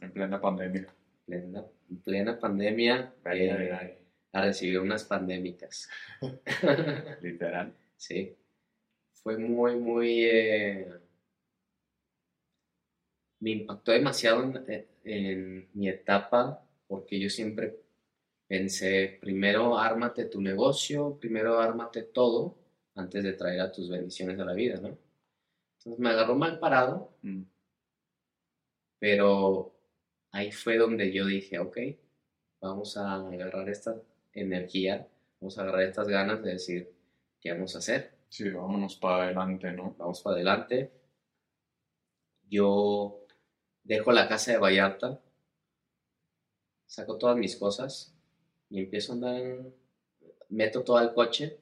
En 0.00 0.12
plena 0.12 0.40
pandemia. 0.40 0.86
Plena, 1.26 1.64
en 1.90 1.96
plena 2.02 2.38
pandemia 2.38 3.14
Ay, 3.24 3.40
eh, 3.42 3.52
ay, 3.52 3.68
ay. 3.68 3.98
a 4.32 4.44
recibir 4.44 4.80
unas 4.80 5.04
pandémicas. 5.04 5.88
Literal. 7.22 7.72
Sí. 7.96 8.36
Fue 9.12 9.36
muy, 9.38 9.76
muy... 9.76 10.24
eh, 10.24 10.88
me 13.40 13.50
impactó 13.50 13.92
demasiado 13.92 14.42
en, 14.42 14.86
en 15.04 15.68
mi 15.74 15.88
etapa 15.88 16.62
porque 16.86 17.18
yo 17.20 17.28
siempre 17.30 17.78
pensé, 18.46 19.18
primero 19.20 19.78
ármate 19.78 20.24
tu 20.26 20.40
negocio, 20.40 21.16
primero 21.20 21.58
ármate 21.60 22.02
todo 22.02 22.56
antes 22.96 23.22
de 23.22 23.32
traer 23.34 23.60
a 23.60 23.70
tus 23.72 23.88
bendiciones 23.88 24.38
a 24.40 24.44
la 24.44 24.52
vida, 24.54 24.80
¿no? 24.80 24.88
Entonces 25.78 25.98
me 25.98 26.10
agarró 26.10 26.34
mal 26.34 26.58
parado, 26.58 27.16
Mm, 27.22 27.42
pero 29.00 29.74
ahí 30.30 30.52
fue 30.52 30.76
donde 30.76 31.10
yo 31.12 31.26
dije, 31.26 31.58
ok, 31.58 31.78
vamos 32.60 32.96
a 32.96 33.16
agarrar 33.16 33.68
esta 33.68 34.00
energía, 34.32 35.08
vamos 35.40 35.58
a 35.58 35.62
agarrar 35.62 35.82
estas 35.82 36.06
ganas 36.06 36.42
de 36.44 36.52
decir, 36.52 36.92
¿qué 37.40 37.52
vamos 37.52 37.74
a 37.74 37.78
hacer? 37.78 38.12
Sí, 38.28 38.48
vámonos 38.50 38.96
para 38.96 39.24
adelante, 39.24 39.72
¿no? 39.72 39.96
vamos 39.98 40.20
para 40.22 40.36
adelante. 40.36 40.92
Yo 42.48 43.26
dejo 43.82 44.12
la 44.12 44.28
casa 44.28 44.52
de 44.52 44.58
Vallarta, 44.58 45.20
saco 46.86 47.16
todas 47.16 47.36
mis 47.36 47.56
cosas 47.56 48.14
y 48.68 48.80
empiezo 48.80 49.12
a 49.12 49.14
andar, 49.14 49.42
meto 50.50 50.84
todo 50.84 51.00
el 51.00 51.14
coche 51.14 51.58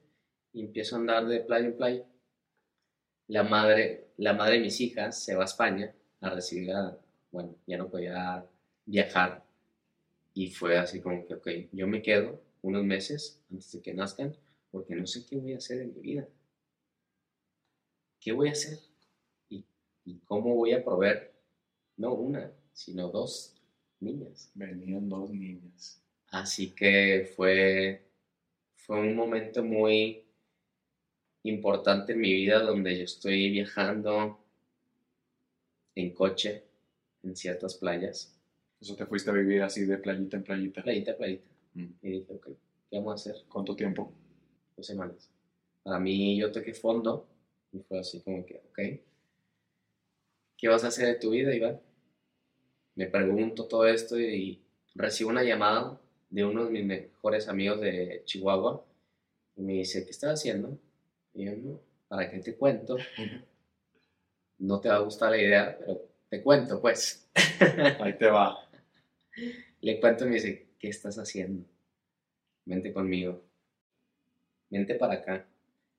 y 0.52 0.62
empiezo 0.62 0.96
a 0.96 0.98
andar 0.98 1.26
de 1.26 1.40
playa 1.40 1.66
en 1.66 1.76
playa. 1.76 2.04
La 3.28 3.44
madre, 3.44 4.08
la 4.16 4.32
madre 4.32 4.54
de 4.54 4.60
mis 4.62 4.80
hijas 4.80 5.22
se 5.22 5.36
va 5.36 5.42
a 5.42 5.44
España 5.44 5.94
a 6.20 6.30
recibir 6.30 6.72
a, 6.72 6.98
bueno, 7.30 7.54
ya 7.66 7.78
no 7.78 7.88
podía 7.88 8.46
viajar 8.86 9.44
y 10.34 10.50
fue 10.50 10.78
así 10.78 11.00
como 11.00 11.26
que, 11.26 11.34
ok, 11.34 11.48
yo 11.72 11.86
me 11.86 12.02
quedo 12.02 12.40
unos 12.62 12.84
meses 12.84 13.40
antes 13.50 13.72
de 13.72 13.82
que 13.82 13.94
nazcan 13.94 14.36
porque 14.70 14.94
no 14.94 15.06
sé 15.06 15.24
qué 15.26 15.36
voy 15.36 15.54
a 15.54 15.58
hacer 15.58 15.80
en 15.82 15.94
mi 15.94 16.00
vida. 16.00 16.28
¿qué 18.20 18.32
voy 18.32 18.48
a 18.48 18.52
hacer? 18.52 18.78
¿Y, 19.48 19.64
y 20.04 20.18
cómo 20.26 20.54
voy 20.54 20.72
a 20.72 20.84
proveer? 20.84 21.32
No 21.96 22.14
una, 22.14 22.52
sino 22.72 23.08
dos 23.08 23.56
niñas. 24.00 24.50
Venían 24.54 25.08
dos 25.08 25.30
niñas. 25.30 26.02
Así 26.30 26.70
que 26.70 27.32
fue, 27.34 28.02
fue 28.74 29.00
un 29.00 29.16
momento 29.16 29.64
muy 29.64 30.24
importante 31.42 32.12
en 32.12 32.20
mi 32.20 32.34
vida 32.34 32.60
donde 32.60 32.98
yo 32.98 33.04
estoy 33.04 33.50
viajando 33.50 34.38
en 35.94 36.12
coche 36.12 36.67
en 37.22 37.36
ciertas 37.36 37.74
playas. 37.76 38.34
Eso 38.80 38.94
te 38.94 39.06
fuiste 39.06 39.30
a 39.30 39.32
vivir 39.32 39.62
así 39.62 39.84
de 39.84 39.98
playita 39.98 40.36
en 40.36 40.44
playita. 40.44 40.82
Playita, 40.82 41.16
playita. 41.16 41.48
Mm. 41.74 41.86
Y 42.02 42.10
dije, 42.10 42.32
ok, 42.32 42.48
¿qué 42.90 42.96
vamos 42.96 43.12
a 43.12 43.14
hacer? 43.14 43.44
¿Cuánto 43.48 43.74
tiempo? 43.74 44.12
Dos 44.76 44.86
semanas. 44.86 45.30
Para 45.82 45.98
mí 45.98 46.38
yo 46.38 46.52
toqué 46.52 46.74
fondo 46.74 47.26
y 47.72 47.80
fue 47.80 47.98
así 47.98 48.20
como 48.20 48.44
que, 48.44 48.62
ok, 48.70 48.78
¿qué 50.56 50.68
vas 50.68 50.84
a 50.84 50.88
hacer 50.88 51.06
de 51.06 51.14
tu 51.14 51.30
vida, 51.30 51.54
Iván? 51.54 51.80
Me 52.94 53.06
pregunto 53.06 53.66
todo 53.66 53.86
esto 53.86 54.18
y 54.18 54.60
recibo 54.94 55.30
una 55.30 55.44
llamada 55.44 56.00
de 56.30 56.44
uno 56.44 56.64
de 56.64 56.70
mis 56.70 56.84
mejores 56.84 57.48
amigos 57.48 57.80
de 57.80 58.22
Chihuahua 58.24 58.84
y 59.56 59.62
me 59.62 59.72
dice, 59.74 60.04
¿qué 60.04 60.10
estás 60.10 60.40
haciendo? 60.40 60.78
Y 61.34 61.44
yo, 61.44 61.56
no, 61.56 61.80
¿para 62.08 62.30
qué 62.30 62.38
te 62.38 62.56
cuento? 62.56 62.96
No 64.60 64.80
te 64.80 64.88
va 64.88 64.96
a 64.96 64.98
gustar 64.98 65.30
la 65.30 65.38
idea, 65.38 65.76
pero 65.78 66.00
te 66.30 66.42
cuento, 66.42 66.80
pues. 66.80 67.28
Ahí 68.00 68.16
te 68.18 68.26
va. 68.26 68.58
Le 69.80 70.00
cuento 70.00 70.24
y 70.24 70.28
me 70.28 70.34
dice, 70.34 70.68
¿qué 70.78 70.88
estás 70.88 71.18
haciendo? 71.18 71.64
Vente 72.64 72.92
conmigo. 72.92 73.42
Vente 74.70 74.94
para 74.94 75.14
acá. 75.14 75.46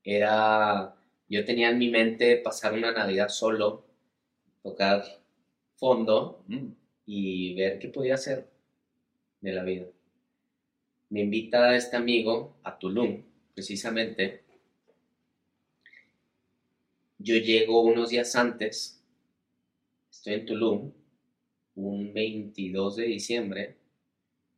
Era, 0.03 0.95
yo 1.27 1.45
tenía 1.45 1.69
en 1.69 1.77
mi 1.77 1.89
mente 1.89 2.37
pasar 2.37 2.73
una 2.73 2.91
Navidad 2.91 3.29
solo, 3.29 3.85
tocar 4.63 5.03
fondo 5.75 6.43
Mm. 6.47 6.67
y 7.05 7.55
ver 7.55 7.79
qué 7.79 7.87
podía 7.89 8.15
hacer 8.15 8.47
de 9.41 9.51
la 9.53 9.63
vida. 9.63 9.85
Me 11.09 11.21
invita 11.21 11.75
este 11.75 11.95
amigo 11.97 12.57
a 12.63 12.77
Tulum, 12.77 13.23
precisamente. 13.55 14.43
Yo 17.17 17.35
llego 17.35 17.81
unos 17.81 18.09
días 18.09 18.35
antes, 18.35 18.98
estoy 20.19 20.33
en 20.33 20.45
Tulum, 20.45 20.91
un 21.75 22.13
22 22.13 22.97
de 22.97 23.03
diciembre, 23.05 23.77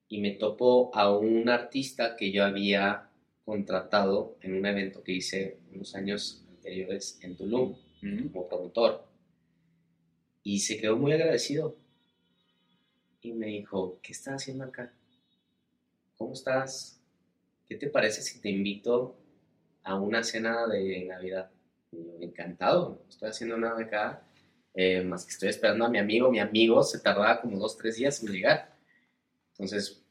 y 0.08 0.20
me 0.20 0.32
topo 0.32 0.90
a 0.96 1.16
un 1.16 1.48
artista 1.50 2.16
que 2.16 2.32
yo 2.32 2.44
había 2.44 3.12
contratado 3.46 4.38
en 4.42 4.56
un 4.56 4.66
evento 4.66 5.04
que 5.04 5.12
hice 5.14 5.60
unos 5.72 5.94
años 5.94 6.44
anteriores 6.50 7.20
en 7.22 7.38
Tulum 7.38 7.76
Mm. 8.02 8.30
como 8.30 8.48
promotor. 8.48 9.06
Y 10.44 10.60
se 10.62 10.80
quedó 10.80 10.98
muy 10.98 11.12
agradecido. 11.12 11.78
Y 13.22 13.34
me 13.34 13.46
dijo, 13.46 14.00
¿qué 14.02 14.14
estás 14.14 14.42
haciendo 14.42 14.64
acá? 14.64 14.92
¿Cómo 16.18 16.34
estás? 16.34 17.00
¿Qué 17.68 17.76
te 17.76 17.88
parece 17.88 18.24
si 18.24 18.42
te 18.42 18.50
invito 18.50 19.16
a 19.84 19.94
una 19.94 20.24
cena 20.24 20.66
de 20.66 21.06
Navidad? 21.06 21.52
Y 21.92 21.98
yo, 21.98 22.18
encantado, 22.22 23.02
no 23.04 23.10
estoy 23.10 23.30
haciendo 23.30 23.58
nada 23.58 23.80
acá. 23.80 24.24
Eh, 24.74 25.04
más 25.04 25.26
que 25.26 25.32
estoy 25.32 25.50
esperando 25.50 25.86
a 25.86 25.90
mi 25.90 26.00
amigo. 26.00 26.32
Mi 26.32 26.40
amigo 26.40 26.84
se 26.84 27.00
tardaba 27.00 27.42
como 27.42 27.58
dos, 27.58 27.78
tres 27.78 27.96
días 27.96 28.22
en 28.24 28.32
llegar. 28.32 28.76
Entonces, 29.52 30.02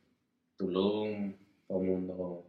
Tulum, 0.56 1.34
todo 1.66 1.80
el 1.80 1.86
mundo 1.86 2.46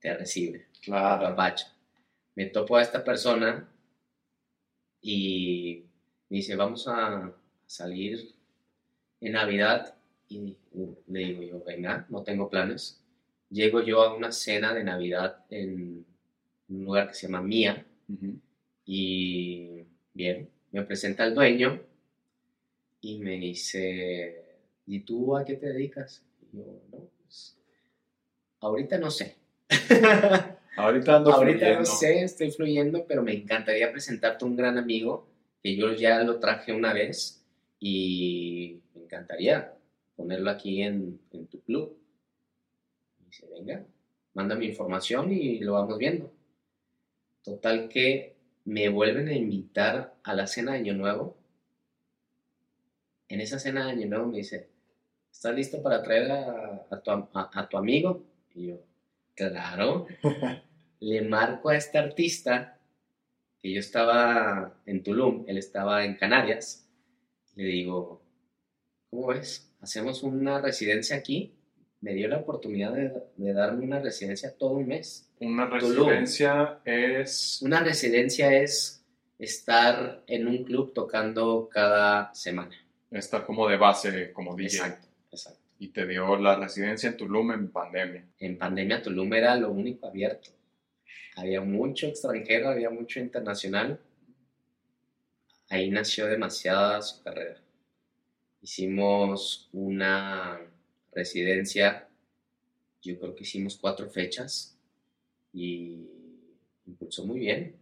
te 0.00 0.14
recibe 0.16 0.66
Claro. 0.82 1.36
Me 2.34 2.46
topo 2.46 2.76
a 2.76 2.82
esta 2.82 3.04
persona 3.04 3.68
y 5.00 5.84
me 6.28 6.38
dice, 6.38 6.56
vamos 6.56 6.88
a 6.88 7.32
salir 7.66 8.34
en 9.20 9.32
Navidad. 9.32 9.94
Y 10.28 10.56
le 11.08 11.18
digo 11.20 11.42
yo, 11.42 11.64
venga, 11.64 12.06
no 12.08 12.22
tengo 12.22 12.48
planes. 12.48 13.00
Llego 13.50 13.82
yo 13.82 14.02
a 14.02 14.14
una 14.14 14.32
cena 14.32 14.72
de 14.72 14.82
Navidad 14.82 15.44
en 15.50 16.06
un 16.68 16.84
lugar 16.84 17.08
que 17.08 17.14
se 17.14 17.26
llama 17.26 17.42
Mía 17.42 17.84
y 18.86 19.84
bien, 20.14 20.48
me 20.72 20.82
presenta 20.82 21.24
el 21.24 21.34
dueño 21.34 21.80
y 23.00 23.18
me 23.18 23.32
dice, 23.32 24.44
¿y 24.86 25.00
tú 25.00 25.36
a 25.36 25.44
qué 25.44 25.54
te 25.54 25.66
dedicas? 25.66 26.22
Y 26.52 26.58
yo, 26.58 26.64
no, 26.90 27.08
pues, 27.22 27.56
ahorita 28.60 28.98
no 28.98 29.10
sé. 29.10 29.36
Ahorita 30.74 31.16
ando 31.16 31.30
Ahorita 31.30 31.58
fluyendo. 31.58 31.80
no 31.80 31.84
sé, 31.84 32.22
estoy 32.22 32.50
fluyendo, 32.50 33.04
pero 33.06 33.22
me 33.22 33.34
encantaría 33.34 33.92
presentarte 33.92 34.42
a 34.42 34.48
un 34.48 34.56
gran 34.56 34.78
amigo 34.78 35.28
que 35.62 35.76
yo 35.76 35.92
ya 35.92 36.22
lo 36.22 36.38
traje 36.40 36.72
una 36.72 36.94
vez 36.94 37.44
y 37.78 38.80
me 38.94 39.02
encantaría 39.02 39.74
ponerlo 40.16 40.50
aquí 40.50 40.82
en, 40.82 41.20
en 41.32 41.46
tu 41.48 41.60
club. 41.60 41.94
Y 43.20 43.26
dice, 43.26 43.46
venga, 43.52 43.84
manda 44.32 44.54
mi 44.54 44.64
información 44.66 45.30
y 45.30 45.58
lo 45.60 45.74
vamos 45.74 45.98
viendo. 45.98 46.32
Total 47.44 47.90
que 47.90 48.34
me 48.64 48.88
vuelven 48.88 49.28
a 49.28 49.34
invitar 49.34 50.11
a 50.24 50.34
la 50.34 50.46
cena 50.46 50.72
de 50.72 50.78
Año 50.78 50.94
Nuevo. 50.94 51.36
En 53.28 53.40
esa 53.40 53.58
cena 53.58 53.86
de 53.86 53.92
Año 53.92 54.08
Nuevo 54.08 54.26
me 54.26 54.38
dice, 54.38 54.68
¿estás 55.30 55.54
listo 55.54 55.82
para 55.82 56.02
traer 56.02 56.30
a, 56.30 56.86
a 56.90 57.00
tu, 57.00 57.10
am- 57.10 57.28
a- 57.34 57.50
a 57.60 57.68
tu 57.68 57.76
amigo? 57.78 58.24
Y 58.54 58.68
yo, 58.68 58.76
claro 59.34 60.06
le 61.00 61.22
marco 61.22 61.70
a 61.70 61.76
este 61.76 61.98
artista 61.98 62.78
que 63.60 63.72
yo 63.72 63.80
estaba 63.80 64.74
en 64.86 65.02
Tulum, 65.02 65.44
él 65.48 65.56
estaba 65.56 66.04
en 66.04 66.16
Canarias, 66.16 66.86
le 67.54 67.64
digo, 67.64 68.22
¿cómo 69.10 69.28
ves? 69.28 69.72
Hacemos 69.80 70.22
una 70.22 70.60
residencia 70.60 71.16
aquí. 71.16 71.54
Me 72.00 72.14
dio 72.14 72.26
la 72.28 72.38
oportunidad 72.38 72.92
de, 72.92 73.12
de 73.36 73.52
darme 73.52 73.84
una 73.84 74.00
residencia 74.00 74.56
todo 74.56 74.72
un 74.72 74.88
mes. 74.88 75.30
Una 75.40 75.68
Tulum. 75.78 76.08
residencia 76.08 76.80
es... 76.84 77.60
Una 77.62 77.80
residencia 77.84 78.52
es 78.56 79.01
estar 79.42 80.22
en 80.28 80.46
un 80.46 80.62
club 80.62 80.92
tocando 80.94 81.68
cada 81.68 82.32
semana. 82.32 82.76
Estar 83.10 83.44
como 83.44 83.68
de 83.68 83.76
base, 83.76 84.32
como 84.32 84.54
DJ. 84.54 84.76
Exacto, 84.76 85.08
exacto. 85.32 85.60
Y 85.80 85.88
te 85.88 86.06
dio 86.06 86.36
la 86.36 86.54
residencia 86.54 87.08
en 87.08 87.16
Tulum 87.16 87.50
en 87.50 87.68
pandemia. 87.72 88.24
En 88.38 88.56
pandemia 88.56 89.02
Tulum 89.02 89.34
era 89.34 89.56
lo 89.56 89.72
único 89.72 90.06
abierto. 90.06 90.50
Había 91.34 91.60
mucho 91.60 92.06
extranjero, 92.06 92.68
había 92.68 92.88
mucho 92.88 93.18
internacional. 93.18 93.98
Ahí 95.68 95.90
nació 95.90 96.26
demasiada 96.26 97.02
su 97.02 97.20
carrera. 97.22 97.60
Hicimos 98.60 99.68
una 99.72 100.60
residencia, 101.10 102.08
yo 103.02 103.18
creo 103.18 103.34
que 103.34 103.42
hicimos 103.42 103.76
cuatro 103.76 104.08
fechas 104.08 104.78
y 105.52 106.06
impulsó 106.86 107.26
muy 107.26 107.40
bien. 107.40 107.81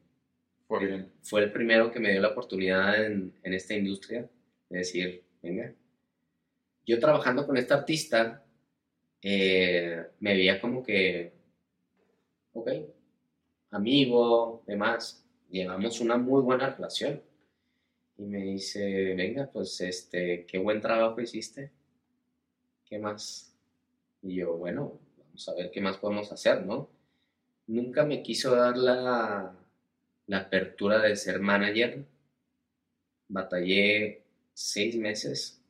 Fue 0.71 0.87
bien. 0.87 1.12
Fue 1.23 1.43
el 1.43 1.51
primero 1.51 1.91
que 1.91 1.99
me 1.99 2.12
dio 2.12 2.21
la 2.21 2.29
oportunidad 2.29 3.05
en, 3.05 3.35
en 3.43 3.55
esta 3.55 3.75
industria 3.75 4.31
de 4.68 4.79
decir, 4.79 5.25
venga, 5.43 5.75
yo 6.87 7.01
trabajando 7.01 7.45
con 7.45 7.57
este 7.57 7.75
artista, 7.75 8.45
eh, 9.21 10.01
me 10.21 10.33
veía 10.33 10.61
como 10.61 10.85
que, 10.85 11.33
ok, 12.53 12.71
amigo, 13.73 14.62
demás, 14.64 15.27
llevamos 15.49 16.01
una 16.01 16.16
muy 16.16 16.41
buena 16.41 16.71
relación. 16.71 17.21
Y 18.16 18.23
me 18.27 18.39
dice, 18.39 19.14
venga, 19.16 19.51
pues, 19.53 19.81
este, 19.81 20.47
qué 20.47 20.59
buen 20.59 20.81
trabajo 20.81 21.21
hiciste. 21.21 21.73
¿Qué 22.85 23.01
más? 23.01 23.53
Y 24.23 24.37
yo, 24.37 24.57
bueno, 24.57 25.01
vamos 25.18 25.49
a 25.49 25.55
ver 25.55 25.73
qué 25.73 25.81
más 25.81 25.97
podemos 25.97 26.31
hacer, 26.31 26.64
¿no? 26.64 26.89
Nunca 27.66 28.05
me 28.05 28.23
quiso 28.23 28.55
dar 28.55 28.77
la, 28.77 29.60
la 30.31 30.39
apertura 30.39 31.01
de 31.01 31.16
ser 31.16 31.41
manager. 31.41 32.05
Batallé 33.26 34.22
seis 34.55 34.95
meses 34.95 35.61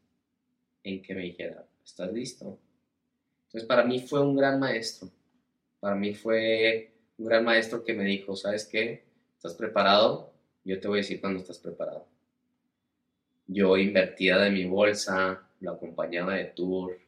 en 0.85 1.01
que 1.01 1.15
me 1.15 1.23
dijera, 1.23 1.65
¿estás 1.83 2.13
listo? 2.13 2.59
Entonces, 3.47 3.67
para 3.67 3.85
mí 3.85 4.01
fue 4.01 4.21
un 4.21 4.37
gran 4.37 4.61
maestro. 4.61 5.09
Para 5.81 5.95
mí 5.97 6.13
fue 6.13 6.93
un 7.17 7.25
gran 7.25 7.43
maestro 7.43 7.83
que 7.83 7.95
me 7.95 8.05
dijo, 8.05 8.37
¿sabes 8.37 8.67
qué? 8.67 9.03
¿Estás 9.35 9.55
preparado? 9.55 10.31
Yo 10.63 10.79
te 10.79 10.89
voy 10.89 10.99
a 10.99 11.03
decir 11.03 11.23
cuando 11.23 11.41
estás 11.41 11.59
preparado. 11.59 12.07
Yo 13.47 13.79
invertía 13.79 14.37
de 14.37 14.51
mi 14.51 14.67
bolsa, 14.67 15.43
lo 15.61 15.71
acompañaba 15.71 16.35
de 16.35 16.45
tour. 16.45 16.99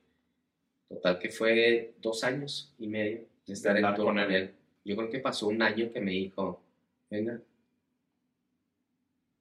Total 0.88 1.18
que 1.18 1.28
fue 1.28 1.96
dos 2.00 2.24
años 2.24 2.72
y 2.78 2.86
medio 2.86 3.26
de 3.46 3.52
estar 3.52 3.76
en 3.76 3.94
tour 3.94 4.06
con 4.06 4.18
él. 4.18 4.54
Yo 4.86 4.96
creo 4.96 5.10
que 5.10 5.18
pasó 5.18 5.48
un 5.48 5.60
año 5.60 5.92
que 5.92 6.00
me 6.00 6.12
dijo, 6.12 6.62
venga, 7.12 7.38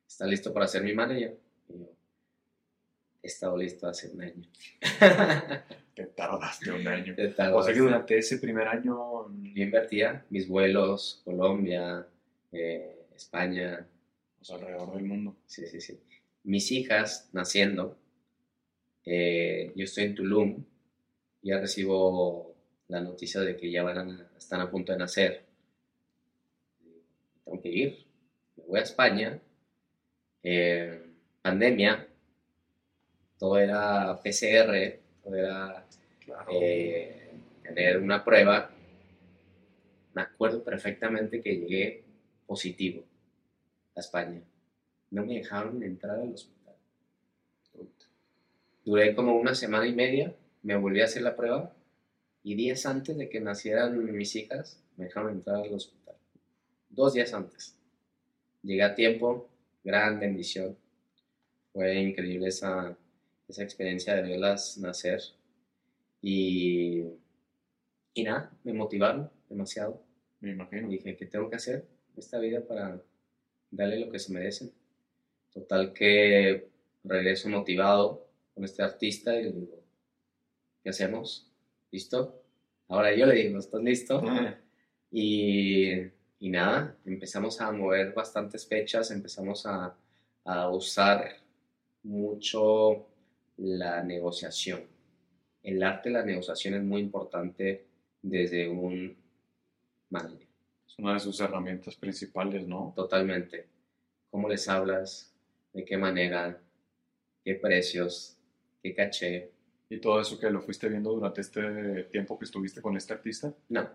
¿estás 0.05 0.28
listo 0.28 0.53
para 0.53 0.67
ser 0.67 0.84
mi 0.84 0.93
manager? 0.93 1.38
Y 1.69 1.80
yo, 1.80 1.89
he 3.24 3.28
estado 3.28 3.55
listo 3.57 3.88
hace 3.88 4.09
un 4.09 4.22
año. 4.22 4.43
Te 5.95 6.05
tardaste 6.07 6.72
un 6.72 6.86
año. 6.88 7.15
O 7.53 7.63
sea 7.63 7.74
que 7.74 7.80
durante 7.80 8.17
ese 8.17 8.38
primer 8.39 8.67
año... 8.67 9.30
Yo 9.53 9.63
invertía 9.63 10.26
mis 10.30 10.47
vuelos, 10.47 11.22
Colombia, 11.24 12.05
eh, 12.51 13.07
España, 13.15 13.88
O 14.41 14.43
sea, 14.43 14.57
alrededor 14.57 14.93
del 14.95 15.05
mundo. 15.05 15.36
sí, 15.45 15.65
sí, 15.67 15.80
sí. 15.80 15.99
Mis 16.43 16.72
hijas 16.72 17.30
naciendo, 17.32 17.97
Eh, 19.05 19.72
yo 19.76 19.84
estoy 19.86 20.03
en 20.03 20.15
Tulum, 20.15 20.63
ya 21.41 21.59
recibo 21.59 22.55
la 22.88 23.01
noticia 23.01 23.41
de 23.41 23.55
que 23.57 23.72
ya 23.72 23.82
van 23.82 23.97
a, 23.97 24.32
están 24.38 24.61
a 24.61 24.69
punto 24.69 24.91
de 24.91 24.99
nacer. 24.99 25.51
Tengo 27.52 27.64
que 27.64 27.70
ir, 27.70 28.06
me 28.56 28.64
voy 28.64 28.80
a 28.80 28.84
España, 28.84 29.39
eh, 30.41 31.04
pandemia, 31.41 32.08
todo 33.38 33.58
era 33.58 34.18
PCR, 34.24 34.99
todo 35.22 35.36
era 35.36 35.86
eh, 36.49 37.30
tener 37.62 37.97
una 37.97 38.24
prueba. 38.24 38.72
Me 40.14 40.22
acuerdo 40.22 40.64
perfectamente 40.64 41.41
que 41.41 41.58
llegué 41.58 42.06
positivo 42.47 43.04
a 43.97 43.99
España. 43.99 44.41
No 45.10 45.26
me 45.26 45.34
dejaron 45.34 45.84
entrar 45.84 46.22
al 46.22 46.34
hospital. 46.34 46.76
Duré 48.86 49.14
como 49.14 49.36
una 49.36 49.56
semana 49.56 49.88
y 49.88 49.93
media, 49.93 50.34
me 50.64 50.78
volví 50.78 51.02
a 51.02 51.06
hacer 51.06 51.24
la 51.24 51.36
prueba 51.36 51.74
y 52.43 52.56
días 52.56 52.86
antes 52.86 53.18
de 53.18 53.28
que 53.28 53.41
nacieran 53.41 54.06
mis 54.16 54.38
hijas, 54.38 54.82
me 54.95 55.06
dejaron 55.06 55.34
entrar 55.34 55.58
al 55.58 55.74
hospital. 55.74 56.01
Dos 56.92 57.14
días 57.14 57.34
antes. 57.34 57.78
Llegué 58.64 58.84
a 58.84 58.94
tiempo, 58.94 59.50
gran 59.82 60.20
bendición. 60.20 60.78
Fue 61.72 61.96
increíble 61.96 62.50
esa, 62.50 62.98
esa 63.48 63.64
experiencia 63.64 64.14
de 64.16 64.24
verlas 64.24 64.78
nacer. 64.78 65.22
Y, 66.22 67.04
y 68.14 68.24
nada, 68.24 68.52
me 68.66 68.74
motivaron 68.74 69.32
demasiado. 69.48 70.04
Me 70.42 70.52
imagino. 70.52 70.89
dije, 70.89 71.16
¿qué 71.16 71.26
tengo 71.26 71.50
que 71.50 71.56
hacer 71.56 71.88
esta 72.18 72.39
vida 72.39 72.68
para 72.68 73.02
darle 73.72 74.00
lo 74.00 74.12
que 74.12 74.20
se 74.20 74.34
merecen? 74.34 74.74
Total 75.54 75.94
que 75.94 76.68
regreso 77.06 77.48
motivado 77.48 78.28
con 78.54 78.66
este 78.66 78.84
artista 78.84 79.34
y 79.39 79.44
le 79.44 79.52
digo, 79.54 79.82
¿qué 80.84 80.89
hacemos? 80.89 81.50
¿Listo? 81.89 82.44
Ahora 82.89 83.16
yo 83.16 83.26
le 83.28 83.36
digo, 83.36 83.60
¿estás 83.60 83.82
listo? 83.82 84.22
y, 85.10 86.12
y, 86.42 86.50
nada, 86.50 86.98
empezamos 87.06 87.62
a 87.62 87.72
mover 87.72 88.14
bastantes 88.14 88.68
fechas, 88.68 89.12
empezamos 89.12 89.66
a, 89.68 89.96
a 90.44 90.70
usar 90.70 91.38
mucho 92.04 93.06
la 93.58 94.04
negociación. 94.04 94.82
El 95.62 95.84
arte 95.84 96.10
de 96.10 96.14
la 96.14 96.26
negociación 96.26 96.74
es 96.74 96.84
muy 96.84 97.02
importante 97.02 97.86
desde 98.24 98.68
un 98.68 99.16
manager. 100.10 100.48
Es 100.88 100.98
una 100.98 101.14
de 101.14 101.20
sus 101.20 101.39
herramientas 101.39 101.96
principales, 101.96 102.68
¿no? 102.68 102.92
Totalmente. 102.96 103.68
¿Cómo 104.32 104.50
les 104.50 104.68
hablas? 104.68 105.32
¿De 105.74 105.86
qué 105.86 105.96
manera? 105.96 106.60
¿Qué 107.46 107.54
precios? 107.54 108.36
¿Qué 108.82 108.96
caché? 108.96 109.52
¿Y 109.89 110.00
todo 110.00 110.20
eso 110.20 110.39
que 110.39 110.50
lo 110.50 110.62
fuiste 110.62 110.89
viendo 110.89 111.12
durante 111.12 111.42
este 111.42 112.06
tiempo 112.06 112.39
que 112.39 112.46
estuviste 112.46 112.82
con 112.82 112.98
este 112.98 113.14
artista? 113.14 113.54
No. 113.70 113.88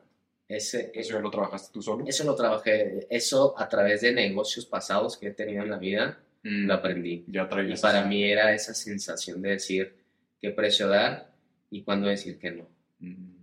Ese, 0.48 0.92
¿Eso 0.94 1.14
ya 1.14 1.20
lo 1.20 1.30
trabajaste 1.30 1.72
tú 1.72 1.82
solo? 1.82 2.04
Eso 2.06 2.22
lo 2.24 2.34
trabajé, 2.36 3.06
eso 3.10 3.58
a 3.58 3.68
través 3.68 4.00
de 4.02 4.12
negocios 4.12 4.64
pasados 4.66 5.16
que 5.16 5.28
he 5.28 5.32
tenido 5.32 5.62
en 5.64 5.70
la 5.70 5.78
vida, 5.78 6.20
Mm, 6.44 6.66
lo 6.68 6.74
aprendí. 6.74 7.24
Ya 7.26 7.48
Y 7.66 7.72
esa- 7.72 7.88
para 7.88 8.04
mí 8.04 8.22
era 8.22 8.54
esa 8.54 8.72
sensación 8.72 9.42
de 9.42 9.50
decir 9.50 9.96
qué 10.40 10.50
precio 10.50 10.86
dar 10.86 11.32
y 11.70 11.82
cuándo 11.82 12.06
decir 12.06 12.38
que 12.38 12.52
no. 12.52 12.68
Mm, 13.00 13.34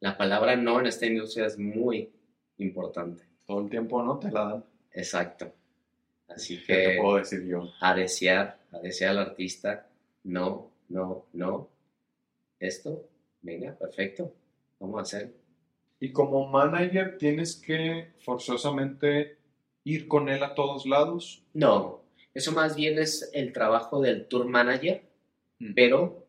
La 0.00 0.18
palabra 0.18 0.54
no 0.56 0.78
en 0.80 0.86
esta 0.86 1.06
industria 1.06 1.46
es 1.46 1.56
muy 1.58 2.10
importante. 2.58 3.22
Todo 3.46 3.62
el 3.62 3.70
tiempo 3.70 4.02
no 4.02 4.18
te 4.18 4.30
la 4.30 4.44
dan. 4.44 4.64
Exacto. 4.92 5.50
Así 6.28 6.58
¿Qué 6.66 6.74
te 6.74 6.90
que 6.96 6.98
puedo 7.00 7.16
decir 7.16 7.42
yo? 7.46 7.72
a 7.80 7.94
desear, 7.94 8.58
a 8.72 8.78
desear 8.80 9.12
al 9.12 9.18
artista, 9.20 9.86
no, 10.24 10.70
no, 10.90 11.24
no. 11.32 11.68
Esto, 12.60 13.08
venga, 13.40 13.72
perfecto, 13.74 14.34
vamos 14.78 14.98
a 14.98 15.02
hacer. 15.02 15.32
Y 16.00 16.12
como 16.12 16.48
manager 16.48 17.16
tienes 17.18 17.56
que 17.56 18.12
forzosamente 18.24 19.38
ir 19.84 20.08
con 20.08 20.28
él 20.28 20.42
a 20.42 20.54
todos 20.54 20.84
lados. 20.86 21.42
No, 21.54 22.02
eso 22.34 22.52
más 22.52 22.76
bien 22.76 22.98
es 22.98 23.30
el 23.32 23.52
trabajo 23.52 24.00
del 24.00 24.26
tour 24.26 24.46
manager, 24.46 25.02
Mm. 25.58 25.72
pero 25.74 26.26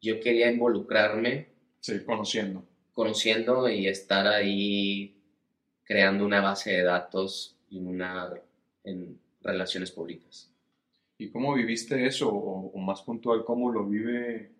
yo 0.00 0.20
quería 0.20 0.48
involucrarme 0.52 1.48
Sí, 1.80 2.04
conociendo. 2.04 2.62
conociendo 2.92 3.68
y 3.68 3.88
estar 3.88 4.26
ahí 4.28 5.16
creando 5.84 6.24
una 6.24 6.40
base 6.40 6.70
de 6.72 6.84
datos 6.84 7.56
y 7.70 7.78
una 7.80 8.32
en 8.84 9.18
relaciones 9.42 9.90
públicas. 9.90 10.52
¿Y 11.18 11.30
cómo 11.30 11.54
viviste 11.54 12.06
eso? 12.06 12.28
O, 12.28 12.70
o 12.72 12.78
más 12.78 13.02
puntual, 13.02 13.44
¿cómo 13.44 13.72
lo 13.72 13.84
vive 13.86 14.52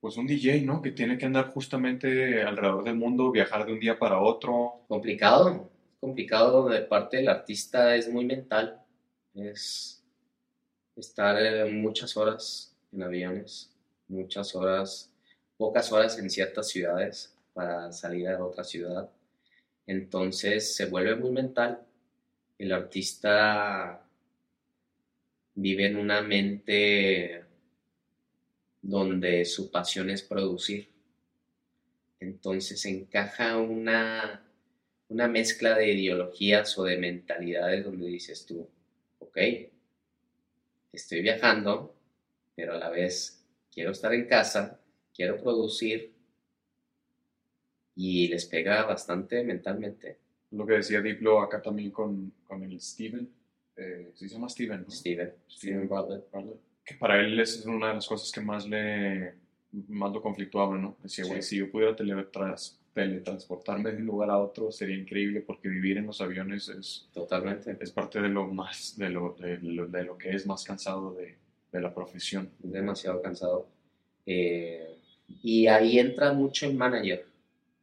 pues 0.00 0.16
un 0.16 0.26
DJ, 0.26 0.62
¿no? 0.62 0.80
Que 0.80 0.92
tiene 0.92 1.18
que 1.18 1.26
andar 1.26 1.50
justamente 1.52 2.42
alrededor 2.42 2.84
del 2.84 2.94
mundo, 2.94 3.30
viajar 3.30 3.66
de 3.66 3.72
un 3.72 3.80
día 3.80 3.98
para 3.98 4.20
otro. 4.20 4.84
Complicado, 4.86 5.70
complicado 6.00 6.68
de 6.68 6.82
parte 6.82 7.16
del 7.18 7.28
artista, 7.28 7.96
es 7.96 8.08
muy 8.08 8.24
mental, 8.24 8.80
es 9.34 10.04
estar 10.96 11.40
eh, 11.40 11.70
muchas 11.70 12.16
horas 12.16 12.76
en 12.92 13.02
aviones, 13.02 13.70
muchas 14.08 14.54
horas, 14.54 15.12
pocas 15.56 15.90
horas 15.92 16.18
en 16.18 16.30
ciertas 16.30 16.68
ciudades 16.68 17.34
para 17.52 17.92
salir 17.92 18.28
a 18.28 18.44
otra 18.44 18.64
ciudad. 18.64 19.10
Entonces 19.86 20.76
se 20.76 20.86
vuelve 20.86 21.16
muy 21.16 21.30
mental. 21.30 21.82
El 22.58 22.72
artista 22.72 24.04
vive 25.54 25.86
en 25.86 25.96
una 25.96 26.20
mente 26.22 27.47
donde 28.82 29.44
su 29.44 29.70
pasión 29.70 30.10
es 30.10 30.22
producir. 30.22 30.88
Entonces 32.20 32.84
encaja 32.84 33.56
una, 33.58 34.44
una 35.08 35.28
mezcla 35.28 35.76
de 35.76 35.92
ideologías 35.92 36.78
o 36.78 36.84
de 36.84 36.98
mentalidades 36.98 37.84
donde 37.84 38.06
dices 38.08 38.44
tú, 38.46 38.68
ok, 39.18 39.38
estoy 40.92 41.22
viajando, 41.22 41.94
pero 42.54 42.74
a 42.74 42.78
la 42.78 42.90
vez 42.90 43.44
quiero 43.72 43.92
estar 43.92 44.12
en 44.14 44.26
casa, 44.26 44.80
quiero 45.14 45.40
producir 45.40 46.12
y 47.94 48.28
les 48.28 48.46
pega 48.46 48.84
bastante 48.84 49.42
mentalmente. 49.42 50.18
Lo 50.52 50.66
que 50.66 50.74
decía 50.74 51.02
Diplo 51.02 51.40
acá 51.40 51.60
también 51.60 51.90
con, 51.90 52.32
con 52.46 52.62
el 52.62 52.80
Steven. 52.80 53.28
Eh, 53.76 54.12
se 54.14 54.28
llama 54.28 54.48
Steven, 54.48 54.82
¿no? 54.82 54.90
Steven, 54.90 55.34
Steven 55.48 55.88
Bartlett. 55.88 56.30
Bartlett. 56.30 56.67
Que 56.88 56.94
para 56.94 57.20
él 57.20 57.38
esa 57.38 57.58
es 57.60 57.66
una 57.66 57.88
de 57.88 57.94
las 57.94 58.06
cosas 58.06 58.32
que 58.32 58.40
más 58.40 58.66
le 58.66 59.34
más 59.88 60.10
lo 60.12 60.22
conflictuaba, 60.22 60.78
¿no? 60.78 60.96
Decía, 61.02 61.26
güey, 61.26 61.42
Sí. 61.42 61.50
si 61.50 61.56
yo 61.58 61.70
pudiera 61.70 61.94
teletrans- 61.94 62.78
teletransportarme 62.94 63.92
de 63.92 63.98
un 63.98 64.06
lugar 64.06 64.30
a 64.30 64.38
otro 64.38 64.72
sería 64.72 64.96
increíble 64.96 65.42
porque 65.42 65.68
vivir 65.68 65.98
en 65.98 66.06
los 66.06 66.20
aviones 66.22 66.68
es, 66.70 67.06
Totalmente. 67.12 67.76
es 67.78 67.92
parte 67.92 68.20
de 68.22 68.30
lo 68.30 68.46
más, 68.46 68.96
de 68.96 69.10
lo, 69.10 69.36
de 69.38 69.58
lo, 69.58 69.86
de 69.86 70.04
lo 70.04 70.16
que 70.16 70.30
es 70.30 70.46
más 70.46 70.64
cansado 70.64 71.12
de, 71.14 71.36
de 71.70 71.80
la 71.80 71.94
profesión. 71.94 72.50
demasiado 72.60 73.20
cansado. 73.20 73.68
Eh, 74.24 74.96
y 75.42 75.66
ahí 75.66 75.98
entra 75.98 76.32
mucho 76.32 76.64
el 76.66 76.74
manager, 76.74 77.26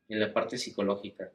en 0.09 0.19
la 0.19 0.33
parte 0.33 0.57
psicológica. 0.57 1.31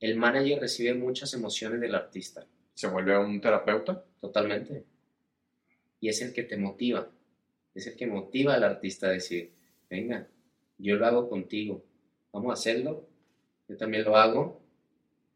El 0.00 0.16
manager 0.16 0.60
recibe 0.60 0.94
muchas 0.94 1.32
emociones 1.34 1.80
del 1.80 1.94
artista, 1.94 2.44
Se 2.74 2.88
vuelve 2.88 3.16
un 3.16 3.40
terapeuta. 3.40 4.04
totalmente. 4.20 4.84
Y 6.00 6.08
es 6.08 6.22
el 6.22 6.32
que 6.32 6.42
te 6.42 6.56
motiva, 6.56 7.10
es 7.74 7.86
el 7.86 7.96
que 7.96 8.06
motiva 8.06 8.54
al 8.54 8.64
artista 8.64 9.08
a 9.08 9.10
decir, 9.10 9.52
venga, 9.90 10.28
yo 10.78 10.96
lo 10.96 11.06
hago 11.06 11.28
contigo, 11.28 11.84
vamos 12.32 12.50
a 12.50 12.54
hacerlo, 12.54 13.08
yo 13.68 13.76
también 13.76 14.04
lo 14.04 14.16
hago. 14.16 14.60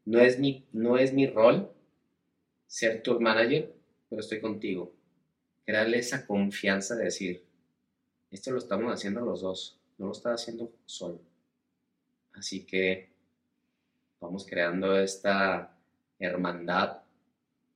No 0.05 0.19
es 0.19 0.39
mi, 0.39 0.65
no 0.73 0.97
es 0.97 1.13
mi 1.13 1.27
rol 1.27 1.71
ser 2.67 3.03
tu 3.03 3.19
manager, 3.19 3.73
pero 4.09 4.19
estoy 4.19 4.41
contigo. 4.41 4.91
Crearle 5.65 5.99
esa 5.99 6.25
confianza 6.25 6.95
de 6.95 7.05
decir, 7.05 7.43
esto 8.31 8.51
lo 8.51 8.57
estamos 8.57 8.91
haciendo 8.91 9.21
los 9.21 9.41
dos, 9.41 9.79
no 9.97 10.07
lo 10.07 10.11
estás 10.11 10.41
haciendo 10.41 10.73
solo. 10.85 11.21
Así 12.33 12.65
que 12.65 13.09
vamos 14.19 14.45
creando 14.45 14.97
esta 14.99 15.77
hermandad 16.19 17.03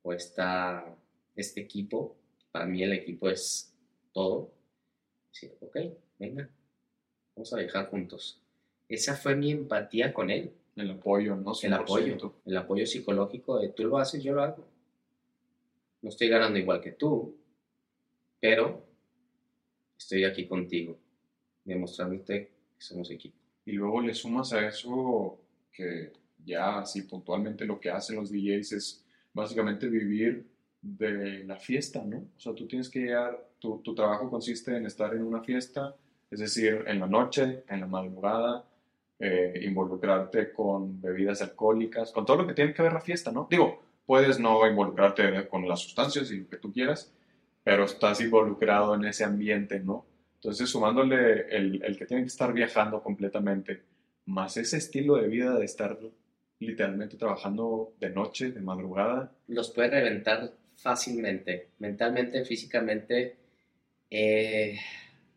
o 0.02 0.14
esta, 0.14 0.84
este 1.36 1.62
equipo. 1.62 2.17
Para 2.58 2.66
mí 2.66 2.82
el 2.82 2.94
equipo 2.94 3.30
es 3.30 3.72
todo. 4.12 4.52
Decir, 5.32 5.56
ok, 5.62 5.78
venga, 6.18 6.50
vamos 7.36 7.54
a 7.54 7.58
viajar 7.58 7.88
juntos. 7.92 8.42
Esa 8.90 9.16
fue 9.16 9.36
mi 9.36 9.52
empatía 9.52 10.12
con 10.12 10.32
él, 10.32 10.52
El 10.76 10.90
apoyo, 10.90 11.36
¿no? 11.36 11.54
el 11.62 11.74
apoyo, 11.74 12.18
100%. 12.18 12.34
el 12.48 12.58
apoyo 12.58 12.88
psicológico 12.88 13.60
de 13.60 13.70
tú 13.70 13.84
lo 13.84 14.00
haces, 14.00 14.24
yo 14.24 14.34
lo 14.34 14.42
hago. 14.42 14.68
No 16.02 16.10
estoy 16.10 16.30
ganando 16.30 16.58
igual 16.58 16.82
que 16.82 16.94
tú, 16.94 17.38
pero 18.40 18.84
estoy 19.96 20.24
aquí 20.24 20.48
contigo, 20.48 20.98
demostrándote 21.64 22.50
que 22.76 22.82
somos 22.84 23.12
equipo. 23.12 23.38
Y 23.66 23.74
luego 23.74 24.02
le 24.02 24.16
sumas 24.16 24.52
a 24.54 24.68
eso 24.68 25.40
que 25.72 26.12
ya 26.44 26.80
así 26.80 27.04
puntualmente 27.04 27.66
lo 27.66 27.80
que 27.80 27.92
hacen 27.92 28.16
los 28.16 28.32
DJs 28.32 28.72
es 28.72 29.06
básicamente 29.32 29.88
vivir 29.88 30.57
de 30.96 31.44
la 31.44 31.58
fiesta, 31.58 32.04
¿no? 32.06 32.18
O 32.18 32.40
sea, 32.40 32.54
tú 32.54 32.66
tienes 32.66 32.90
que 32.90 33.00
llegar, 33.00 33.38
tu, 33.60 33.82
trabajo 33.94 34.30
consiste 34.30 34.76
en 34.76 34.86
estar 34.86 35.14
en 35.14 35.24
una 35.24 35.42
fiesta, 35.42 35.96
es 36.32 36.40
decir, 36.40 36.86
en 36.88 37.00
la 37.00 37.08
noche, 37.08 37.64
en 37.68 37.82
la 37.82 37.88
madrugada, 37.88 38.64
eh, 39.20 39.62
involucrarte 39.64 40.54
con 40.54 41.02
bebidas 41.02 41.42
alcohólicas, 41.42 42.12
con 42.12 42.26
todo 42.26 42.38
lo 42.38 42.48
que 42.48 42.54
tiene 42.54 42.74
que 42.74 42.84
ver 42.84 42.94
la 42.94 43.02
fiesta, 43.02 43.32
¿no? 43.32 43.48
Digo, 43.50 43.82
puedes 44.06 44.40
no 44.40 44.66
involucrarte 44.66 45.48
con 45.48 45.68
las 45.68 45.82
sustancias 45.82 46.32
y 46.32 46.42
lo 46.42 46.50
que 46.50 46.58
tú 46.58 46.72
quieras, 46.72 47.12
pero 47.64 47.84
estás 47.84 48.22
involucrado 48.22 48.96
en 48.96 49.06
ese 49.06 49.26
ambiente, 49.26 49.82
¿no? 49.82 50.06
Entonces, 50.36 50.70
sumándole 50.70 51.48
el, 51.50 51.84
el 51.84 51.98
que 51.98 52.06
tiene 52.06 52.24
que 52.24 52.28
estar 52.28 52.54
viajando 52.54 53.02
completamente, 53.04 53.82
más 54.26 54.56
ese 54.56 54.78
estilo 54.78 55.16
de 55.16 55.28
vida 55.28 55.58
de 55.58 55.66
estar 55.66 55.98
literalmente 56.60 57.18
trabajando 57.18 57.94
de 58.00 58.10
noche, 58.10 58.52
de 58.52 58.62
madrugada. 58.62 59.32
Los 59.48 59.72
puede 59.72 59.90
reventar 59.90 60.52
fácilmente, 60.78 61.72
mentalmente, 61.80 62.46
físicamente. 62.46 63.38
Eh, 64.10 64.80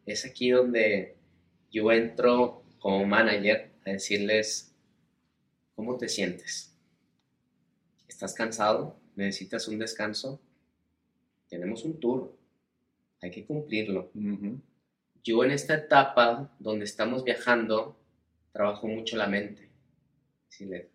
es 0.06 0.24
aquí 0.24 0.50
donde 0.50 1.16
yo 1.70 1.90
entro 1.90 2.62
como 2.78 3.04
manager 3.04 3.70
a 3.84 3.90
decirles, 3.90 4.72
¿cómo 5.74 5.96
te 5.96 6.08
sientes? 6.08 6.74
¿Estás 8.06 8.34
cansado? 8.34 9.00
¿Necesitas 9.16 9.66
un 9.68 9.78
descanso? 9.78 10.40
Tenemos 11.48 11.84
un 11.84 11.98
tour, 11.98 12.36
hay 13.20 13.30
que 13.30 13.44
cumplirlo. 13.44 14.10
Yo 15.24 15.44
en 15.44 15.50
esta 15.50 15.74
etapa 15.74 16.54
donde 16.58 16.84
estamos 16.84 17.24
viajando, 17.24 17.98
trabajo 18.52 18.86
mucho 18.86 19.16
la 19.16 19.26
mente. 19.26 19.68
Decirle, 20.48 20.90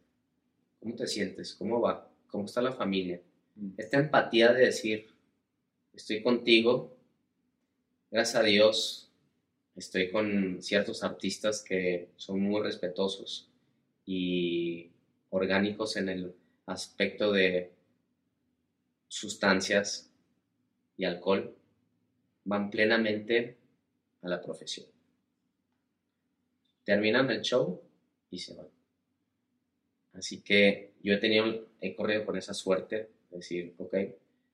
¿cómo 0.80 0.96
te 0.96 1.08
sientes? 1.08 1.54
¿Cómo 1.56 1.82
va? 1.82 2.10
¿Cómo 2.28 2.46
está 2.46 2.62
la 2.62 2.74
familia? 2.74 3.22
Esta 3.78 4.00
empatía 4.00 4.52
de 4.52 4.66
decir, 4.66 5.08
estoy 5.94 6.22
contigo, 6.22 6.94
gracias 8.12 8.36
a 8.36 8.44
Dios, 8.44 9.10
estoy 9.78 10.12
con 10.12 10.62
ciertos 10.62 11.04
artistas 11.04 11.62
que 11.62 12.10
son 12.18 12.42
muy 12.42 12.62
respetuosos 12.62 13.50
y 14.06 14.90
orgánicos 15.30 15.96
en 15.96 16.10
el 16.10 16.36
aspecto 16.66 17.32
de 17.32 17.72
sustancias 19.08 20.12
y 20.98 21.06
alcohol, 21.06 21.56
van 22.44 22.70
plenamente 22.70 23.56
a 24.22 24.28
la 24.28 24.42
profesión. 24.42 24.88
Terminan 26.84 27.30
el 27.32 27.42
show 27.42 27.82
y 28.30 28.40
se 28.40 28.54
van. 28.54 28.68
Así 30.14 30.42
que 30.42 30.92
yo 31.02 31.14
he 31.14 31.18
tenido, 31.18 31.68
he 31.80 31.96
corrido 31.96 32.26
con 32.26 32.38
esa 32.38 32.54
suerte 32.54 33.15
decir, 33.38 33.74
ok, 33.78 33.94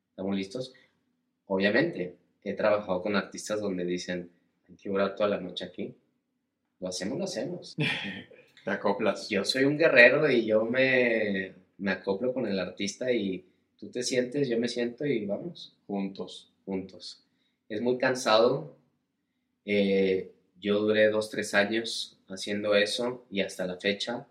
estamos 0.10 0.36
listos. 0.36 0.74
Obviamente, 1.48 2.16
he 2.44 2.54
trabajado 2.54 3.02
con 3.02 3.16
artistas 3.16 3.62
donde 3.62 3.86
dicen, 3.86 4.30
hay 4.70 4.76
que 4.76 4.90
durar 4.90 5.16
toda 5.16 5.30
la 5.30 5.40
noche 5.40 5.66
aquí. 5.66 5.96
Lo 6.80 6.88
hacemos, 6.88 7.18
lo 7.18 7.26
hacemos. 7.26 7.76
Te 8.64 8.72
acoplas. 8.72 9.30
Yo 9.30 9.44
soy 9.44 9.66
un 9.66 9.78
guerrero 9.78 10.30
y 10.30 10.46
yo 10.46 10.66
me, 10.66 11.54
me 11.78 11.92
acoplo 11.92 12.34
con 12.34 12.48
el 12.48 12.60
artista 12.60 13.12
y 13.12 13.46
tú 13.78 13.90
te 13.90 14.04
sientes, 14.04 14.48
yo 14.48 14.60
me 14.60 14.68
siento 14.68 15.06
y 15.06 15.26
vamos. 15.26 15.76
Juntos. 15.88 16.52
Juntos. 16.66 17.24
Es 17.68 17.82
muy 17.82 17.98
cansado. 17.98 18.78
Eh, 19.66 20.32
yo 20.60 20.80
duré 20.80 21.10
dos, 21.10 21.30
tres 21.30 21.54
años 21.54 22.18
haciendo 22.30 22.76
eso 22.76 23.26
y 23.32 23.42
hasta 23.42 23.66
la 23.66 23.78
fecha. 23.78 24.28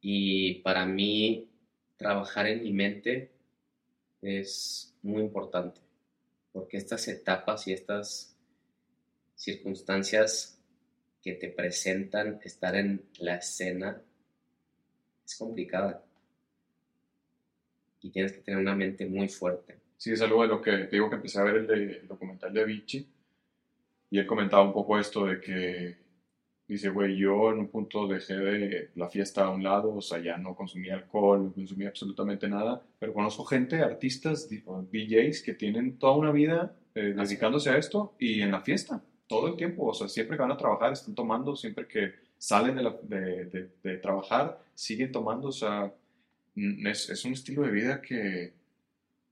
Y 0.00 0.54
para 0.56 0.84
mí, 0.84 1.48
trabajar 1.96 2.46
en 2.46 2.62
mi 2.62 2.72
mente 2.72 3.30
es 4.26 4.94
muy 5.02 5.22
importante, 5.22 5.80
porque 6.52 6.76
estas 6.76 7.06
etapas 7.08 7.66
y 7.68 7.72
estas 7.72 8.36
circunstancias 9.34 10.58
que 11.22 11.34
te 11.34 11.48
presentan 11.48 12.40
estar 12.42 12.76
en 12.76 13.02
la 13.18 13.36
escena 13.36 14.00
es 15.24 15.36
complicada 15.36 16.04
y 18.02 18.10
tienes 18.10 18.32
que 18.32 18.42
tener 18.42 18.60
una 18.60 18.74
mente 18.74 19.06
muy 19.06 19.28
fuerte. 19.28 19.78
Sí, 19.96 20.12
es 20.12 20.20
algo 20.20 20.42
de 20.42 20.48
lo 20.48 20.60
que 20.60 20.72
te 20.72 20.96
digo 20.96 21.08
que 21.08 21.16
empecé 21.16 21.40
a 21.40 21.44
ver 21.44 21.56
el, 21.56 21.70
el 21.70 22.08
documental 22.08 22.52
de 22.52 22.64
Vichy 22.64 23.08
y 24.10 24.18
él 24.18 24.26
comentaba 24.26 24.62
un 24.62 24.72
poco 24.72 24.98
esto 24.98 25.24
de 25.26 25.40
que 25.40 26.03
dice, 26.66 26.88
güey, 26.88 27.16
yo 27.16 27.52
en 27.52 27.58
un 27.58 27.68
punto 27.68 28.06
dejé 28.06 28.34
de 28.36 28.90
la 28.94 29.08
fiesta 29.08 29.44
a 29.44 29.50
un 29.50 29.62
lado, 29.62 29.94
o 29.94 30.00
sea, 30.00 30.18
ya 30.18 30.36
no 30.38 30.54
consumía 30.54 30.94
alcohol, 30.94 31.44
no 31.44 31.52
consumía 31.52 31.88
absolutamente 31.88 32.48
nada, 32.48 32.82
pero 32.98 33.12
conozco 33.12 33.44
gente, 33.44 33.80
artistas, 33.80 34.48
DJs 34.48 35.42
que 35.42 35.54
tienen 35.54 35.98
toda 35.98 36.16
una 36.16 36.32
vida 36.32 36.74
eh, 36.94 37.14
dedicándose 37.16 37.70
a 37.70 37.76
esto 37.76 38.14
y 38.18 38.40
en 38.40 38.50
la 38.50 38.60
fiesta, 38.60 39.02
todo 39.26 39.48
el 39.48 39.56
tiempo, 39.56 39.86
o 39.86 39.94
sea, 39.94 40.08
siempre 40.08 40.36
que 40.36 40.42
van 40.42 40.52
a 40.52 40.56
trabajar 40.56 40.92
están 40.92 41.14
tomando, 41.14 41.56
siempre 41.56 41.86
que 41.86 42.12
salen 42.38 42.76
de, 42.76 43.46
de, 43.46 43.70
de, 43.82 43.96
trabajar 43.98 44.60
siguen 44.74 45.12
tomando, 45.12 45.48
o 45.48 45.52
sea, 45.52 45.92
es, 46.56 47.10
es, 47.10 47.24
un 47.24 47.32
estilo 47.32 47.62
de 47.62 47.70
vida 47.70 48.00
que 48.00 48.52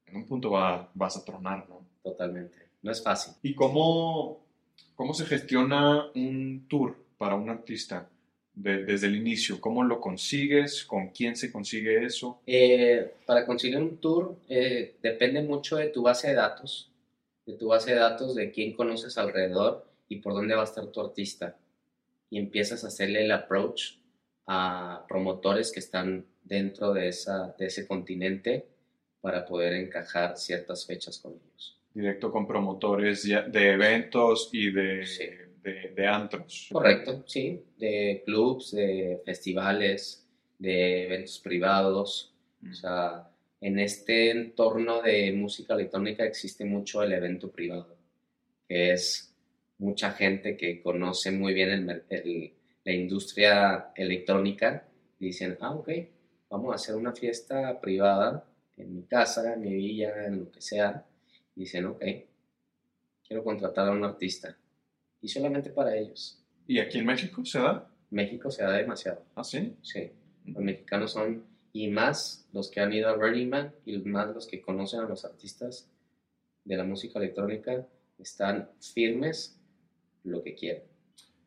en 0.07 0.17
un 0.17 0.27
punto 0.27 0.51
va, 0.51 0.91
vas 0.95 1.17
a 1.17 1.25
tronar, 1.25 1.69
¿no? 1.69 1.87
Totalmente, 2.03 2.57
no 2.83 2.91
es 2.91 3.03
fácil. 3.03 3.35
¿Y 3.43 3.55
cómo, 3.55 4.45
cómo 4.95 5.15
se 5.15 5.27
gestiona 5.27 6.07
un 6.15 6.67
tour 6.69 7.02
para 7.23 7.37
un 7.37 7.49
artista? 7.49 8.09
desde 8.53 9.07
el 9.07 9.15
inicio? 9.15 9.61
¿Cómo 9.61 9.85
lo 9.85 10.01
consigues? 10.01 10.85
¿Con 10.85 11.11
quién 11.11 11.37
se 11.37 11.53
consigue 11.53 12.05
eso? 12.05 12.43
Eh, 12.47 13.15
para 13.25 13.47
conseguir 13.47 13.79
un 13.79 13.99
tour 13.99 14.37
eh, 14.49 14.97
depende 15.01 15.41
mucho 15.41 15.77
de 15.77 15.87
tu 15.87 16.03
base 16.03 16.29
de 16.29 16.35
datos, 16.35 16.91
de 17.47 17.55
tu 17.55 17.69
base 17.69 17.93
de 17.93 18.01
datos, 18.01 18.35
de 18.35 18.51
quién 18.51 18.73
conoces 18.73 19.17
alrededor 19.17 19.87
y 20.09 20.17
por 20.17 20.35
dónde 20.35 20.57
va 20.57 20.63
a 20.63 20.65
estar 20.65 20.85
tu 20.89 21.01
artista. 21.01 21.57
Y 22.29 22.39
empiezas 22.39 22.83
a 22.83 22.89
hacerle 22.89 23.25
el 23.25 23.31
approach 23.31 23.95
a 24.49 25.07
promotores 25.09 25.71
que 25.71 25.79
están 25.79 26.27
dentro 26.43 26.93
de, 26.93 27.07
esa, 27.07 27.55
de 27.57 27.67
ese 27.67 27.87
continente 27.87 28.67
para 29.21 29.47
poder 29.47 29.75
encajar 29.75 30.37
ciertas 30.37 30.85
fechas 30.85 31.19
con 31.19 31.35
ellos. 31.35 31.79
Directo 31.95 32.33
con 32.33 32.49
promotores 32.49 33.23
de 33.23 33.71
eventos 33.71 34.51
y 34.53 34.73
de, 34.73 35.07
de, 35.63 36.07
antros. 36.07 36.69
Correcto, 36.71 37.25
sí, 37.27 37.63
de 37.79 38.23
clubs, 38.25 38.73
de 38.73 39.21
festivales, 39.25 40.27
de 40.59 41.05
eventos 41.07 41.39
privados. 41.39 42.35
O 42.63 42.67
mm. 42.67 42.75
sea, 42.75 43.31
en 43.61 43.79
este 43.79 44.31
entorno 44.31 45.03
de 45.03 45.33
música 45.33 45.75
electrónica 45.75 46.25
existe 46.25 46.65
mucho 46.65 47.03
el 47.03 47.13
evento 47.13 47.51
privado, 47.51 47.97
que 48.69 48.93
es 48.93 49.35
mucha 49.79 50.13
gente 50.13 50.57
que 50.57 50.81
conoce 50.83 51.31
muy 51.31 51.55
bien 51.55 52.05
el, 52.09 52.53
la 52.85 52.93
industria 52.93 53.93
electrónica 53.95 54.89
y 55.19 55.27
dicen, 55.27 55.57
ah, 55.61 55.75
ok, 55.75 55.91
vamos 56.51 56.73
a 56.73 56.75
hacer 56.77 56.97
una 56.97 57.13
fiesta 57.13 57.81
privada 57.81 58.45
en 58.77 58.95
mi 58.95 59.03
casa, 59.05 59.55
en 59.55 59.61
mi 59.61 59.75
villa, 59.75 60.27
en 60.27 60.41
lo 60.41 60.51
que 60.51 60.61
sea. 60.61 61.05
Y 61.55 61.61
dicen, 61.61 61.87
ok, 61.87 62.05
quiero 63.27 63.45
contratar 63.45 63.89
a 63.89 63.93
un 63.93 64.05
artista 64.05 64.57
y 65.23 65.29
solamente 65.29 65.71
para 65.71 65.97
ellos. 65.97 66.39
¿Y 66.67 66.81
aquí 66.81 66.99
en 66.99 67.07
México 67.07 67.45
se 67.45 67.61
da? 67.61 67.89
México 68.11 68.51
se 68.51 68.63
da 68.63 68.73
demasiado. 68.73 69.25
¿Ah, 69.35 69.45
sí? 69.45 69.75
Sí. 69.81 70.11
Los 70.45 70.63
mexicanos 70.63 71.13
son, 71.13 71.45
y 71.73 71.89
más 71.89 72.47
los 72.53 72.71
que 72.71 72.81
han 72.81 72.93
ido 72.93 73.09
a 73.09 73.17
Burning 73.17 73.49
Man, 73.49 73.75
y 73.87 73.97
más 73.99 74.35
los 74.35 74.47
que 74.47 74.61
conocen 74.61 75.01
a 75.01 75.09
los 75.09 75.25
artistas 75.25 75.89
de 76.65 76.77
la 76.77 76.85
música 76.85 77.19
electrónica, 77.19 77.87
están 78.19 78.69
firmes 78.81 79.59
lo 80.25 80.43
que 80.43 80.55
quieren. 80.55 80.83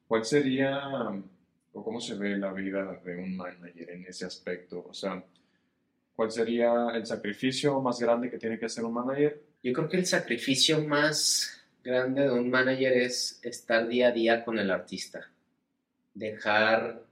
¿Cuál 0.07 0.25
sería, 0.25 0.79
o 1.73 1.83
cómo 1.83 1.99
se 1.99 2.15
ve 2.15 2.37
la 2.37 2.53
vida 2.53 2.99
de 3.03 3.17
un 3.17 3.35
manager 3.35 3.89
en 3.89 4.05
ese 4.05 4.25
aspecto? 4.25 4.85
O 4.89 4.93
sea, 4.93 5.23
¿cuál 6.15 6.31
sería 6.31 6.89
el 6.93 7.05
sacrificio 7.05 7.79
más 7.81 7.99
grande 7.99 8.29
que 8.29 8.37
tiene 8.37 8.57
que 8.57 8.65
hacer 8.65 8.83
un 8.83 8.93
manager? 8.93 9.41
Yo 9.61 9.73
creo 9.73 9.89
que 9.89 9.97
el 9.97 10.05
sacrificio 10.05 10.85
más 10.85 11.64
grande 11.85 12.23
de 12.23 12.31
un 12.31 12.49
manager 12.49 12.93
es 12.93 13.39
estar 13.43 13.87
día 13.87 14.07
a 14.07 14.11
día 14.11 14.43
con 14.43 14.57
el 14.57 14.71
artista, 14.71 15.31
dejar 16.15 17.05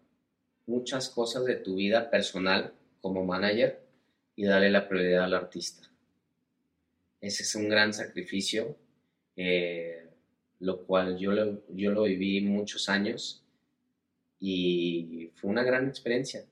muchas 0.65 1.09
cosas 1.09 1.45
de 1.45 1.57
tu 1.57 1.75
vida 1.75 2.09
personal 2.09 2.73
como 2.99 3.23
manager 3.23 3.79
y 4.35 4.45
darle 4.45 4.71
la 4.71 4.89
prioridad 4.89 5.25
al 5.25 5.35
artista. 5.35 5.87
Ese 7.21 7.43
es 7.43 7.53
un 7.53 7.69
gran 7.69 7.93
sacrificio, 7.93 8.75
eh, 9.35 10.09
lo 10.59 10.83
cual 10.85 11.19
yo 11.19 11.31
lo, 11.33 11.61
yo 11.69 11.91
lo 11.91 12.03
viví 12.03 12.41
muchos 12.41 12.89
años 12.89 13.45
y 14.39 15.29
fue 15.35 15.51
una 15.51 15.63
gran 15.63 15.87
experiencia. 15.87 16.45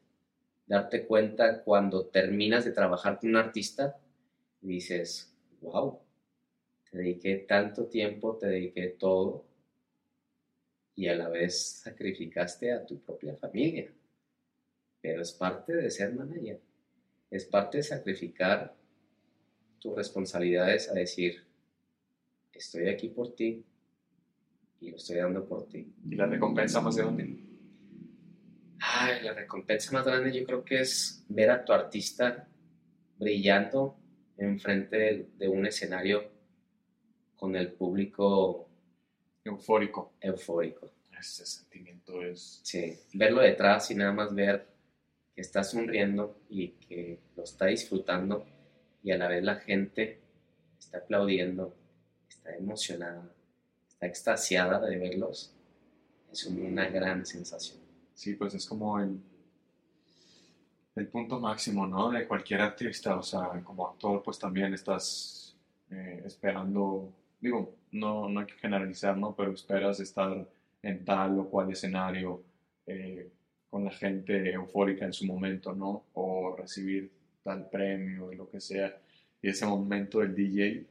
Darte 0.67 1.07
cuenta 1.07 1.63
cuando 1.63 2.05
terminas 2.05 2.65
de 2.65 2.71
trabajar 2.71 3.19
con 3.19 3.31
un 3.31 3.37
artista 3.37 3.97
y 4.61 4.67
dices, 4.67 5.33
wow, 5.61 5.99
te 6.91 6.97
dediqué 6.97 7.37
tanto 7.47 7.87
tiempo, 7.87 8.37
te 8.37 8.47
dediqué 8.47 8.89
todo 8.99 9.45
y 10.93 11.07
a 11.07 11.15
la 11.15 11.29
vez 11.29 11.81
sacrificaste 11.81 12.73
a 12.73 12.85
tu 12.85 12.99
propia 12.99 13.35
familia. 13.37 13.91
Pero 15.01 15.21
es 15.21 15.31
parte 15.31 15.73
de 15.73 15.89
ser 15.89 16.13
manager, 16.13 16.59
es 17.31 17.45
parte 17.45 17.77
de 17.77 17.83
sacrificar 17.83 18.75
tu 19.79 19.95
responsabilidad 19.95 20.71
es 20.75 20.89
a 20.91 20.93
decir, 20.93 21.43
estoy 22.53 22.87
aquí 22.89 23.09
por 23.09 23.33
ti 23.33 23.65
y 24.79 24.91
lo 24.91 24.97
estoy 24.97 25.17
dando 25.17 25.47
por 25.47 25.67
ti. 25.67 25.91
¿Y 26.07 26.15
la 26.15 26.27
recompensa 26.27 26.81
más 26.81 26.97
grande? 26.97 27.39
Ay, 28.79 29.23
la 29.23 29.33
recompensa 29.33 29.91
más 29.93 30.05
grande 30.05 30.37
yo 30.37 30.45
creo 30.45 30.63
que 30.63 30.81
es 30.81 31.25
ver 31.29 31.49
a 31.49 31.63
tu 31.65 31.71
artista 31.71 32.47
brillando 33.17 33.97
enfrente 34.37 34.97
de, 34.97 35.29
de 35.37 35.47
un 35.47 35.65
escenario 35.65 36.40
con 37.41 37.55
el 37.55 37.71
público 37.71 38.67
Eufórico. 39.43 40.13
eufórico. 40.21 40.91
Ese 41.19 41.43
sentimiento 41.43 42.21
es... 42.21 42.59
Sí, 42.61 42.99
verlo 43.15 43.41
detrás 43.41 43.89
y 43.89 43.95
nada 43.95 44.11
más 44.11 44.35
ver 44.35 44.67
que 45.33 45.41
está 45.41 45.63
sonriendo 45.63 46.37
y 46.51 46.67
que 46.73 47.17
lo 47.35 47.43
está 47.43 47.65
disfrutando 47.65 48.45
y 49.01 49.09
a 49.09 49.17
la 49.17 49.27
vez 49.27 49.43
la 49.43 49.55
gente 49.55 50.19
está 50.77 50.99
aplaudiendo, 50.99 51.73
está 52.29 52.55
emocionada, 52.55 53.33
está 53.87 54.05
extasiada 54.05 54.79
de 54.79 54.99
verlos, 54.99 55.51
es 56.31 56.45
una 56.45 56.89
gran 56.89 57.25
sensación. 57.25 57.79
Sí, 58.13 58.35
pues 58.35 58.53
es 58.53 58.67
como 58.67 58.99
el, 58.99 59.19
el 60.95 61.07
punto 61.07 61.39
máximo, 61.39 61.87
¿no? 61.87 62.11
De 62.11 62.27
cualquier 62.27 62.61
artista, 62.61 63.15
o 63.15 63.23
sea, 63.23 63.49
como 63.63 63.87
actor, 63.87 64.21
pues 64.21 64.37
también 64.37 64.75
estás 64.75 65.57
eh, 65.89 66.21
esperando, 66.23 67.11
digo, 67.41 67.75
no, 67.91 68.29
no 68.29 68.39
hay 68.41 68.45
que 68.47 68.53
generalizar, 68.55 69.17
¿no? 69.17 69.35
Pero 69.35 69.51
esperas 69.51 69.99
estar 69.99 70.47
en 70.83 71.05
tal 71.05 71.39
o 71.39 71.49
cual 71.49 71.71
escenario 71.71 72.43
eh, 72.87 73.29
con 73.69 73.85
la 73.85 73.91
gente 73.91 74.51
eufórica 74.53 75.05
en 75.05 75.13
su 75.13 75.25
momento, 75.25 75.73
¿no? 75.73 76.05
O 76.13 76.55
recibir 76.57 77.11
tal 77.43 77.69
premio 77.69 78.31
lo 78.33 78.49
que 78.49 78.59
sea. 78.61 78.97
Y 79.41 79.49
ese 79.49 79.65
momento 79.65 80.19
del 80.19 80.35
DJ 80.35 80.85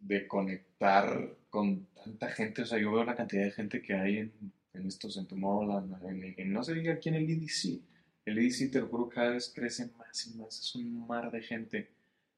de 0.00 0.26
conectar 0.26 1.34
con 1.50 1.86
tanta 1.94 2.28
gente, 2.28 2.62
o 2.62 2.66
sea, 2.66 2.78
yo 2.78 2.92
veo 2.92 3.04
la 3.04 3.16
cantidad 3.16 3.44
de 3.44 3.50
gente 3.50 3.82
que 3.82 3.94
hay 3.94 4.18
en, 4.74 4.86
estos, 4.86 5.16
en 5.16 5.26
Tomorrowland, 5.26 6.04
en, 6.06 6.34
en- 6.36 6.52
no 6.52 6.62
se 6.62 6.74
diga 6.74 6.94
aquí 6.94 7.08
en 7.08 7.16
el 7.16 7.30
EDC. 7.30 7.80
El 8.24 8.38
EDC, 8.38 8.70
te 8.72 8.80
lo 8.80 8.88
juro, 8.88 9.08
cada 9.08 9.30
vez 9.30 9.52
crece 9.54 9.90
más 9.98 10.26
y 10.26 10.38
más, 10.38 10.58
es 10.60 10.74
un 10.74 11.06
mar 11.06 11.30
de 11.30 11.42
gente. 11.42 11.88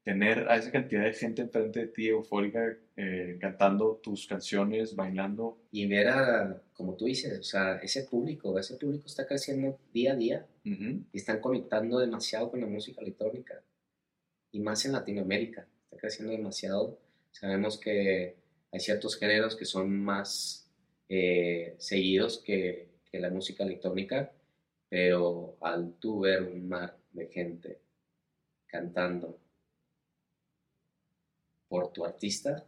Tener 0.03 0.49
a 0.49 0.57
esa 0.57 0.71
cantidad 0.71 1.05
de 1.05 1.13
gente 1.13 1.43
enfrente 1.43 1.81
de 1.81 1.87
ti, 1.89 2.09
eufórica, 2.09 2.75
eh, 2.97 3.37
cantando 3.39 4.01
tus 4.03 4.27
canciones, 4.27 4.97
bailando, 4.97 5.59
Y 5.71 5.87
ver 5.87 6.09
a, 6.09 6.63
como 6.73 6.95
tú 6.95 7.05
dices, 7.05 7.39
o 7.39 7.43
sea, 7.43 7.77
ese 7.77 8.05
público, 8.05 8.59
ese 8.59 8.77
público 8.77 9.07
está 9.07 9.27
creciendo 9.27 9.79
día 9.93 10.13
a 10.13 10.17
día 10.17 10.47
ujú, 10.65 11.05
y 11.13 11.17
están 11.19 11.41
conectando 11.41 11.99
demasiado 11.99 12.51
con 12.51 12.61
la 12.61 12.67
música 12.67 13.03
electrónica. 13.03 13.63
Y 14.53 14.61
más 14.61 14.85
en 14.87 14.93
Latinoamérica, 14.93 15.67
está 15.85 15.99
creciendo 15.99 16.33
demasiado. 16.33 16.99
Sabemos 17.31 17.79
que 17.79 18.37
hay 18.73 18.81
ciertos 18.81 19.17
géneros 19.19 19.55
que 19.55 19.67
son 19.67 20.03
más 20.03 20.67
eh, 21.09 21.75
seguidos 21.79 22.39
que, 22.39 22.89
que 23.11 23.21
la 23.21 23.31
música 23.31 23.65
electrónica, 23.65 24.33
pero 24.89 25.59
al 25.61 25.93
tú 26.01 26.21
ver 26.21 26.43
un 26.43 26.69
mar 26.69 26.97
de 27.13 27.27
gente 27.29 27.79
cantando 28.67 29.39
por 31.71 31.91
tu 31.93 32.05
artista, 32.05 32.67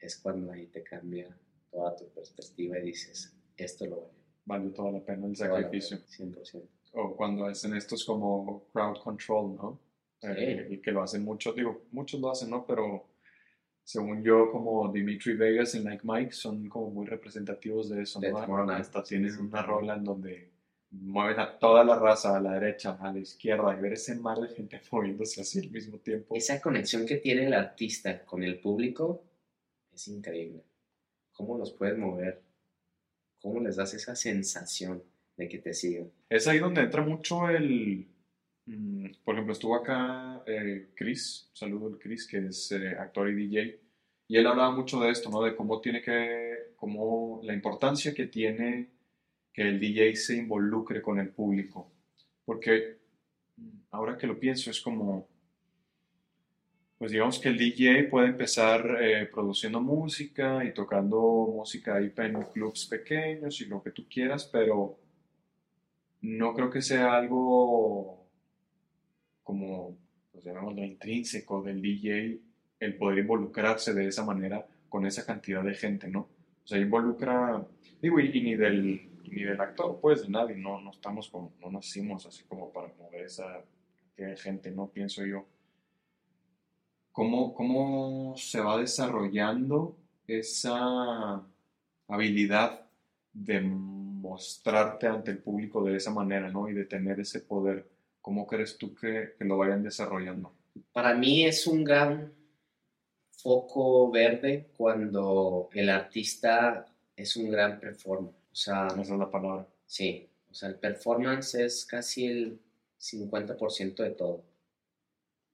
es 0.00 0.16
cuando 0.16 0.50
ahí 0.50 0.66
te 0.66 0.82
cambia 0.82 1.28
toda 1.70 1.94
tu 1.94 2.08
perspectiva 2.08 2.78
y 2.78 2.86
dices, 2.86 3.36
esto 3.56 3.84
lo 3.86 3.96
vale. 4.00 4.12
vale 4.46 4.70
toda 4.70 4.90
la 4.92 5.04
pena 5.04 5.26
el 5.26 5.36
sacrificio. 5.36 5.98
pena, 5.98 6.32
100%. 6.34 6.68
O 6.94 7.14
cuando 7.14 7.44
hacen 7.44 7.76
estos 7.76 8.04
como 8.04 8.64
crowd 8.72 8.96
control, 9.04 9.54
¿no? 9.56 9.80
Eh, 10.22 10.64
Sí. 10.68 10.74
y 10.74 10.78
que 10.80 10.90
lo 10.90 11.02
hacen 11.02 11.22
mucho, 11.22 11.52
digo, 11.52 11.82
muchos 11.92 12.18
lo 12.20 12.30
hacen, 12.30 12.48
¿no? 12.50 12.64
Pero 12.66 13.06
según 13.84 14.22
yo, 14.24 14.50
como 14.50 14.90
Dimitri 14.90 15.34
Vegas 15.34 15.74
y 15.74 15.80
Like 15.80 16.02
Mike 16.04 16.32
son 16.32 16.68
como 16.68 16.90
muy 16.90 17.06
representativos 17.06 17.88
de 17.90 18.02
eso, 18.02 18.20
¿no? 18.20 18.70
Hasta 18.72 19.02
tienen 19.04 19.36
una 19.38 19.62
rola 19.62 19.94
en 19.96 20.04
donde 20.04 20.50
mueven 20.90 21.38
a 21.40 21.58
toda 21.58 21.84
la 21.84 21.98
raza 21.98 22.36
a 22.36 22.40
la 22.40 22.54
derecha, 22.54 22.96
a 23.00 23.12
la 23.12 23.18
izquierda, 23.18 23.76
y 23.76 23.80
ver 23.80 23.92
ese 23.94 24.14
mar 24.16 24.38
de 24.38 24.48
gente 24.54 24.80
moviéndose 24.90 25.40
así 25.40 25.60
al 25.60 25.70
mismo 25.70 25.98
tiempo. 25.98 26.34
Esa 26.34 26.60
conexión 26.60 27.06
que 27.06 27.16
tiene 27.16 27.46
el 27.46 27.54
artista 27.54 28.24
con 28.24 28.42
el 28.42 28.58
público 28.60 29.22
es 29.92 30.08
increíble. 30.08 30.62
¿Cómo 31.32 31.56
los 31.58 31.72
puedes 31.72 31.98
mover? 31.98 32.42
¿Cómo 33.40 33.60
les 33.60 33.76
das 33.76 33.94
esa 33.94 34.16
sensación 34.16 35.02
de 35.36 35.48
que 35.48 35.58
te 35.58 35.72
siguen? 35.72 36.10
Es 36.28 36.48
ahí 36.48 36.58
donde 36.58 36.80
entra 36.82 37.02
mucho 37.02 37.48
el... 37.48 38.06
mm, 38.66 39.06
Por 39.24 39.34
ejemplo, 39.34 39.52
estuvo 39.52 39.76
acá 39.76 40.42
eh, 40.46 40.88
Chris, 40.94 41.48
saludo 41.52 41.86
al 41.88 41.98
Chris, 41.98 42.26
que 42.26 42.38
es 42.46 42.72
eh, 42.72 42.96
actor 42.98 43.28
y 43.28 43.34
DJ, 43.34 43.80
y 44.26 44.36
él 44.36 44.46
hablaba 44.46 44.72
mucho 44.72 45.00
de 45.00 45.10
esto, 45.10 45.30
¿no? 45.30 45.42
De 45.42 45.54
cómo 45.54 45.80
tiene 45.80 46.02
que, 46.02 46.72
cómo 46.76 47.40
la 47.44 47.54
importancia 47.54 48.12
que 48.14 48.26
tiene 48.26 48.88
que 49.58 49.68
el 49.68 49.80
DJ 49.80 50.14
se 50.14 50.36
involucre 50.36 51.02
con 51.02 51.18
el 51.18 51.30
público. 51.30 51.90
Porque 52.44 52.98
ahora 53.90 54.16
que 54.16 54.28
lo 54.28 54.38
pienso 54.38 54.70
es 54.70 54.80
como, 54.80 55.26
pues 56.96 57.10
digamos 57.10 57.40
que 57.40 57.48
el 57.48 57.58
DJ 57.58 58.04
puede 58.04 58.28
empezar 58.28 58.98
eh, 59.02 59.26
produciendo 59.26 59.80
música 59.80 60.64
y 60.64 60.72
tocando 60.72 61.18
música 61.56 61.96
ahí 61.96 62.12
en 62.16 62.42
clubs 62.54 62.86
pequeños 62.86 63.60
y 63.60 63.64
lo 63.64 63.82
que 63.82 63.90
tú 63.90 64.06
quieras, 64.08 64.44
pero 64.44 64.96
no 66.20 66.54
creo 66.54 66.70
que 66.70 66.80
sea 66.80 67.16
algo 67.16 68.28
como, 69.42 69.98
pues 70.30 70.44
llamémoslo 70.44 70.84
intrínseco 70.84 71.64
del 71.64 71.82
DJ 71.82 72.38
el 72.78 72.96
poder 72.96 73.18
involucrarse 73.18 73.92
de 73.92 74.06
esa 74.06 74.24
manera 74.24 74.64
con 74.88 75.04
esa 75.04 75.26
cantidad 75.26 75.64
de 75.64 75.74
gente, 75.74 76.06
¿no? 76.06 76.28
O 76.62 76.66
sea, 76.68 76.78
involucra, 76.78 77.66
digo, 78.00 78.20
y 78.20 78.40
ni 78.40 78.54
del, 78.54 79.07
ni 79.28 79.44
del 79.44 79.60
actor, 79.60 79.98
pues, 80.00 80.22
de 80.22 80.28
nadie, 80.28 80.56
no, 80.56 80.80
no 80.80 80.90
estamos 80.90 81.28
como, 81.28 81.52
no 81.60 81.70
nacimos 81.70 82.26
así 82.26 82.44
como 82.44 82.72
para 82.72 82.92
mover 82.98 83.24
esa 83.24 83.62
gente, 84.36 84.70
¿no? 84.70 84.88
Pienso 84.88 85.24
yo. 85.24 85.46
¿Cómo, 87.12 87.54
cómo 87.54 88.36
se 88.36 88.60
va 88.60 88.78
desarrollando 88.78 89.96
esa 90.26 91.42
habilidad 92.06 92.86
de 93.32 93.60
mostrarte 93.60 95.06
ante 95.06 95.30
el 95.30 95.38
público 95.38 95.84
de 95.84 95.96
esa 95.96 96.12
manera, 96.12 96.50
¿no? 96.50 96.68
Y 96.68 96.74
de 96.74 96.84
tener 96.84 97.20
ese 97.20 97.40
poder. 97.40 97.88
¿Cómo 98.20 98.46
crees 98.46 98.76
tú 98.76 98.94
que, 98.94 99.34
que 99.38 99.44
lo 99.44 99.58
vayan 99.58 99.82
desarrollando? 99.82 100.52
Para 100.92 101.14
mí 101.14 101.44
es 101.44 101.66
un 101.66 101.84
gran 101.84 102.32
foco 103.30 104.10
verde 104.10 104.70
cuando 104.76 105.68
el 105.72 105.88
artista 105.88 106.86
es 107.16 107.36
un 107.36 107.50
gran 107.50 107.78
performer. 107.78 108.37
O 108.58 108.60
sea, 108.60 108.88
Esa 108.88 109.00
es 109.02 109.10
la 109.10 109.30
palabra. 109.30 109.68
sí, 109.86 110.28
o 110.50 110.52
sea, 110.52 110.68
el 110.68 110.74
performance 110.80 111.54
es 111.54 111.86
casi 111.86 112.26
el 112.26 112.60
50% 112.98 114.02
de 114.02 114.10
todo. 114.10 114.42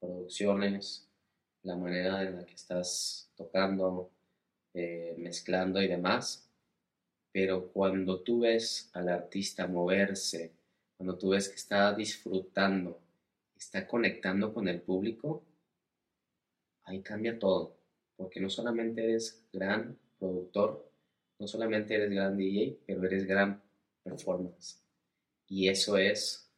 Producciones, 0.01 1.07
la 1.65 1.77
manera 1.77 2.23
en 2.23 2.37
la 2.37 2.47
que 2.47 2.55
estás 2.55 3.31
tocando, 3.37 4.11
eh, 4.73 5.15
mezclando 5.19 5.83
y 5.83 5.89
demás. 5.89 6.49
Pero 7.31 7.69
cuando 7.75 8.21
tú 8.21 8.41
ves 8.41 8.89
al 8.95 9.11
artista 9.11 9.67
moverse, 9.67 10.53
cuando 10.97 11.19
tú 11.19 11.29
ves 11.31 11.51
que 11.51 11.57
está 11.57 11.93
disfrutando, 11.93 12.99
está 13.55 13.87
conectando 13.87 14.55
con 14.55 14.67
el 14.67 14.81
público, 14.81 15.45
ahí 16.85 17.03
cambia 17.03 17.39
todo. 17.39 17.77
Porque 18.17 18.41
no 18.41 18.49
solamente 18.49 19.05
eres 19.05 19.45
gran 19.53 19.99
productor, 20.19 20.94
no 21.45 21.49
solamente 21.49 21.95
eres 21.95 22.11
gran 22.11 22.39
DJ, 22.39 22.79
pero 22.87 23.05
eres 23.05 23.27
gran 23.27 23.63
performance. 24.03 24.83
Y 25.47 25.69
eso 25.69 25.99
es, 25.99 26.51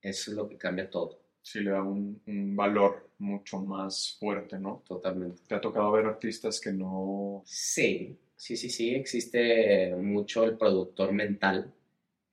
eso 0.00 0.30
es 0.30 0.36
lo 0.36 0.48
que 0.48 0.56
cambia 0.56 0.88
todo, 0.88 1.20
Sí 1.42 1.60
le 1.60 1.72
da 1.72 1.82
un, 1.82 2.22
un 2.26 2.56
valor 2.56 3.10
mucho 3.18 3.60
más 3.60 4.16
fuerte, 4.18 4.58
¿no? 4.58 4.82
totalmente. 4.86 5.42
Te 5.46 5.56
ha 5.56 5.60
tocado 5.60 5.92
ver 5.92 6.06
artistas 6.06 6.58
que 6.58 6.72
no... 6.72 7.42
Sí, 7.44 8.18
sí, 8.34 8.56
sí, 8.56 8.70
sí, 8.70 8.94
existe 8.94 9.94
mucho 9.96 10.44
el 10.44 10.56
productor 10.56 11.12
mental 11.12 11.74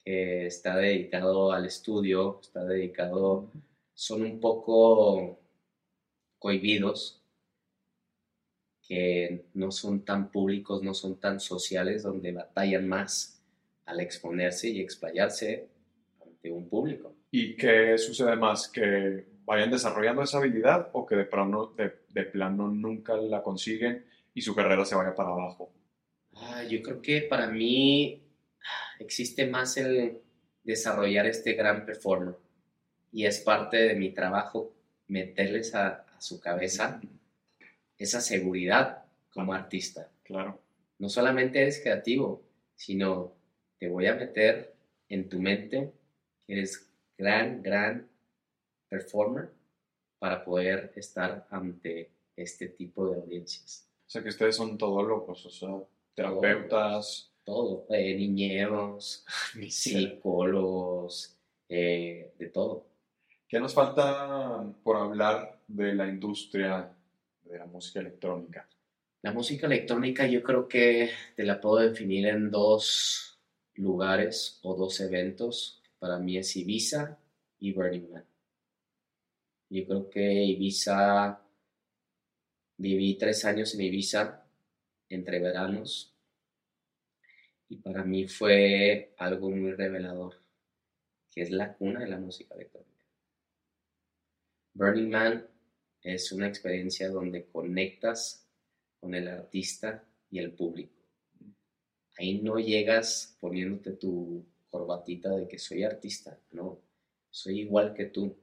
que 0.06 0.46
está 0.46 0.78
dedicado 0.78 1.52
al 1.52 1.66
estudio, 1.66 2.40
está 2.42 2.64
dedicado, 2.64 3.52
son 3.94 4.22
un 4.22 4.40
poco 4.40 5.38
cohibidos, 6.38 7.19
que 8.90 9.46
no 9.54 9.70
son 9.72 10.04
tan 10.04 10.32
públicos, 10.32 10.82
no 10.82 10.96
son 10.96 11.20
tan 11.20 11.40
sociales, 11.40 12.02
donde 12.02 12.32
batallan 12.32 12.88
más 12.88 13.40
al 13.86 14.00
exponerse 14.00 14.68
y 14.68 14.82
explayarse 14.82 15.68
ante 16.26 16.52
un 16.52 16.68
público. 16.68 17.14
¿Y 17.30 17.56
qué 17.56 18.00
sucede 18.00 18.36
más? 18.36 18.68
¿Que 18.68 19.28
vayan 19.46 19.70
desarrollando 19.70 20.24
esa 20.24 20.40
habilidad 20.40 20.90
o 20.94 21.06
que 21.06 21.16
de 21.16 21.26
plano, 21.26 21.68
de, 21.78 22.00
de 22.10 22.24
plano 22.24 22.68
nunca 22.68 23.16
la 23.16 23.44
consiguen 23.44 24.06
y 24.34 24.42
su 24.42 24.56
carrera 24.56 24.84
se 24.84 24.96
vaya 24.96 25.14
para 25.14 25.30
abajo? 25.30 25.72
Ah, 26.34 26.64
yo 26.64 26.82
creo 26.82 27.00
que 27.00 27.22
para 27.22 27.46
mí 27.46 28.24
existe 28.98 29.46
más 29.46 29.78
el 29.78 30.18
desarrollar 30.64 31.28
este 31.28 31.54
gran 31.54 31.86
performer 31.86 32.34
y 33.12 33.26
es 33.26 33.40
parte 33.40 33.78
de 33.78 33.94
mi 33.94 34.10
trabajo 34.10 34.74
meterles 35.08 35.76
a, 35.76 36.06
a 36.16 36.22
su 36.22 36.40
cabeza 36.40 37.00
esa 38.00 38.22
seguridad 38.22 39.04
como 39.32 39.54
artista. 39.54 40.10
Claro. 40.24 40.60
No 40.98 41.10
solamente 41.10 41.62
eres 41.62 41.82
creativo, 41.82 42.42
sino 42.76 43.34
te 43.78 43.90
voy 43.90 44.08
a 44.08 44.16
meter 44.16 44.74
en 45.10 45.30
tu 45.30 45.40
mente 45.40 45.92
que 46.48 46.54
eres 46.54 46.90
gran, 47.18 47.62
gran 47.62 48.10
performer 48.88 49.52
para 50.18 50.44
poder 50.44 50.92
estar 50.96 51.46
ante 51.50 52.10
este 52.36 52.70
tipo 52.70 53.10
de 53.10 53.18
audiencias. 53.18 53.88
O 54.08 54.10
sea 54.10 54.24
que 54.24 54.30
ustedes 54.30 54.56
son 54.56 54.78
todólogos, 54.78 55.46
o 55.46 55.50
sea, 55.50 55.70
terapeutas. 56.16 57.28
Todo, 57.44 57.88
eh, 57.90 58.16
niñeros, 58.16 59.26
psicólogos, 59.70 61.36
eh, 61.68 62.32
de 62.38 62.50
todo. 62.50 62.86
¿Qué 63.48 63.60
nos 63.60 63.74
falta 63.74 64.72
por 64.84 64.98
hablar 64.98 65.60
de 65.68 65.96
la 65.96 66.08
industria 66.08 66.96
de 67.50 67.60
la 67.60 67.66
música 67.66 68.00
electrónica? 68.00 68.68
La 69.22 69.34
música 69.34 69.68
electrónica 69.68 70.28
yo 70.28 70.42
creo 70.44 70.68
que 70.68 71.10
te 71.36 71.44
la 71.44 71.60
puedo 71.60 71.78
definir 71.78 72.28
en 72.28 72.50
dos 72.52 73.40
lugares 73.76 74.60
o 74.62 74.76
dos 74.76 75.00
eventos. 75.02 75.82
Para 75.98 76.20
mí 76.20 76.38
es 76.38 76.56
Ibiza 76.56 77.18
y 77.60 77.74
Burning 77.74 78.12
Man. 78.12 78.26
Yo 79.70 79.86
creo 79.86 80.10
que 80.10 80.44
Ibiza, 80.46 81.42
viví 82.78 83.16
tres 83.16 83.44
años 83.46 83.74
en 83.74 83.82
Ibiza 83.82 84.46
entre 85.10 85.40
veranos 85.40 86.14
y 87.68 87.78
para 87.78 88.04
mí 88.04 88.28
fue 88.28 89.14
algo 89.18 89.52
muy 89.52 89.74
revelador, 89.74 90.42
que 91.30 91.42
es 91.42 91.52
la 91.52 91.74
cuna 91.74 92.00
de 92.00 92.08
la 92.08 92.18
música 92.18 92.56
electrónica. 92.56 93.06
Burning 94.74 95.10
Man 95.10 95.48
es 96.14 96.32
una 96.32 96.48
experiencia 96.48 97.10
donde 97.10 97.46
conectas 97.46 98.48
con 99.00 99.16
el 99.16 99.28
artista 99.28 100.04
y 100.30 100.40
el 100.40 100.52
público. 100.52 100.94
Ahí 102.18 102.42
no 102.42 102.60
llegas 102.60 103.38
poniéndote 103.40 103.94
tu 103.94 104.46
corbatita 104.70 105.30
de 105.30 105.48
que 105.48 105.58
soy 105.58 105.84
artista, 105.84 106.38
no, 106.52 106.80
soy 107.30 107.62
igual 107.62 107.94
que 107.94 108.06
tú. 108.06 108.36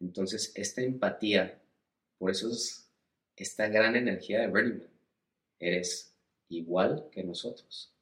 Entonces, 0.00 0.52
esta 0.54 0.82
empatía, 0.82 1.60
por 2.18 2.30
eso 2.30 2.50
es 2.50 2.90
esta 3.36 3.68
gran 3.68 3.94
energía 3.96 4.40
de 4.40 4.48
Burning 4.48 4.78
Man. 4.78 4.90
Eres 5.58 6.14
igual 6.48 7.08
que 7.10 7.24
nosotros. 7.24 7.92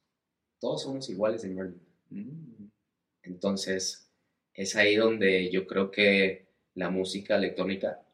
Todos 0.60 0.82
somos 0.82 1.08
iguales 1.10 1.44
en 1.44 1.56
Burning 1.56 1.80
Man. 2.10 2.26
Mm. 2.26 2.70
Entonces, 3.22 4.08
es 4.54 4.76
ahí 4.76 4.96
donde 4.96 5.50
yo 5.50 5.66
creo 5.66 5.90
que 5.90 6.46
la 6.74 6.90
música 6.90 7.36
electrónica 7.36 8.05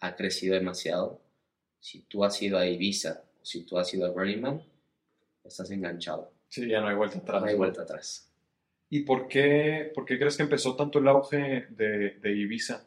ha 0.00 0.16
crecido 0.16 0.54
demasiado. 0.54 1.20
Si 1.80 2.02
tú 2.02 2.24
has 2.24 2.40
ido 2.42 2.58
a 2.58 2.66
Ibiza 2.66 3.24
o 3.40 3.44
si 3.44 3.64
tú 3.64 3.78
has 3.78 3.92
ido 3.94 4.06
a 4.06 4.10
Burning 4.10 4.40
Man, 4.40 4.62
estás 5.44 5.70
enganchado. 5.70 6.32
Sí, 6.48 6.68
ya 6.68 6.80
no 6.80 6.88
hay 6.88 6.96
vuelta 6.96 7.18
atrás. 7.18 7.42
No 7.42 7.48
hay 7.48 7.56
vuelta 7.56 7.82
atrás. 7.82 8.32
¿Y 8.90 9.00
por 9.00 9.28
qué, 9.28 9.92
por 9.94 10.04
qué 10.04 10.18
crees 10.18 10.36
que 10.36 10.42
empezó 10.42 10.74
tanto 10.74 10.98
el 10.98 11.08
auge 11.08 11.66
de, 11.70 12.18
de 12.20 12.36
Ibiza? 12.36 12.86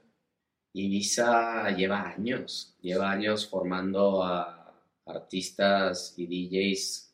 Ibiza 0.73 1.69
lleva 1.71 2.09
años, 2.09 2.75
lleva 2.81 3.11
años 3.11 3.47
formando 3.47 4.23
a 4.23 4.73
artistas 5.05 6.13
y 6.17 6.25
DJs 6.25 7.13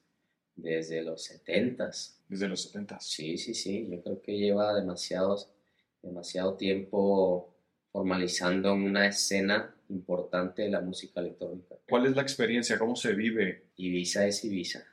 desde 0.55 1.03
los 1.03 1.29
70s. 1.29 2.17
Desde 2.27 2.47
los 2.47 2.73
70s. 2.73 2.99
Sí, 3.01 3.37
sí, 3.37 3.53
sí, 3.53 3.87
yo 3.89 4.01
creo 4.03 4.21
que 4.21 4.37
lleva 4.37 4.73
demasiados, 4.73 5.49
demasiado 6.01 6.55
tiempo 6.55 7.55
formalizando 7.91 8.73
una 8.73 9.07
escena 9.07 9.76
importante 9.89 10.63
de 10.63 10.69
la 10.69 10.81
música 10.81 11.19
electrónica. 11.19 11.75
¿Cuál 11.87 12.07
es 12.07 12.15
la 12.15 12.21
experiencia? 12.21 12.77
¿Cómo 12.77 12.95
se 12.95 13.13
vive? 13.13 13.67
Ibiza 13.77 14.25
es 14.27 14.43
Ibiza. 14.43 14.85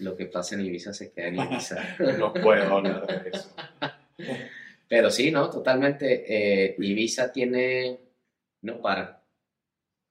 Lo 0.00 0.16
que 0.16 0.26
pasa 0.26 0.54
en 0.54 0.62
Ibiza 0.62 0.92
se 0.92 1.12
queda 1.12 1.28
en 1.28 1.40
Ibiza. 1.40 1.96
no 2.18 2.32
puedo 2.32 2.62
hablar 2.62 3.06
de 3.06 3.30
eso. 3.30 3.54
Pero 4.88 5.10
sí, 5.10 5.30
¿no? 5.30 5.50
Totalmente. 5.50 6.24
Eh, 6.26 6.76
Ibiza 6.78 7.32
tiene, 7.32 7.98
no 8.62 8.80
para. 8.80 9.22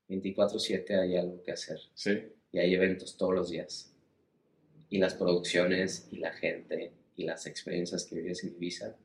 24/7 0.10 1.00
hay 1.00 1.16
algo 1.18 1.42
que 1.42 1.52
hacer. 1.52 1.80
Sí. 1.94 2.20
Y 2.52 2.60
hay 2.60 2.74
eventos 2.74 3.16
todos 3.16 3.34
los 3.34 3.50
días. 3.50 3.94
Y 4.90 4.98
las 4.98 5.14
producciones 5.14 6.10
y 6.12 6.18
la 6.18 6.34
gente 6.34 6.92
y 7.16 7.24
las 7.24 7.46
experiencias 7.46 8.06
que 8.06 8.16
vives 8.16 8.44
en 8.44 8.56
Ibiza 8.56 8.96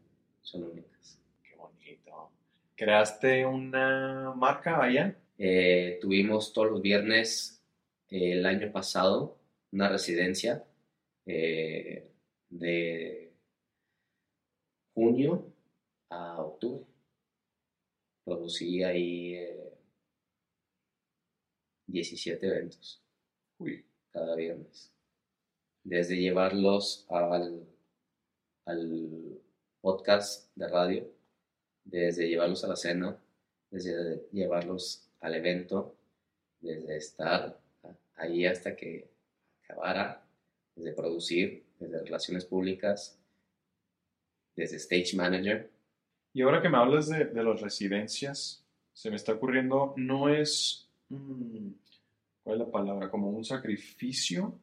son 0.40 0.64
únicas. 0.64 1.18
Qué 1.42 1.54
bonito. 1.56 2.30
¿Creaste 2.74 3.46
una 3.46 4.32
marca 4.34 4.82
allá? 4.82 5.16
Eh, 5.38 5.98
tuvimos 6.00 6.52
todos 6.52 6.70
los 6.70 6.82
viernes 6.82 7.62
eh, 8.08 8.32
el 8.32 8.46
año 8.46 8.72
pasado 8.72 9.38
una 9.72 9.88
residencia 9.88 10.64
eh, 11.26 12.10
de 12.48 13.32
junio 14.94 15.52
a 16.08 16.42
octubre. 16.42 16.84
Producí 18.24 18.82
ahí 18.82 19.38
17 21.86 22.46
eventos 22.46 23.02
cada 24.10 24.34
viernes. 24.34 24.92
Desde 25.84 26.16
llevarlos 26.16 27.06
al, 27.08 27.66
al 28.64 29.40
podcast 29.80 30.50
de 30.56 30.68
radio 30.68 31.16
desde 31.86 32.28
llevarlos 32.28 32.64
a 32.64 32.68
la 32.68 32.76
cena, 32.76 33.16
desde 33.70 34.26
llevarlos 34.32 35.05
al 35.26 35.34
evento, 35.34 35.96
desde 36.60 36.96
estar 36.96 37.58
ahí 38.14 38.46
hasta 38.46 38.76
que 38.76 39.08
acabara, 39.64 40.24
desde 40.76 40.92
producir, 40.92 41.64
desde 41.80 42.04
relaciones 42.04 42.44
públicas, 42.44 43.18
desde 44.54 44.76
stage 44.76 45.16
manager. 45.16 45.68
Y 46.32 46.42
ahora 46.42 46.62
que 46.62 46.68
me 46.68 46.78
hablas 46.78 47.08
de, 47.08 47.24
de 47.24 47.42
las 47.42 47.60
residencias, 47.60 48.64
se 48.92 49.10
me 49.10 49.16
está 49.16 49.32
ocurriendo, 49.32 49.94
no 49.96 50.28
es, 50.28 50.88
¿cuál 51.08 52.60
es 52.60 52.66
la 52.66 52.70
palabra? 52.70 53.10
Como 53.10 53.30
un 53.30 53.44
sacrificio 53.44 54.56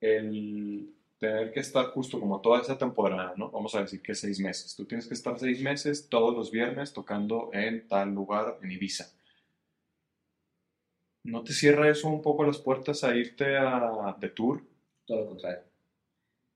el 0.00 0.92
tener 1.18 1.52
que 1.52 1.60
estar 1.60 1.86
justo 1.86 2.18
como 2.18 2.40
toda 2.40 2.60
esa 2.60 2.76
temporada, 2.76 3.34
¿no? 3.36 3.50
Vamos 3.50 3.74
a 3.76 3.82
decir 3.82 4.02
que 4.02 4.14
seis 4.14 4.40
meses. 4.40 4.74
Tú 4.74 4.84
tienes 4.84 5.06
que 5.06 5.14
estar 5.14 5.38
seis 5.38 5.62
meses 5.62 6.08
todos 6.08 6.34
los 6.34 6.50
viernes 6.50 6.92
tocando 6.92 7.50
en 7.52 7.86
tal 7.86 8.12
lugar 8.12 8.58
en 8.62 8.72
Ibiza. 8.72 9.15
¿No 11.26 11.42
te 11.42 11.52
cierra 11.52 11.88
eso 11.90 12.08
un 12.08 12.22
poco 12.22 12.44
las 12.44 12.58
puertas 12.58 13.04
a 13.04 13.14
irte 13.14 13.56
a, 13.56 14.16
de 14.18 14.28
tour? 14.30 14.62
Todo 15.04 15.20
lo 15.20 15.26
contrario. 15.26 15.62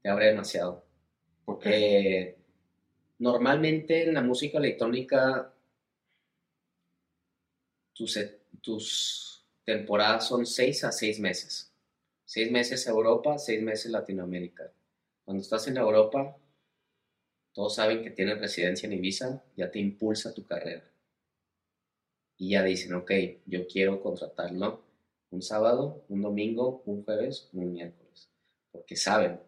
Te 0.03 0.09
abre 0.09 0.27
demasiado. 0.27 0.85
Porque 1.44 2.19
eh, 2.19 2.39
normalmente 3.19 4.05
en 4.05 4.15
la 4.15 4.23
música 4.23 4.59
electrónica 4.59 5.53
tus, 7.93 8.19
tus 8.62 9.44
temporadas 9.65 10.27
son 10.27 10.47
seis 10.47 10.85
a 10.85 10.93
seis 10.93 11.19
meses 11.19 11.70
seis 12.31 12.49
meses 12.49 12.86
Europa, 12.86 13.39
seis 13.39 13.61
meses 13.61 13.90
Latinoamérica. 13.90 14.73
Cuando 15.24 15.43
estás 15.43 15.66
en 15.66 15.77
Europa, 15.78 16.36
todos 17.53 17.74
saben 17.74 18.05
que 18.05 18.11
tienes 18.11 18.39
residencia 18.39 18.86
en 18.86 18.93
Ibiza, 18.93 19.43
ya 19.57 19.69
te 19.69 19.81
impulsa 19.81 20.32
tu 20.32 20.47
carrera. 20.47 20.85
Y 22.41 22.53
ya 22.53 22.65
dicen, 22.65 22.95
ok, 22.95 23.12
yo 23.45 23.67
quiero 23.67 24.01
contratarlo 24.01 24.83
un 25.31 25.43
sábado, 25.43 26.07
un 26.09 26.23
domingo, 26.23 26.83
un 26.87 27.05
jueves, 27.05 27.51
un 27.53 27.71
miércoles. 27.71 28.31
Porque 28.73 28.97
saben. 28.97 29.39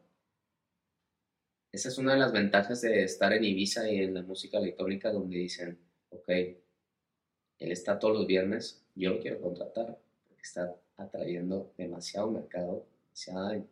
Esa 1.73 1.89
es 1.89 1.97
una 1.97 2.13
de 2.13 2.19
las 2.19 2.33
ventajas 2.33 2.83
de 2.83 3.03
estar 3.03 3.33
en 3.33 3.45
Ibiza 3.45 3.91
y 3.91 4.01
en 4.03 4.13
la 4.13 4.23
música 4.23 4.59
electrónica 4.59 5.11
donde 5.11 5.39
dicen, 5.39 5.79
ok, 6.11 6.29
él 6.29 7.73
está 7.73 7.99
todos 7.99 8.15
los 8.15 8.27
viernes, 8.27 8.85
yo 8.95 9.15
lo 9.15 9.21
quiero 9.21 9.41
contratar, 9.41 9.99
porque 10.29 10.43
está 10.43 10.77
atrayendo 10.99 11.73
demasiado 11.79 12.31
mercado, 12.31 12.87
demasiada 13.05 13.65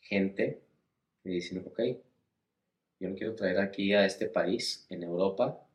gente 0.00 0.60
que 1.22 1.30
dicen, 1.30 1.64
ok, 1.66 1.80
yo 3.00 3.08
lo 3.08 3.14
quiero 3.14 3.34
traer 3.34 3.58
aquí 3.58 3.94
a 3.94 4.04
este 4.04 4.26
país, 4.26 4.86
en 4.90 5.02
Europa, 5.02 5.66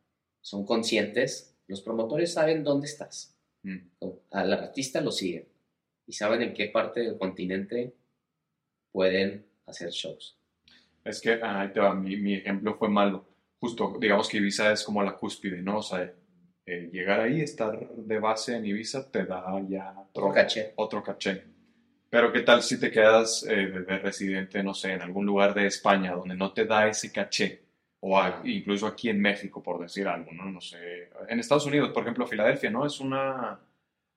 son 0.42 0.68
conscientes, 0.68 1.51
los 1.72 1.82
promotores 1.82 2.34
saben 2.34 2.64
dónde 2.64 2.88
estás, 2.88 3.34
mm. 3.64 3.78
al 4.32 4.54
artista 4.54 5.00
lo 5.00 5.12
siguen 5.12 5.48
y 6.06 6.12
saben 6.12 6.42
en 6.42 6.54
qué 6.54 6.68
parte 6.68 7.00
del 7.00 7.18
continente 7.18 7.94
pueden 8.92 9.46
hacer 9.66 9.90
shows. 9.90 10.38
Es 11.06 11.22
que, 11.22 11.40
ahí 11.42 11.72
te 11.72 11.80
va, 11.80 11.96
mi, 11.96 12.18
mi 12.18 12.36
ejemplo 12.36 12.76
fue 12.76 12.90
malo. 12.90 13.26
Justo, 13.60 13.96
digamos 14.00 14.28
que 14.28 14.38
Ibiza 14.38 14.74
es 14.74 14.84
como 14.84 15.02
la 15.02 15.16
cúspide, 15.16 15.62
¿no? 15.62 15.78
O 15.78 15.82
sea, 15.82 16.14
eh, 16.66 16.90
llegar 16.92 17.22
ahí, 17.22 17.40
estar 17.40 17.88
de 17.90 18.20
base 18.20 18.58
en 18.58 18.66
Ibiza, 18.66 19.10
te 19.10 19.24
da 19.26 19.46
ya 19.70 19.96
otro, 19.98 20.34
caché. 20.34 20.74
Otro 20.76 21.02
caché. 21.02 21.44
Pero 22.10 22.34
¿qué 22.34 22.42
tal 22.42 22.62
si 22.62 22.78
te 22.78 22.92
quedas 22.92 23.46
eh, 23.50 23.68
de, 23.68 23.98
residente, 24.00 24.62
no 24.62 24.74
sé, 24.74 24.92
en 24.92 25.02
algún 25.02 25.26
lugar 25.26 25.54
de 25.54 25.68
España 25.68 26.12
donde 26.12 26.36
no 26.36 26.52
te 26.52 26.66
da 26.66 26.90
ese 26.90 27.14
caché? 27.14 27.62
O 28.04 28.20
incluso 28.46 28.88
aquí 28.88 29.10
en 29.10 29.22
México, 29.22 29.62
por 29.62 29.80
decir 29.80 30.08
algo, 30.08 30.32
¿no? 30.32 30.46
No 30.46 30.60
sé. 30.60 31.10
En 31.30 31.40
Estados 31.40 31.68
Unidos, 31.68 31.92
por 31.92 32.02
ejemplo, 32.02 32.26
Filadelfia, 32.26 32.72
¿no? 32.72 32.86
Es 32.86 33.00
una, 33.00 33.60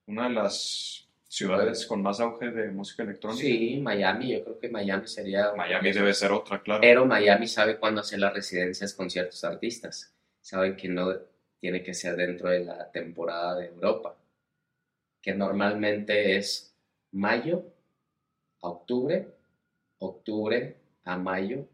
una 0.07 0.27
de 0.27 0.33
las 0.33 1.07
ciudades 1.27 1.85
con 1.85 2.01
más 2.01 2.19
auge 2.19 2.49
de 2.49 2.71
música 2.71 3.03
electrónica. 3.03 3.41
Sí, 3.41 3.79
Miami, 3.81 4.31
yo 4.33 4.43
creo 4.43 4.59
que 4.59 4.69
Miami 4.69 5.07
sería... 5.07 5.53
Miami 5.53 5.91
debe 5.91 6.13
ser 6.15 6.31
otra, 6.31 6.61
claro. 6.61 6.81
Pero 6.81 7.05
Miami 7.05 7.47
sabe 7.47 7.77
cuándo 7.77 8.01
hacer 8.01 8.19
las 8.19 8.33
residencias 8.33 8.93
con 8.93 9.09
ciertos 9.09 9.43
artistas. 9.43 10.15
Saben 10.41 10.75
que 10.75 10.87
no 10.87 11.13
tiene 11.59 11.83
que 11.83 11.93
ser 11.93 12.15
dentro 12.15 12.49
de 12.49 12.63
la 12.63 12.89
temporada 12.91 13.55
de 13.55 13.67
Europa, 13.67 14.15
que 15.21 15.33
normalmente 15.33 16.37
es 16.37 16.75
mayo 17.11 17.65
a 18.61 18.69
octubre, 18.69 19.27
octubre 19.99 20.75
a 21.03 21.17
mayo, 21.17 21.67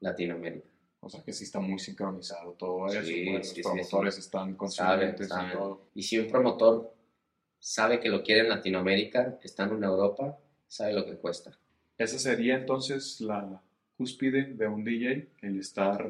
Latinoamérica. 0.00 0.73
O 1.04 1.10
sea 1.10 1.22
que 1.22 1.34
sí 1.34 1.44
está 1.44 1.60
muy 1.60 1.78
sincronizado 1.78 2.52
todo 2.52 2.86
eso. 2.86 3.02
Sí, 3.02 3.26
sí, 3.26 3.32
los 3.32 3.52
promotores 3.62 4.14
sí. 4.14 4.20
están 4.20 4.40
Saben, 4.42 4.56
conscientes 4.56 5.28
saben. 5.28 5.50
y 5.50 5.52
todo. 5.52 5.88
Y 5.94 6.02
si 6.02 6.18
un 6.18 6.28
promotor 6.28 6.94
sabe 7.58 8.00
que 8.00 8.08
lo 8.08 8.22
quiere 8.22 8.40
en 8.40 8.48
Latinoamérica, 8.48 9.38
estando 9.42 9.76
en 9.76 9.84
Europa, 9.84 10.38
sabe 10.66 10.94
lo 10.94 11.04
que 11.04 11.16
cuesta. 11.16 11.58
Esa 11.98 12.18
sería 12.18 12.56
entonces 12.56 13.20
la 13.20 13.60
cúspide 13.98 14.54
de 14.54 14.66
un 14.66 14.82
DJ, 14.82 15.28
el 15.42 15.58
estar... 15.58 16.02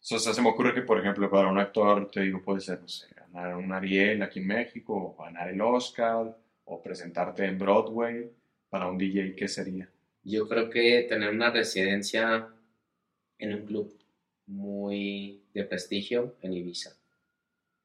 O 0.00 0.18
sea, 0.18 0.32
se 0.32 0.40
me 0.40 0.48
ocurre 0.48 0.74
que, 0.74 0.82
por 0.82 0.98
ejemplo, 0.98 1.30
para 1.30 1.48
un 1.48 1.58
actor, 1.58 2.10
te 2.10 2.22
digo, 2.22 2.42
puede 2.42 2.60
ser, 2.60 2.80
no 2.80 2.88
sé, 2.88 3.08
ganar 3.14 3.56
un 3.56 3.70
Ariel 3.72 4.22
aquí 4.22 4.38
en 4.38 4.46
México, 4.46 5.14
o 5.18 5.22
ganar 5.22 5.50
el 5.50 5.60
Oscar, 5.60 6.34
o 6.64 6.82
presentarte 6.82 7.44
en 7.44 7.58
Broadway. 7.58 8.30
Para 8.70 8.88
un 8.88 8.96
DJ, 8.96 9.34
¿qué 9.34 9.48
sería? 9.48 9.88
Yo 10.22 10.48
creo 10.48 10.70
que 10.70 11.06
tener 11.08 11.30
una 11.30 11.50
residencia 11.50 12.48
en 13.38 13.54
un 13.54 13.66
club 13.66 13.98
muy 14.46 15.42
de 15.52 15.64
prestigio 15.64 16.36
en 16.42 16.52
Ibiza, 16.52 16.96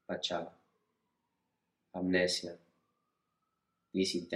Pachá, 0.06 0.50
Amnesia, 1.92 2.56
DC. 3.92 4.28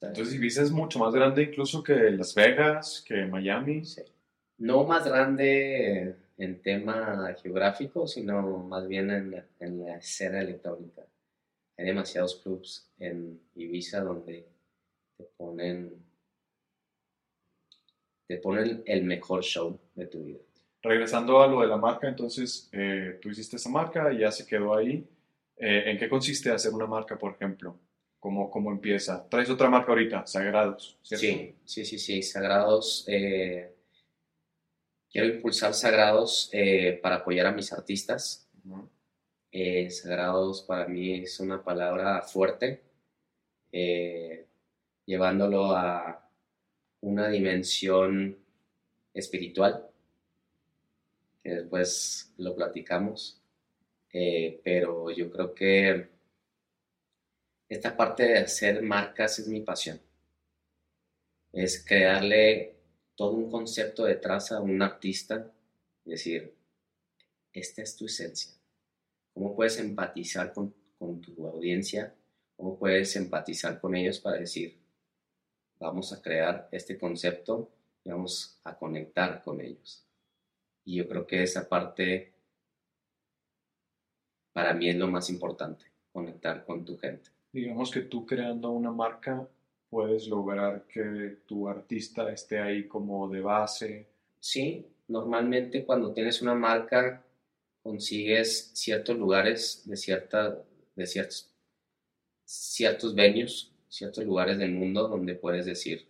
Entonces, 0.00 0.34
Ibiza 0.34 0.62
es 0.62 0.70
mucho 0.70 0.98
más 0.98 1.14
grande 1.14 1.42
incluso 1.44 1.82
que 1.82 2.10
Las 2.10 2.34
Vegas, 2.34 3.02
que 3.06 3.24
Miami. 3.26 3.84
Sí. 3.84 4.02
No 4.58 4.84
más 4.84 5.06
grande 5.06 6.16
en 6.36 6.62
tema 6.62 7.34
geográfico, 7.42 8.06
sino 8.06 8.58
más 8.58 8.86
bien 8.86 9.10
en 9.10 9.30
la, 9.30 9.46
en 9.60 9.84
la 9.84 9.96
escena 9.96 10.40
electrónica. 10.40 11.02
Hay 11.76 11.86
demasiados 11.86 12.40
clubs 12.42 12.90
en 12.98 13.40
Ibiza 13.54 14.00
donde 14.00 14.48
te 15.16 15.24
ponen, 15.36 16.04
te 18.26 18.36
ponen 18.38 18.82
el 18.84 19.04
mejor 19.04 19.42
show 19.42 19.78
de 19.94 20.06
tu 20.06 20.24
vida. 20.24 20.40
Regresando 20.80 21.42
a 21.42 21.46
lo 21.48 21.60
de 21.60 21.66
la 21.66 21.76
marca, 21.76 22.08
entonces 22.08 22.68
eh, 22.72 23.18
tú 23.20 23.30
hiciste 23.30 23.56
esa 23.56 23.68
marca 23.68 24.12
y 24.12 24.18
ya 24.18 24.30
se 24.30 24.46
quedó 24.46 24.76
ahí. 24.76 25.04
Eh, 25.56 25.90
¿En 25.90 25.98
qué 25.98 26.08
consiste 26.08 26.50
hacer 26.52 26.72
una 26.72 26.86
marca, 26.86 27.18
por 27.18 27.32
ejemplo? 27.32 27.76
¿Cómo, 28.20 28.48
¿Cómo 28.50 28.70
empieza? 28.70 29.28
Traes 29.28 29.50
otra 29.50 29.68
marca 29.68 29.90
ahorita, 29.90 30.26
Sagrados, 30.26 30.96
¿cierto? 31.02 31.26
Sí, 31.26 31.54
sí, 31.64 31.84
sí, 31.84 31.98
sí. 31.98 32.22
Sagrados. 32.22 33.04
eh, 33.08 33.74
quiero 35.10 35.28
impulsar 35.34 35.74
Sagrados 35.74 36.48
eh, 36.52 36.98
para 37.02 37.16
apoyar 37.16 37.46
a 37.46 37.52
mis 37.52 37.72
artistas. 37.72 38.48
Sagrados 39.90 40.62
para 40.62 40.86
mí 40.86 41.14
es 41.14 41.40
una 41.40 41.64
palabra 41.64 42.22
fuerte, 42.22 42.82
llevándolo 45.04 45.74
a 45.74 46.30
una 47.00 47.28
dimensión 47.28 48.36
espiritual, 49.14 49.87
después 51.56 52.32
lo 52.38 52.54
platicamos, 52.54 53.34
Eh, 54.12 54.60
pero 54.64 55.10
yo 55.10 55.30
creo 55.30 55.54
que 55.54 56.08
esta 57.68 57.96
parte 57.96 58.24
de 58.24 58.38
hacer 58.38 58.82
marcas 58.82 59.38
es 59.38 59.48
mi 59.48 59.60
pasión, 59.60 60.00
es 61.52 61.84
crearle 61.84 62.76
todo 63.14 63.32
un 63.32 63.50
concepto 63.50 64.04
detrás 64.04 64.50
a 64.52 64.60
un 64.60 64.80
artista, 64.80 65.52
es 66.04 66.10
decir, 66.10 66.54
esta 67.52 67.82
es 67.82 67.96
tu 67.96 68.06
esencia. 68.06 68.52
¿Cómo 69.34 69.54
puedes 69.54 69.78
empatizar 69.78 70.52
con, 70.52 70.74
con 70.98 71.20
tu 71.20 71.46
audiencia? 71.46 72.14
¿Cómo 72.56 72.78
puedes 72.78 73.14
empatizar 73.16 73.80
con 73.80 73.94
ellos 73.94 74.20
para 74.20 74.38
decir, 74.38 74.78
vamos 75.78 76.12
a 76.12 76.22
crear 76.22 76.68
este 76.72 76.98
concepto 76.98 77.70
y 78.04 78.10
vamos 78.10 78.58
a 78.64 78.76
conectar 78.76 79.42
con 79.42 79.60
ellos? 79.60 80.07
Y 80.88 80.94
yo 80.94 81.06
creo 81.06 81.26
que 81.26 81.42
esa 81.42 81.68
parte 81.68 82.32
para 84.54 84.72
mí 84.72 84.88
es 84.88 84.96
lo 84.96 85.06
más 85.06 85.28
importante, 85.28 85.84
conectar 86.10 86.64
con 86.64 86.82
tu 86.82 86.96
gente. 86.96 87.28
Digamos 87.52 87.90
que 87.90 88.00
tú 88.00 88.24
creando 88.24 88.70
una 88.70 88.90
marca 88.90 89.46
puedes 89.90 90.28
lograr 90.28 90.86
que 90.86 91.40
tu 91.46 91.68
artista 91.68 92.32
esté 92.32 92.60
ahí 92.60 92.88
como 92.88 93.28
de 93.28 93.42
base. 93.42 94.06
Sí, 94.40 94.86
normalmente 95.08 95.84
cuando 95.84 96.14
tienes 96.14 96.40
una 96.40 96.54
marca 96.54 97.22
consigues 97.82 98.70
ciertos 98.72 99.18
lugares 99.18 99.82
de, 99.84 99.94
cierta, 99.94 100.56
de 100.96 101.06
ciertos, 101.06 101.50
ciertos 102.46 103.14
venues, 103.14 103.72
ciertos 103.90 104.24
lugares 104.24 104.56
del 104.56 104.72
mundo 104.72 105.06
donde 105.06 105.34
puedes 105.34 105.66
decir, 105.66 106.08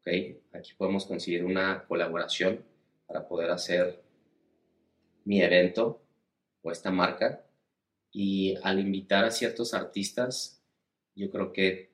ok, 0.00 0.08
aquí 0.52 0.74
podemos 0.76 1.06
conseguir 1.06 1.42
una 1.42 1.86
colaboración 1.88 2.73
para 3.06 3.26
poder 3.26 3.50
hacer 3.50 4.02
mi 5.24 5.42
evento 5.42 6.02
o 6.62 6.70
esta 6.70 6.90
marca. 6.90 7.44
Y 8.12 8.56
al 8.62 8.78
invitar 8.78 9.24
a 9.24 9.30
ciertos 9.30 9.74
artistas, 9.74 10.62
yo 11.14 11.30
creo 11.30 11.52
que 11.52 11.92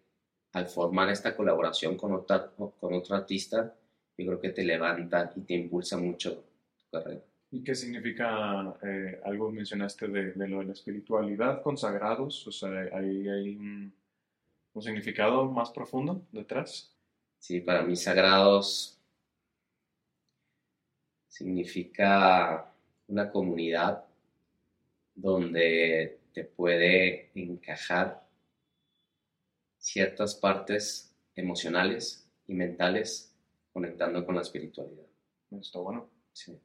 al 0.52 0.66
formar 0.66 1.08
esta 1.10 1.36
colaboración 1.36 1.96
con, 1.96 2.12
otra, 2.12 2.50
con 2.50 2.94
otro 2.94 3.16
artista, 3.16 3.74
yo 4.18 4.26
creo 4.26 4.40
que 4.40 4.50
te 4.50 4.64
levanta 4.64 5.32
y 5.36 5.42
te 5.42 5.54
impulsa 5.54 5.96
mucho 5.96 6.44
tu 6.76 6.90
carrera. 6.90 7.22
¿Y 7.52 7.64
qué 7.64 7.74
significa, 7.74 8.76
eh, 8.82 9.20
algo 9.24 9.50
mencionaste 9.50 10.06
de, 10.08 10.32
de 10.32 10.48
lo 10.48 10.60
de 10.60 10.66
la 10.66 10.72
espiritualidad 10.72 11.62
con 11.62 11.76
Sagrados? 11.76 12.46
O 12.46 12.52
sea, 12.52 12.70
hay 12.92 13.56
un, 13.56 13.92
un 14.72 14.82
significado 14.82 15.46
más 15.46 15.70
profundo 15.70 16.22
detrás. 16.32 16.94
Sí, 17.38 17.60
para 17.60 17.82
mí 17.82 17.96
Sagrados 17.96 18.99
significa 21.30 22.70
una 23.08 23.30
comunidad 23.30 24.04
donde 25.14 26.18
te 26.34 26.44
puede 26.44 27.30
encajar 27.34 28.26
ciertas 29.78 30.34
partes 30.34 31.14
emocionales 31.34 32.28
y 32.46 32.54
mentales 32.54 33.32
conectando 33.72 34.26
con 34.26 34.34
la 34.34 34.42
espiritualidad. 34.42 35.06
Está 35.52 35.78
bueno. 35.78 36.10
Sí. 36.32 36.58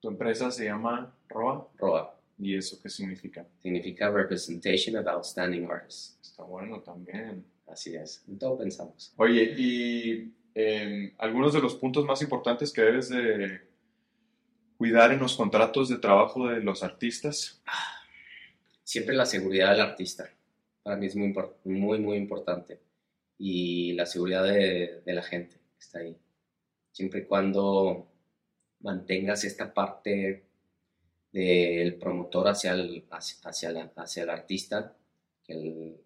Tu 0.00 0.08
empresa 0.08 0.50
se 0.50 0.64
llama 0.64 1.14
ROA. 1.28 1.68
ROA 1.76 2.20
¿Y 2.38 2.56
eso 2.56 2.80
qué 2.80 2.88
significa? 2.88 3.46
significa 3.58 4.10
Representation 4.10 4.96
of 4.96 5.06
Outstanding 5.06 5.68
Artists. 5.70 6.18
Está 6.22 6.44
bueno 6.44 6.80
también. 6.80 7.44
Así 7.66 7.94
es, 7.94 8.24
en 8.28 8.38
todo 8.38 8.58
pensamos. 8.58 9.12
Oye, 9.16 9.54
y 9.56 10.32
eh, 10.54 11.14
algunos 11.18 11.52
de 11.52 11.60
los 11.60 11.74
puntos 11.74 12.04
más 12.04 12.22
importantes 12.22 12.72
que 12.72 12.80
debes 12.80 13.10
de 13.10 13.67
cuidar 14.78 15.12
en 15.12 15.18
los 15.18 15.36
contratos 15.36 15.88
de 15.88 15.98
trabajo 15.98 16.46
de 16.48 16.60
los 16.60 16.82
artistas. 16.84 17.60
Siempre 18.84 19.14
la 19.14 19.26
seguridad 19.26 19.72
del 19.72 19.80
artista, 19.82 20.30
para 20.82 20.96
mí 20.96 21.06
es 21.06 21.16
muy, 21.16 21.34
muy, 21.98 22.16
importante. 22.16 22.80
Y 23.36 23.92
la 23.92 24.06
seguridad 24.06 24.44
de, 24.44 25.02
la 25.04 25.22
gente 25.22 25.56
está 25.78 25.98
ahí. 25.98 26.16
Siempre 26.92 27.20
y 27.20 27.24
cuando 27.26 28.08
mantengas 28.80 29.44
esta 29.44 29.74
parte 29.74 30.44
del 31.32 31.96
promotor 31.96 32.48
hacia 32.48 32.72
el, 32.72 33.04
hacia, 33.10 33.70
el 33.70 34.30
artista, 34.30 34.96
que 35.44 35.98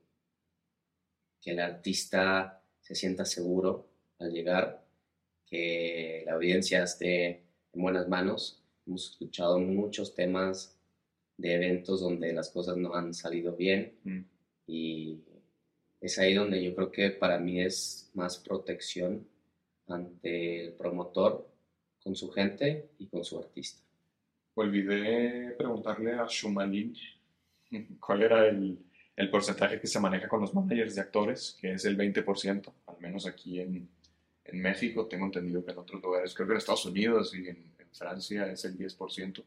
el 1.44 1.60
artista 1.60 2.62
se 2.80 2.94
sienta 2.94 3.24
seguro 3.24 3.86
al 4.18 4.32
llegar, 4.32 4.84
que 5.46 6.22
la 6.26 6.32
audiencia 6.32 6.82
esté 6.82 7.44
en 7.72 7.82
buenas 7.82 8.08
manos. 8.08 8.61
Hemos 8.86 9.10
escuchado 9.10 9.59
muchos 9.59 10.14
temas 10.14 10.76
de 11.36 11.54
eventos 11.54 12.00
donde 12.00 12.32
las 12.32 12.50
cosas 12.50 12.76
no 12.76 12.94
han 12.94 13.14
salido 13.14 13.56
bien 13.56 13.94
Mm. 14.04 14.20
y 14.66 15.18
es 16.00 16.18
ahí 16.18 16.34
donde 16.34 16.62
yo 16.62 16.74
creo 16.74 16.90
que 16.90 17.10
para 17.10 17.38
mí 17.38 17.60
es 17.60 18.10
más 18.14 18.38
protección 18.38 19.26
ante 19.86 20.64
el 20.66 20.72
promotor 20.72 21.48
con 22.02 22.16
su 22.16 22.30
gente 22.30 22.90
y 22.98 23.06
con 23.06 23.24
su 23.24 23.38
artista. 23.38 23.82
Olvidé 24.54 25.54
preguntarle 25.56 26.12
a 26.14 26.26
Shumalin 26.28 26.94
cuál 28.00 28.22
era 28.22 28.46
el, 28.48 28.78
el 29.16 29.30
porcentaje 29.30 29.80
que 29.80 29.86
se 29.86 30.00
maneja 30.00 30.28
con 30.28 30.40
los 30.40 30.54
managers 30.54 30.94
de 30.96 31.00
actores, 31.00 31.56
que 31.60 31.72
es 31.72 31.84
el 31.84 31.96
20%, 31.96 32.72
al 32.86 32.98
menos 33.00 33.26
aquí 33.26 33.60
en, 33.60 33.88
en 34.44 34.60
México. 34.60 35.06
Tengo 35.06 35.26
entendido 35.26 35.64
que 35.64 35.70
en 35.72 35.78
otros 35.78 36.02
lugares, 36.02 36.34
creo 36.34 36.46
que 36.48 36.54
en 36.54 36.59
Estados 36.59 36.84
Unidos 36.86 37.34
y 37.34 37.48
en, 37.48 37.72
Francia 37.93 38.51
es 38.51 38.64
el 38.64 38.77
10%. 38.77 39.44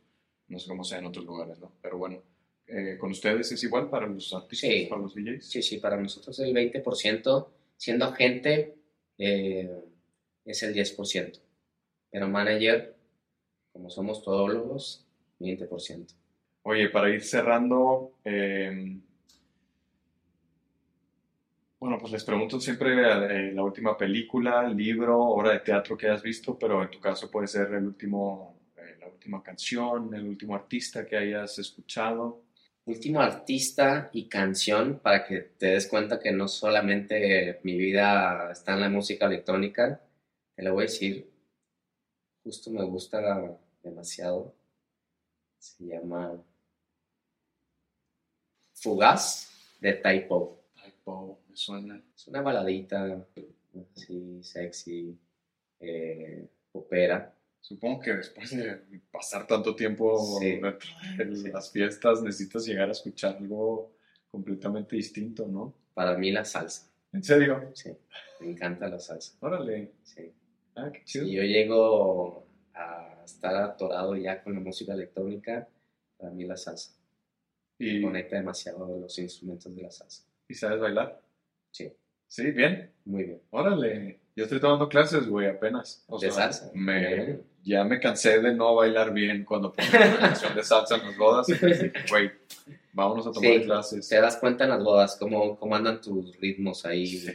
No 0.48 0.60
sé 0.60 0.68
cómo 0.68 0.84
sea 0.84 1.00
en 1.00 1.06
otros 1.06 1.26
lugares, 1.26 1.60
¿no? 1.60 1.72
Pero 1.82 1.98
bueno, 1.98 2.22
eh, 2.68 2.98
con 3.00 3.12
ustedes 3.12 3.52
es 3.52 3.64
igual 3.64 3.90
para 3.90 4.08
los 4.08 4.34
artistas, 4.34 4.70
Sí. 4.70 4.86
para 4.90 5.02
los 5.02 5.14
DJs. 5.16 5.46
Sí, 5.46 5.62
sí, 5.62 5.78
para 5.78 5.98
nosotros 5.98 6.38
el 6.40 6.54
20%, 6.54 7.48
siendo 7.78 8.06
agente, 8.06 8.76
eh, 9.18 9.84
es 10.46 10.64
el 10.64 10.74
10%. 10.74 11.40
Pero 12.12 12.28
manager, 12.28 12.96
como 13.74 13.90
somos 13.90 14.22
todólogos, 14.24 15.06
20%. 15.40 16.14
Oye, 16.64 16.90
para 16.90 17.10
ir 17.10 17.22
cerrando, 17.22 18.14
eh, 18.24 18.98
bueno, 21.86 22.00
pues 22.00 22.14
les 22.14 22.24
pregunto 22.24 22.60
siempre 22.60 22.94
eh, 22.94 23.52
la 23.52 23.62
última 23.62 23.96
película, 23.96 24.68
libro, 24.68 25.22
obra 25.22 25.52
de 25.52 25.60
teatro 25.60 25.96
que 25.96 26.08
hayas 26.08 26.24
visto, 26.24 26.58
pero 26.58 26.82
en 26.82 26.90
tu 26.90 27.00
caso 27.00 27.30
puede 27.30 27.46
ser 27.46 27.72
el 27.76 27.86
último, 27.86 28.58
eh, 28.76 28.98
la 29.00 29.08
última 29.08 29.44
canción, 29.44 30.12
el 30.16 30.28
último 30.28 30.56
artista 30.56 31.06
que 31.06 31.16
hayas 31.16 31.60
escuchado. 31.60 32.42
Último 32.86 33.22
artista 33.22 34.10
y 34.14 34.28
canción 34.28 34.98
para 34.98 35.28
que 35.28 35.42
te 35.42 35.68
des 35.68 35.88
cuenta 35.88 36.20
que 36.20 36.32
no 36.32 36.48
solamente 36.48 37.60
mi 37.62 37.78
vida 37.78 38.50
está 38.52 38.74
en 38.74 38.82
la 38.82 38.90
música 38.90 39.28
electrónica, 39.28 40.02
te 40.56 40.64
lo 40.64 40.74
voy 40.74 40.86
a 40.86 40.88
decir, 40.88 41.30
justo 42.44 42.72
me 42.72 42.84
gusta 42.84 43.60
demasiado. 43.84 44.56
Se 45.60 45.86
llama 45.86 46.34
Fugaz 48.74 49.52
de 49.80 49.94
Typo. 49.94 50.65
Typo, 51.06 51.40
me 51.50 51.56
suena. 51.56 52.02
Es 52.16 52.28
una 52.28 52.42
baladita 52.42 53.24
así 53.96 54.42
sexy, 54.44 55.16
eh, 55.80 56.48
opera. 56.72 57.32
Supongo 57.62 58.00
que 58.02 58.14
después 58.16 58.56
de 58.56 59.02
pasar 59.12 59.46
tanto 59.48 59.76
tiempo 59.76 60.18
Sí. 60.40 60.60
de 60.60 61.36
Sí. 61.36 61.50
las 61.52 61.72
fiestas 61.72 62.22
necesitas 62.24 62.66
llegar 62.66 62.90
a 62.90 62.92
escuchar 62.92 63.38
algo 63.38 63.92
completamente 64.32 64.96
distinto, 64.96 65.48
¿no? 65.48 65.74
Para 65.94 66.18
mí 66.18 66.32
la 66.32 66.44
salsa, 66.44 66.92
¿En 67.14 67.24
serio? 67.24 67.72
sí, 67.74 67.92
me 68.42 68.52
encanta 68.52 68.88
la 68.90 69.00
salsa, 69.00 69.38
Órale. 69.40 69.94
sí. 70.04 70.32
Ah, 70.76 70.92
qué 70.92 71.04
chido. 71.06 71.26
Si 71.26 71.32
yo 71.34 71.44
llego 71.44 72.46
a 72.74 73.22
estar 73.24 73.56
atorado 73.56 74.16
ya 74.18 74.44
con 74.44 74.54
la 74.56 74.60
música 74.60 74.94
electrónica, 74.94 75.68
para 76.18 76.32
mí 76.32 76.44
la 76.46 76.58
salsa. 76.58 76.92
¿Y, 77.80 78.02
Conecta 78.02 78.36
demasiado 78.38 79.00
los 79.00 79.18
instrumentos 79.20 79.74
de 79.76 79.82
la 79.82 79.92
salsa. 79.92 80.24
¿Y 80.48 80.54
sabes 80.54 80.80
bailar? 80.80 81.22
Sí, 81.72 81.92
Sí, 82.28 82.52
bien. 82.52 82.92
muy 83.06 83.24
bien. 83.24 83.42
Órale. 83.52 84.20
Yo 84.36 84.44
estoy 84.44 84.60
tomando 84.60 84.90
clases, 84.90 85.28
güey, 85.28 85.48
apenas. 85.48 86.04
O 86.08 86.20
¿De 86.20 86.30
sea, 86.32 86.52
salsa? 86.52 86.72
Me, 86.74 87.40
ya 87.64 87.84
me 87.86 88.00
cansé 88.00 88.40
de 88.42 88.54
no 88.54 88.76
bailar 88.76 89.14
bien 89.14 89.46
cuando 89.46 89.72
pongo 89.72 89.90
una 89.96 90.18
canción 90.20 90.54
de 90.56 90.64
salsa 90.64 90.96
en 90.98 91.04
las 91.08 91.18
bodas. 91.18 91.48
Güey, 92.10 92.32
vámonos 92.92 93.28
a 93.28 93.32
tomar 93.32 93.52
Sí, 93.54 93.64
clases. 93.64 94.10
Te 94.10 94.20
das 94.20 94.36
cuenta 94.38 94.66
en 94.66 94.72
las 94.72 94.84
bodas 94.84 95.16
cómo, 95.18 95.58
cómo 95.58 95.76
andan 95.76 96.02
tus 96.02 96.36
ritmos 96.38 96.86
ahí. 96.86 97.08
Sí. 97.08 97.32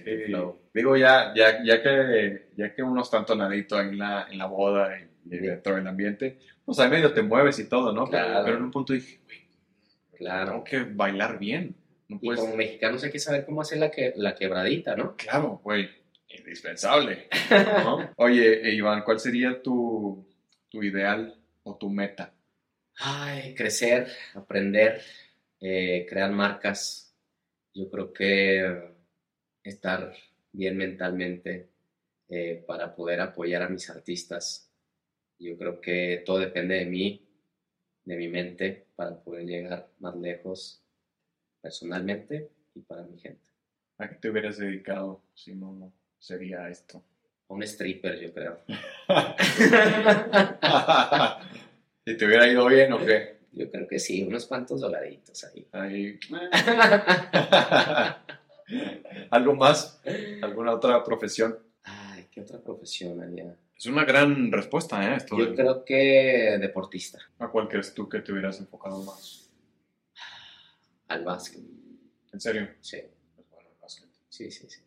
Digo, 0.74 0.96
ya, 0.96 1.32
ya, 1.34 1.64
ya, 1.64 1.82
que, 1.82 2.48
ya 2.56 2.74
que 2.74 2.82
uno 2.82 3.00
está 3.02 3.18
entonadito 3.18 3.80
en 3.80 3.96
la, 3.98 4.26
en 4.30 4.36
la 4.36 4.46
boda 4.46 4.90
y, 4.98 5.04
y 5.34 5.38
Sí. 5.38 5.46
dentro 5.46 5.76
del 5.76 5.86
ambiente, 5.86 6.38
pues 6.66 6.78
ahí 6.80 6.90
medio 6.90 7.14
te 7.14 7.22
mueves 7.22 7.58
y 7.60 7.68
todo, 7.68 7.92
¿no? 7.92 8.04
Pero- 8.10 8.26
Claro. 8.26 8.44
Pero, 8.44 8.56
en 8.58 8.62
un 8.64 8.70
punto 8.70 8.92
dije, 8.92 9.20
güey, 9.24 9.38
Claro. 10.18 10.50
tengo 10.50 10.64
que 10.64 10.80
bailar 10.92 11.38
bien. 11.38 11.74
No 12.10 12.18
Y 12.20 12.34
como 12.34 12.56
mexicanos 12.56 13.04
hay 13.04 13.12
que 13.12 13.20
saber 13.20 13.44
cómo 13.46 13.60
hacer 13.60 13.78
la, 13.78 13.88
que, 13.88 14.12
la 14.16 14.34
quebradita, 14.34 14.96
¿no? 14.96 15.14
Claro, 15.16 15.60
güey, 15.62 15.88
indispensable. 16.28 17.28
¿no? 17.84 18.10
Oye, 18.16 18.68
eh, 18.68 18.74
Iván, 18.74 19.04
¿cuál 19.04 19.20
sería 19.20 19.62
tu, 19.62 20.26
tu 20.68 20.82
ideal 20.82 21.40
o 21.62 21.76
tu 21.76 21.88
meta? 21.88 22.34
Ay, 22.96 23.54
crecer, 23.54 24.08
aprender, 24.34 25.00
eh, 25.60 26.04
crear 26.08 26.32
marcas. 26.32 27.14
Yo 27.72 27.88
creo 27.88 28.12
que 28.12 28.90
estar 29.62 30.12
bien 30.50 30.76
mentalmente 30.76 31.68
eh, 32.28 32.64
para 32.66 32.92
poder 32.92 33.20
apoyar 33.20 33.62
a 33.62 33.68
mis 33.68 33.88
artistas. 33.88 34.68
Yo 35.38 35.56
creo 35.56 35.80
que 35.80 36.24
todo 36.26 36.40
depende 36.40 36.74
de 36.74 36.86
mí, 36.86 37.24
de 38.04 38.16
mi 38.16 38.26
mente, 38.26 38.88
para 38.96 39.22
poder 39.22 39.46
llegar 39.46 39.88
más 40.00 40.16
lejos 40.16 40.82
personalmente 41.60 42.48
y 42.74 42.80
para 42.80 43.02
mi 43.02 43.18
gente. 43.18 43.50
¿A 43.98 44.08
qué 44.08 44.14
te 44.16 44.30
hubieras 44.30 44.58
dedicado 44.58 45.20
si 45.34 45.54
no 45.54 45.92
sería 46.18 46.68
esto? 46.68 47.02
Un 47.48 47.62
stripper, 47.64 48.20
yo 48.20 48.32
creo. 48.32 48.60
¿Y 52.04 52.16
te 52.16 52.26
hubiera 52.26 52.48
ido 52.48 52.66
bien 52.66 52.92
o 52.92 53.04
qué? 53.04 53.40
Yo 53.52 53.70
creo 53.70 53.88
que 53.88 53.98
sí, 53.98 54.22
unos 54.22 54.46
cuantos 54.46 54.80
dolaritos 54.80 55.44
ahí. 55.44 55.66
Ahí. 55.72 56.18
¿Algo 59.30 59.54
más? 59.54 60.00
¿Alguna 60.42 60.72
otra 60.72 61.02
profesión? 61.02 61.58
Ay, 61.82 62.28
¿qué 62.30 62.40
otra 62.40 62.60
profesión 62.60 63.20
haría? 63.20 63.56
Es 63.76 63.86
una 63.86 64.04
gran 64.04 64.52
respuesta, 64.52 65.02
¿eh? 65.10 65.16
Esto 65.16 65.36
Yo 65.38 65.54
creo 65.54 65.84
que 65.84 66.58
deportista, 66.60 67.18
¿A 67.38 67.48
cuál 67.48 67.68
crees 67.68 67.94
tú 67.94 68.08
que 68.08 68.20
te 68.20 68.30
hubieras 68.30 68.60
enfocado 68.60 69.02
más? 69.02 69.39
Al 71.10 71.24
básquet. 71.24 71.60
¿En 72.32 72.40
serio? 72.40 72.68
Sí, 72.80 72.98
Pues 73.34 73.48
bueno, 73.50 73.68
el 73.68 73.80
básquet. 73.80 74.08
sí, 74.28 74.50
sí, 74.50 74.66
sí. 74.68 74.80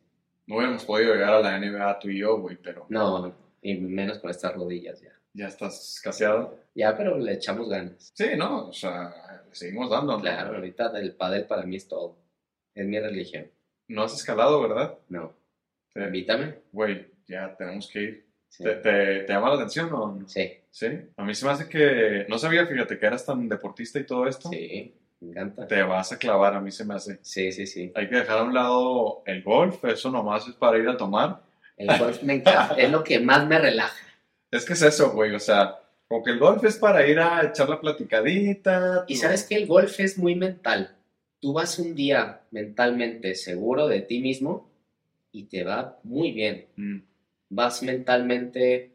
No 0.48 0.56
hubiéramos 0.58 0.84
podido 0.86 1.14
llegar 1.14 1.34
a 1.36 1.40
la 1.42 1.58
NBA 1.60 2.00
tú 2.00 2.10
y 2.10 2.20
yo, 2.20 2.38
güey, 2.38 2.58
pero 2.58 2.86
No, 2.90 3.34
y 3.62 3.76
menos 3.76 4.20
con 4.20 4.30
estas 4.30 4.54
rodillas 4.56 5.00
ya. 5.02 5.12
ya 5.34 5.48
estás 5.48 5.96
escaseado. 5.96 6.58
Ya, 6.76 6.98
pero 6.98 7.18
le 7.18 7.34
echamos 7.34 7.70
ganas. 7.70 8.12
Sí, 8.14 8.30
¿no? 8.38 8.68
O 8.70 8.74
sea, 8.74 9.44
le 9.48 9.56
seguimos 9.56 9.90
dando. 9.90 10.14
¿no? 10.18 10.22
Claro, 10.22 10.56
ahorita 10.56 10.92
el 11.00 11.16
pádel 11.16 11.46
para 11.46 11.64
mí 11.64 11.76
es 11.78 11.88
todo. 11.88 12.18
Es 12.76 12.86
mi 12.86 13.00
religión. 13.00 13.50
No 13.88 14.04
has 14.04 14.14
escalado, 14.16 14.62
¿verdad? 14.62 14.98
No, 15.10 15.34
Sí. 15.94 16.00
invítame. 16.02 16.56
Güey, 16.72 17.06
ya 17.28 17.56
tenemos 17.56 17.88
que 17.90 18.02
ir. 18.02 18.28
Sí. 18.50 18.64
¿Te, 18.64 18.76
te, 18.76 19.20
te 19.24 19.34
llama 19.34 19.50
la 19.50 19.56
atención 19.56 19.92
o 19.94 20.16
no? 20.16 20.28
Sí, 20.28 20.52
Sí. 20.72 20.88
A 21.18 21.24
mí 21.24 21.36
se 21.36 21.46
me 21.46 21.52
hace 21.52 21.70
que... 21.70 22.26
No 22.28 22.38
sabía, 22.40 22.66
fíjate, 22.66 22.98
que 22.98 23.06
eras 23.06 23.26
tan 23.26 23.48
deportista 23.48 24.00
y 24.00 24.06
todo 24.06 24.28
esto. 24.28 24.50
sí, 24.50 24.94
me 25.24 25.32
encanta. 25.32 25.68
Te 25.68 25.82
vas 25.84 26.12
a 26.12 26.18
clavar, 26.18 26.54
a 26.56 26.60
mí 26.62 26.72
se 26.72 26.86
me 26.86 26.94
hace. 26.96 27.20
Sí, 27.22 27.52
sí, 27.52 27.66
sí. 27.68 27.92
Hay 27.96 28.10
que 28.10 28.16
dejar 28.18 28.40
a 28.40 28.44
un 28.44 28.54
lado 28.54 29.24
el 29.26 29.42
golf, 29.44 29.84
eso 29.86 30.10
nomás 30.12 30.48
es 30.48 30.54
para 30.56 30.78
ir 30.78 30.88
a 30.88 30.98
tomar. 30.98 31.42
El 31.78 31.98
golf 31.98 32.22
me 32.24 32.36
encanta, 32.36 32.76
es 32.76 32.92
lo 32.92 33.04
que 33.04 33.20
más 33.20 33.48
me 33.48 33.58
relaja. 33.60 33.96
Es 34.52 34.66
que 34.66 34.74
es 34.74 34.82
eso, 34.84 35.12
güey, 35.12 35.34
o 35.34 35.40
sea, 35.40 35.80
como 36.08 36.24
que 36.24 36.32
el 36.32 36.40
golf 36.40 36.64
es 36.64 36.78
para 36.78 37.08
ir 37.08 37.20
a 37.20 37.44
echar 37.44 37.68
la 37.70 37.80
platicadita. 37.82 39.06
Y 39.08 39.16
tú- 39.16 39.20
sabes 39.22 39.44
que 39.44 39.56
el 39.56 39.66
golf 39.68 40.00
es 40.00 40.18
muy 40.18 40.36
mental. 40.36 40.96
Tú 41.40 41.54
vas 41.54 41.78
un 41.80 41.96
día 41.96 42.42
mentalmente 42.52 43.36
seguro 43.36 43.88
de 43.88 44.02
ti 44.02 44.20
mismo 44.22 44.70
y 45.32 45.44
te 45.46 45.64
va 45.64 45.98
muy 46.04 46.32
bien. 46.32 46.68
Mm, 46.76 47.00
Vas 47.50 47.84
mentalmente 47.84 48.92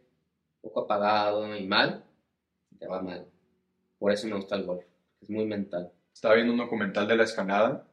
un 0.62 0.70
poco 0.70 0.80
apagado 0.82 1.54
y 1.56 1.64
mal, 1.66 2.02
te 2.78 2.86
va 2.86 3.02
mal. 3.02 3.24
Por 3.98 4.12
eso 4.12 4.26
me 4.28 4.34
gusta 4.36 4.56
el 4.56 4.64
golf. 4.64 4.84
Es 5.20 5.28
muy 5.30 5.44
mental. 5.44 5.90
Estaba 6.18 6.34
viendo 6.34 6.52
un 6.52 6.58
documental 6.58 7.06
de 7.06 7.14
la 7.16 7.22
escalada 7.22 7.86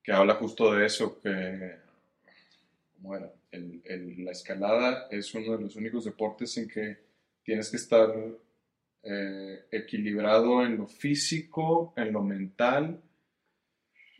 que 0.00 0.12
habla 0.12 0.34
justo 0.36 0.72
de 0.72 0.86
eso, 0.86 1.18
que... 1.20 1.74
¿Cómo 2.94 3.16
era? 3.16 3.32
El- 3.50 3.82
el- 3.84 4.24
la 4.24 4.30
escalada 4.30 5.08
es 5.10 5.34
uno 5.34 5.56
de 5.56 5.64
los 5.64 5.74
únicos 5.74 6.04
deportes 6.04 6.56
en 6.56 6.68
que 6.68 6.98
tienes 7.42 7.70
que 7.72 7.76
estar 7.78 8.14
eh, 9.02 9.64
equilibrado 9.72 10.64
en 10.64 10.76
lo 10.76 10.86
físico, 10.86 11.92
en 11.96 12.12
lo 12.12 12.22
mental 12.22 13.00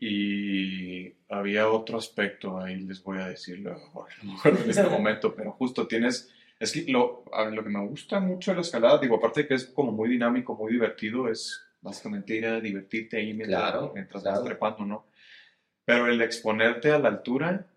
y 0.01 1.13
había 1.29 1.69
otro 1.69 1.97
aspecto, 1.97 2.59
ahí 2.59 2.75
les 2.81 3.01
voy 3.01 3.19
a 3.19 3.27
decirlo, 3.29 3.79
en 4.43 4.69
este 4.69 4.83
momento, 4.89 5.33
pero 5.33 5.53
justo 5.53 5.87
tienes, 5.87 6.29
es 6.59 6.73
que 6.73 6.91
lo, 6.91 7.23
lo 7.53 7.63
que 7.63 7.69
me 7.69 7.87
gusta 7.87 8.19
mucho 8.19 8.51
de 8.51 8.55
la 8.55 8.61
escalada, 8.63 8.99
digo, 8.99 9.15
aparte 9.15 9.43
de 9.43 9.47
que 9.47 9.53
es 9.53 9.65
como 9.67 9.93
muy 9.93 10.09
dinámico, 10.09 10.55
muy 10.55 10.73
divertido, 10.73 11.29
es 11.29 11.64
básicamente 11.85 12.35
ir 12.35 12.45
a 12.47 12.59
divertirte 12.59 13.17
ahí 13.17 13.33
mientras, 13.33 13.61
Claro, 13.71 13.91
mientras 13.93 14.23
claro. 14.23 14.37
vas 14.39 14.45
trepando, 14.45 14.85
¿no? 14.85 15.05
Pero 15.85 16.07
el 16.07 16.21
exponerte 16.21 16.91
a 16.91 16.99
la 16.99 17.09
altura, 17.09 17.67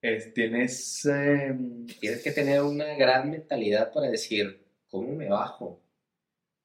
es, 0.00 0.32
tienes... 0.32 1.04
em, 1.06 1.86
Tienes 1.86 2.22
que 2.22 2.32
tener 2.32 2.62
una 2.62 2.94
gran 2.94 3.30
mentalidad 3.30 3.92
para 3.92 4.08
decir, 4.08 4.64
¿cómo 4.88 5.14
me 5.14 5.28
bajo? 5.28 5.80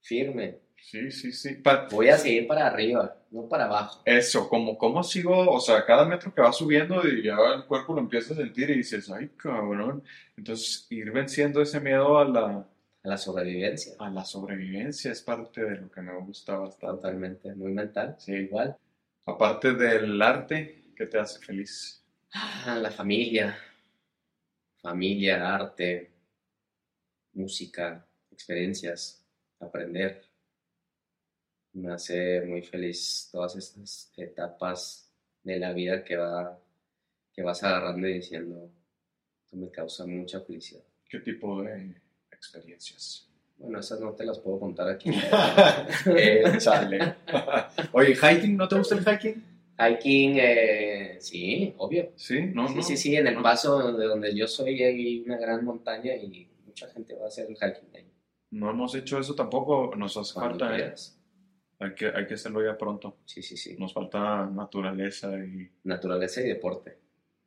Firme. 0.02 0.60
sí, 0.76 1.12
sí, 1.12 1.32
sí. 1.32 1.56
pa- 1.56 1.88
Voy 1.92 2.10
a 2.10 2.18
seguir 2.18 2.46
para 2.48 2.68
arriba, 2.68 3.16
no 3.32 3.48
para 3.48 3.66
abajo. 3.66 4.02
Eso, 4.06 4.48
como, 4.50 4.78
¿cómo 4.78 5.02
sigo? 5.04 5.50
O 5.50 5.60
sea, 5.60 5.86
cada 5.86 6.06
metro 6.06 6.34
que 6.34 6.42
va 6.42 6.52
subiendo 6.54 7.08
y 7.08 7.24
ya 7.24 7.36
el 7.56 7.66
cuerpo 7.66 7.94
lo 7.94 8.00
empieza 8.02 8.34
a 8.34 8.38
sentir 8.38 8.70
y 8.70 8.76
dices, 8.78 9.10
ay, 9.10 9.30
cabrón. 9.38 10.04
Entonces, 10.38 10.86
ir 10.90 11.12
venciendo 11.12 11.62
ese 11.62 11.80
miedo 11.80 12.18
a 12.20 12.26
la, 12.26 12.68
A 13.04 13.10
la 13.10 13.18
sobrevivencia. 13.18 13.96
a 14.00 14.10
la 14.10 14.24
sobrevivencia 14.24 15.12
es 15.12 15.22
parte 15.22 15.62
de 15.62 15.76
lo 15.76 15.92
que 15.92 16.02
me 16.02 16.18
gusta 16.22 16.56
bastante. 16.56 16.96
Totalmente, 16.96 17.54
muy 17.54 17.74
mental. 17.74 18.16
Sí. 18.18 18.32
Igual. 18.32 18.78
Aparte 19.26 19.74
del 19.74 20.22
arte, 20.22 20.86
¿qué 20.96 21.08
te 21.08 21.20
hace 21.20 21.40
feliz? 21.40 22.02
Ah, 22.34 22.80
la 22.82 22.92
familia. 22.92 23.58
Familia, 24.82 25.54
arte, 25.54 26.12
música, 27.34 28.06
experiencias, 28.32 29.26
aprender. 29.60 30.24
Me 31.74 31.92
hace 31.92 32.42
muy 32.42 32.62
feliz 32.62 33.30
todas 33.32 33.56
estas 33.58 34.14
etapas 34.16 35.12
de 35.44 35.60
la 35.60 35.74
vida 35.74 36.04
que, 36.04 36.16
va, 36.16 36.58
que 37.34 37.42
vas 37.42 37.64
agarrando 37.64 38.08
y 38.08 38.14
diciendo, 38.14 38.72
esto 39.44 39.58
me 39.58 39.70
causa 39.70 40.06
mucha 40.06 40.40
felicidad. 40.42 40.84
¿Qué 41.10 41.20
tipo 41.20 41.62
de 41.64 42.02
experiencias? 42.44 43.30
Bueno, 43.58 43.80
esas 43.80 44.00
no 44.00 44.12
te 44.14 44.26
las 44.26 44.40
puedo 44.40 44.60
contar 44.60 44.90
aquí. 44.90 45.10
eh. 46.06 46.44
Oye, 47.94 48.16
¿hiking? 48.16 48.58
¿No 48.58 48.68
te 48.68 48.78
gusta 48.78 48.96
el 48.96 49.06
hiking? 49.06 49.44
Hiking, 49.80 50.36
eh, 50.38 51.18
sí, 51.20 51.74
obvio. 51.78 52.12
Sí, 52.16 52.42
no, 52.54 52.68
sí, 52.68 52.76
no. 52.76 52.84
sí, 52.84 52.98
sí, 52.98 53.16
en 53.16 53.28
el 53.28 53.42
paso 53.42 53.94
de 53.94 54.06
donde 54.06 54.36
yo 54.36 54.48
soy 54.48 54.84
hay 54.84 55.24
una 55.26 55.38
gran 55.38 55.64
montaña 55.64 56.16
y 56.16 56.48
mucha 56.66 56.88
gente 56.90 57.16
va 57.16 57.26
a 57.26 57.28
hacer 57.28 57.48
el 57.50 57.56
hiking 57.56 57.96
ahí. 57.96 58.06
No 58.52 58.70
hemos 58.70 58.94
hecho 58.96 59.20
eso 59.20 59.34
tampoco, 59.34 59.96
nos 59.96 60.16
hace 60.18 60.34
Cuando 60.34 60.60
falta, 60.60 60.78
¿eh? 60.78 60.94
Hay 61.80 61.96
que, 61.96 62.08
hay 62.08 62.28
que 62.28 62.36
hacerlo 62.36 62.64
ya 62.64 62.78
pronto. 62.78 63.18
Sí, 63.26 63.42
sí, 63.42 63.58
sí. 63.58 63.76
Nos 63.78 63.94
falta 63.94 64.46
naturaleza 64.46 65.36
y... 65.38 65.70
Naturaleza 65.84 66.42
y 66.42 66.50
deporte. 66.50 66.98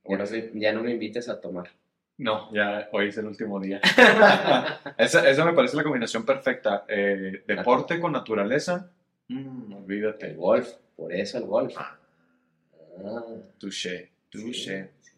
Ahora 0.04 0.24
ya 0.54 0.72
no 0.72 0.82
me 0.82 0.92
invites 0.92 1.28
a 1.28 1.40
tomar. 1.40 1.68
No, 2.18 2.50
ya 2.52 2.88
hoy 2.92 3.08
es 3.08 3.18
el 3.18 3.26
último 3.26 3.60
día. 3.60 3.80
esa, 4.98 5.28
esa 5.28 5.44
me 5.44 5.52
parece 5.52 5.76
la 5.76 5.82
combinación 5.82 6.24
perfecta. 6.24 6.84
eh, 6.88 7.42
deporte 7.46 8.00
con 8.00 8.12
naturaleza. 8.12 8.90
Mm, 9.28 9.72
olvídate. 9.74 10.28
El 10.28 10.36
golf, 10.36 10.68
por 10.96 11.12
eso 11.12 11.38
el 11.38 11.44
golf. 11.44 11.74
Ah. 11.76 11.98
Ah, 13.04 13.22
Touché, 13.58 14.10
touché. 14.30 14.88
sí, 15.02 15.10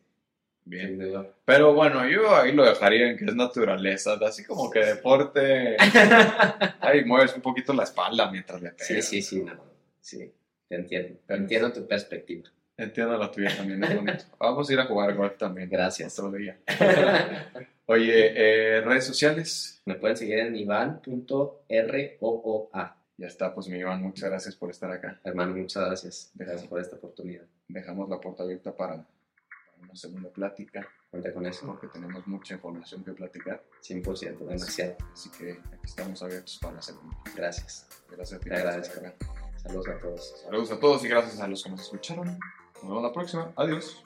Bien. 0.65 1.01
Pero 1.45 1.73
bueno, 1.73 2.07
yo 2.09 2.35
ahí 2.35 2.53
lo 2.53 2.65
dejaría 2.65 3.09
en 3.11 3.16
que 3.16 3.25
es 3.27 3.35
naturaleza. 3.35 4.19
Así 4.27 4.45
como 4.45 4.69
que 4.70 4.81
deporte. 4.81 5.77
Ahí 6.81 7.05
mueves 7.07 7.35
un 7.35 7.41
poquito 7.41 7.73
la 7.73 7.85
espalda 7.85 8.31
mientras 8.31 8.61
le 8.61 8.70
pegas. 8.73 8.87
Sí, 8.89 9.01
sí, 9.01 9.23
sí, 9.23 9.43
no, 9.43 9.55
sí, 10.01 10.31
te 10.69 10.75
entiendo. 10.75 11.19
Pero- 11.27 11.41
Entiendo 11.41 11.73
tu 11.73 11.87
perspectiva. 11.87 12.51
Entiendo 12.79 13.19
la 13.19 13.31
tuya 13.31 13.55
también, 13.57 13.83
es 13.83 13.95
bonito. 13.95 14.25
Vamos 14.39 14.71
a 14.71 14.73
ir 14.73 14.79
a 14.79 14.87
jugar 14.87 15.15
golf 15.15 15.37
también. 15.37 15.69
Gracias. 15.69 16.17
Otro 16.19 16.31
día. 16.39 16.59
Oye, 17.87 18.33
eh, 18.37 18.81
redes 18.83 19.05
sociales. 19.05 19.83
Me 19.85 19.97
pueden 19.97 20.17
seguir 20.17 20.39
en 20.39 20.55
iván.rooa. 20.55 21.67
Ya 23.17 23.27
está, 23.27 23.53
pues 23.53 23.67
mi 23.67 23.79
Iván, 23.79 24.01
muchas 24.01 24.31
gracias 24.31 24.55
por 24.55 24.71
estar 24.71 24.93
acá. 24.93 25.19
Hermano, 25.25 25.57
muchas 25.57 25.85
gracias. 25.85 26.31
Gracias 26.35 26.69
por 26.69 26.81
esta 26.81 26.95
oportunidad. 26.95 27.43
Dejamos 27.67 28.09
la 28.09 28.21
puerta 28.21 28.45
abierta 28.45 28.77
para, 28.77 28.95
para 28.95 29.07
una 29.83 29.97
segunda 29.97 30.29
plática, 30.31 30.87
Cuenta 31.11 31.33
con 31.33 31.45
eso. 31.47 31.67
porque 31.67 31.89
tenemos 31.89 32.25
mucha 32.29 32.55
información 32.55 33.03
que 33.03 33.11
platicar. 33.13 33.61
100%, 33.83 34.39
demasiado. 34.39 34.97
Así 35.13 35.31
que 35.31 35.51
aquí 35.51 35.85
estamos 35.85 36.23
abiertos 36.23 36.59
para 36.63 36.75
la 36.77 36.83
segunda. 36.83 37.17
Gracias. 37.35 37.89
Gracias 38.09 38.39
a 38.39 38.41
ti. 38.41 38.51
Te 38.51 38.55
agradezco. 38.55 39.01
Saludos 39.57 39.89
a 39.89 39.99
todos. 39.99 40.41
Saludos 40.45 40.71
a 40.71 40.79
todos 40.79 41.05
y 41.05 41.09
gracias 41.09 41.41
a 41.41 41.49
los 41.49 41.65
que 41.65 41.71
nos 41.71 41.81
escucharon. 41.81 42.39
Nos 42.83 42.89
vemos 42.91 43.03
la 43.03 43.13
próxima. 43.13 43.53
Adiós. 43.57 44.05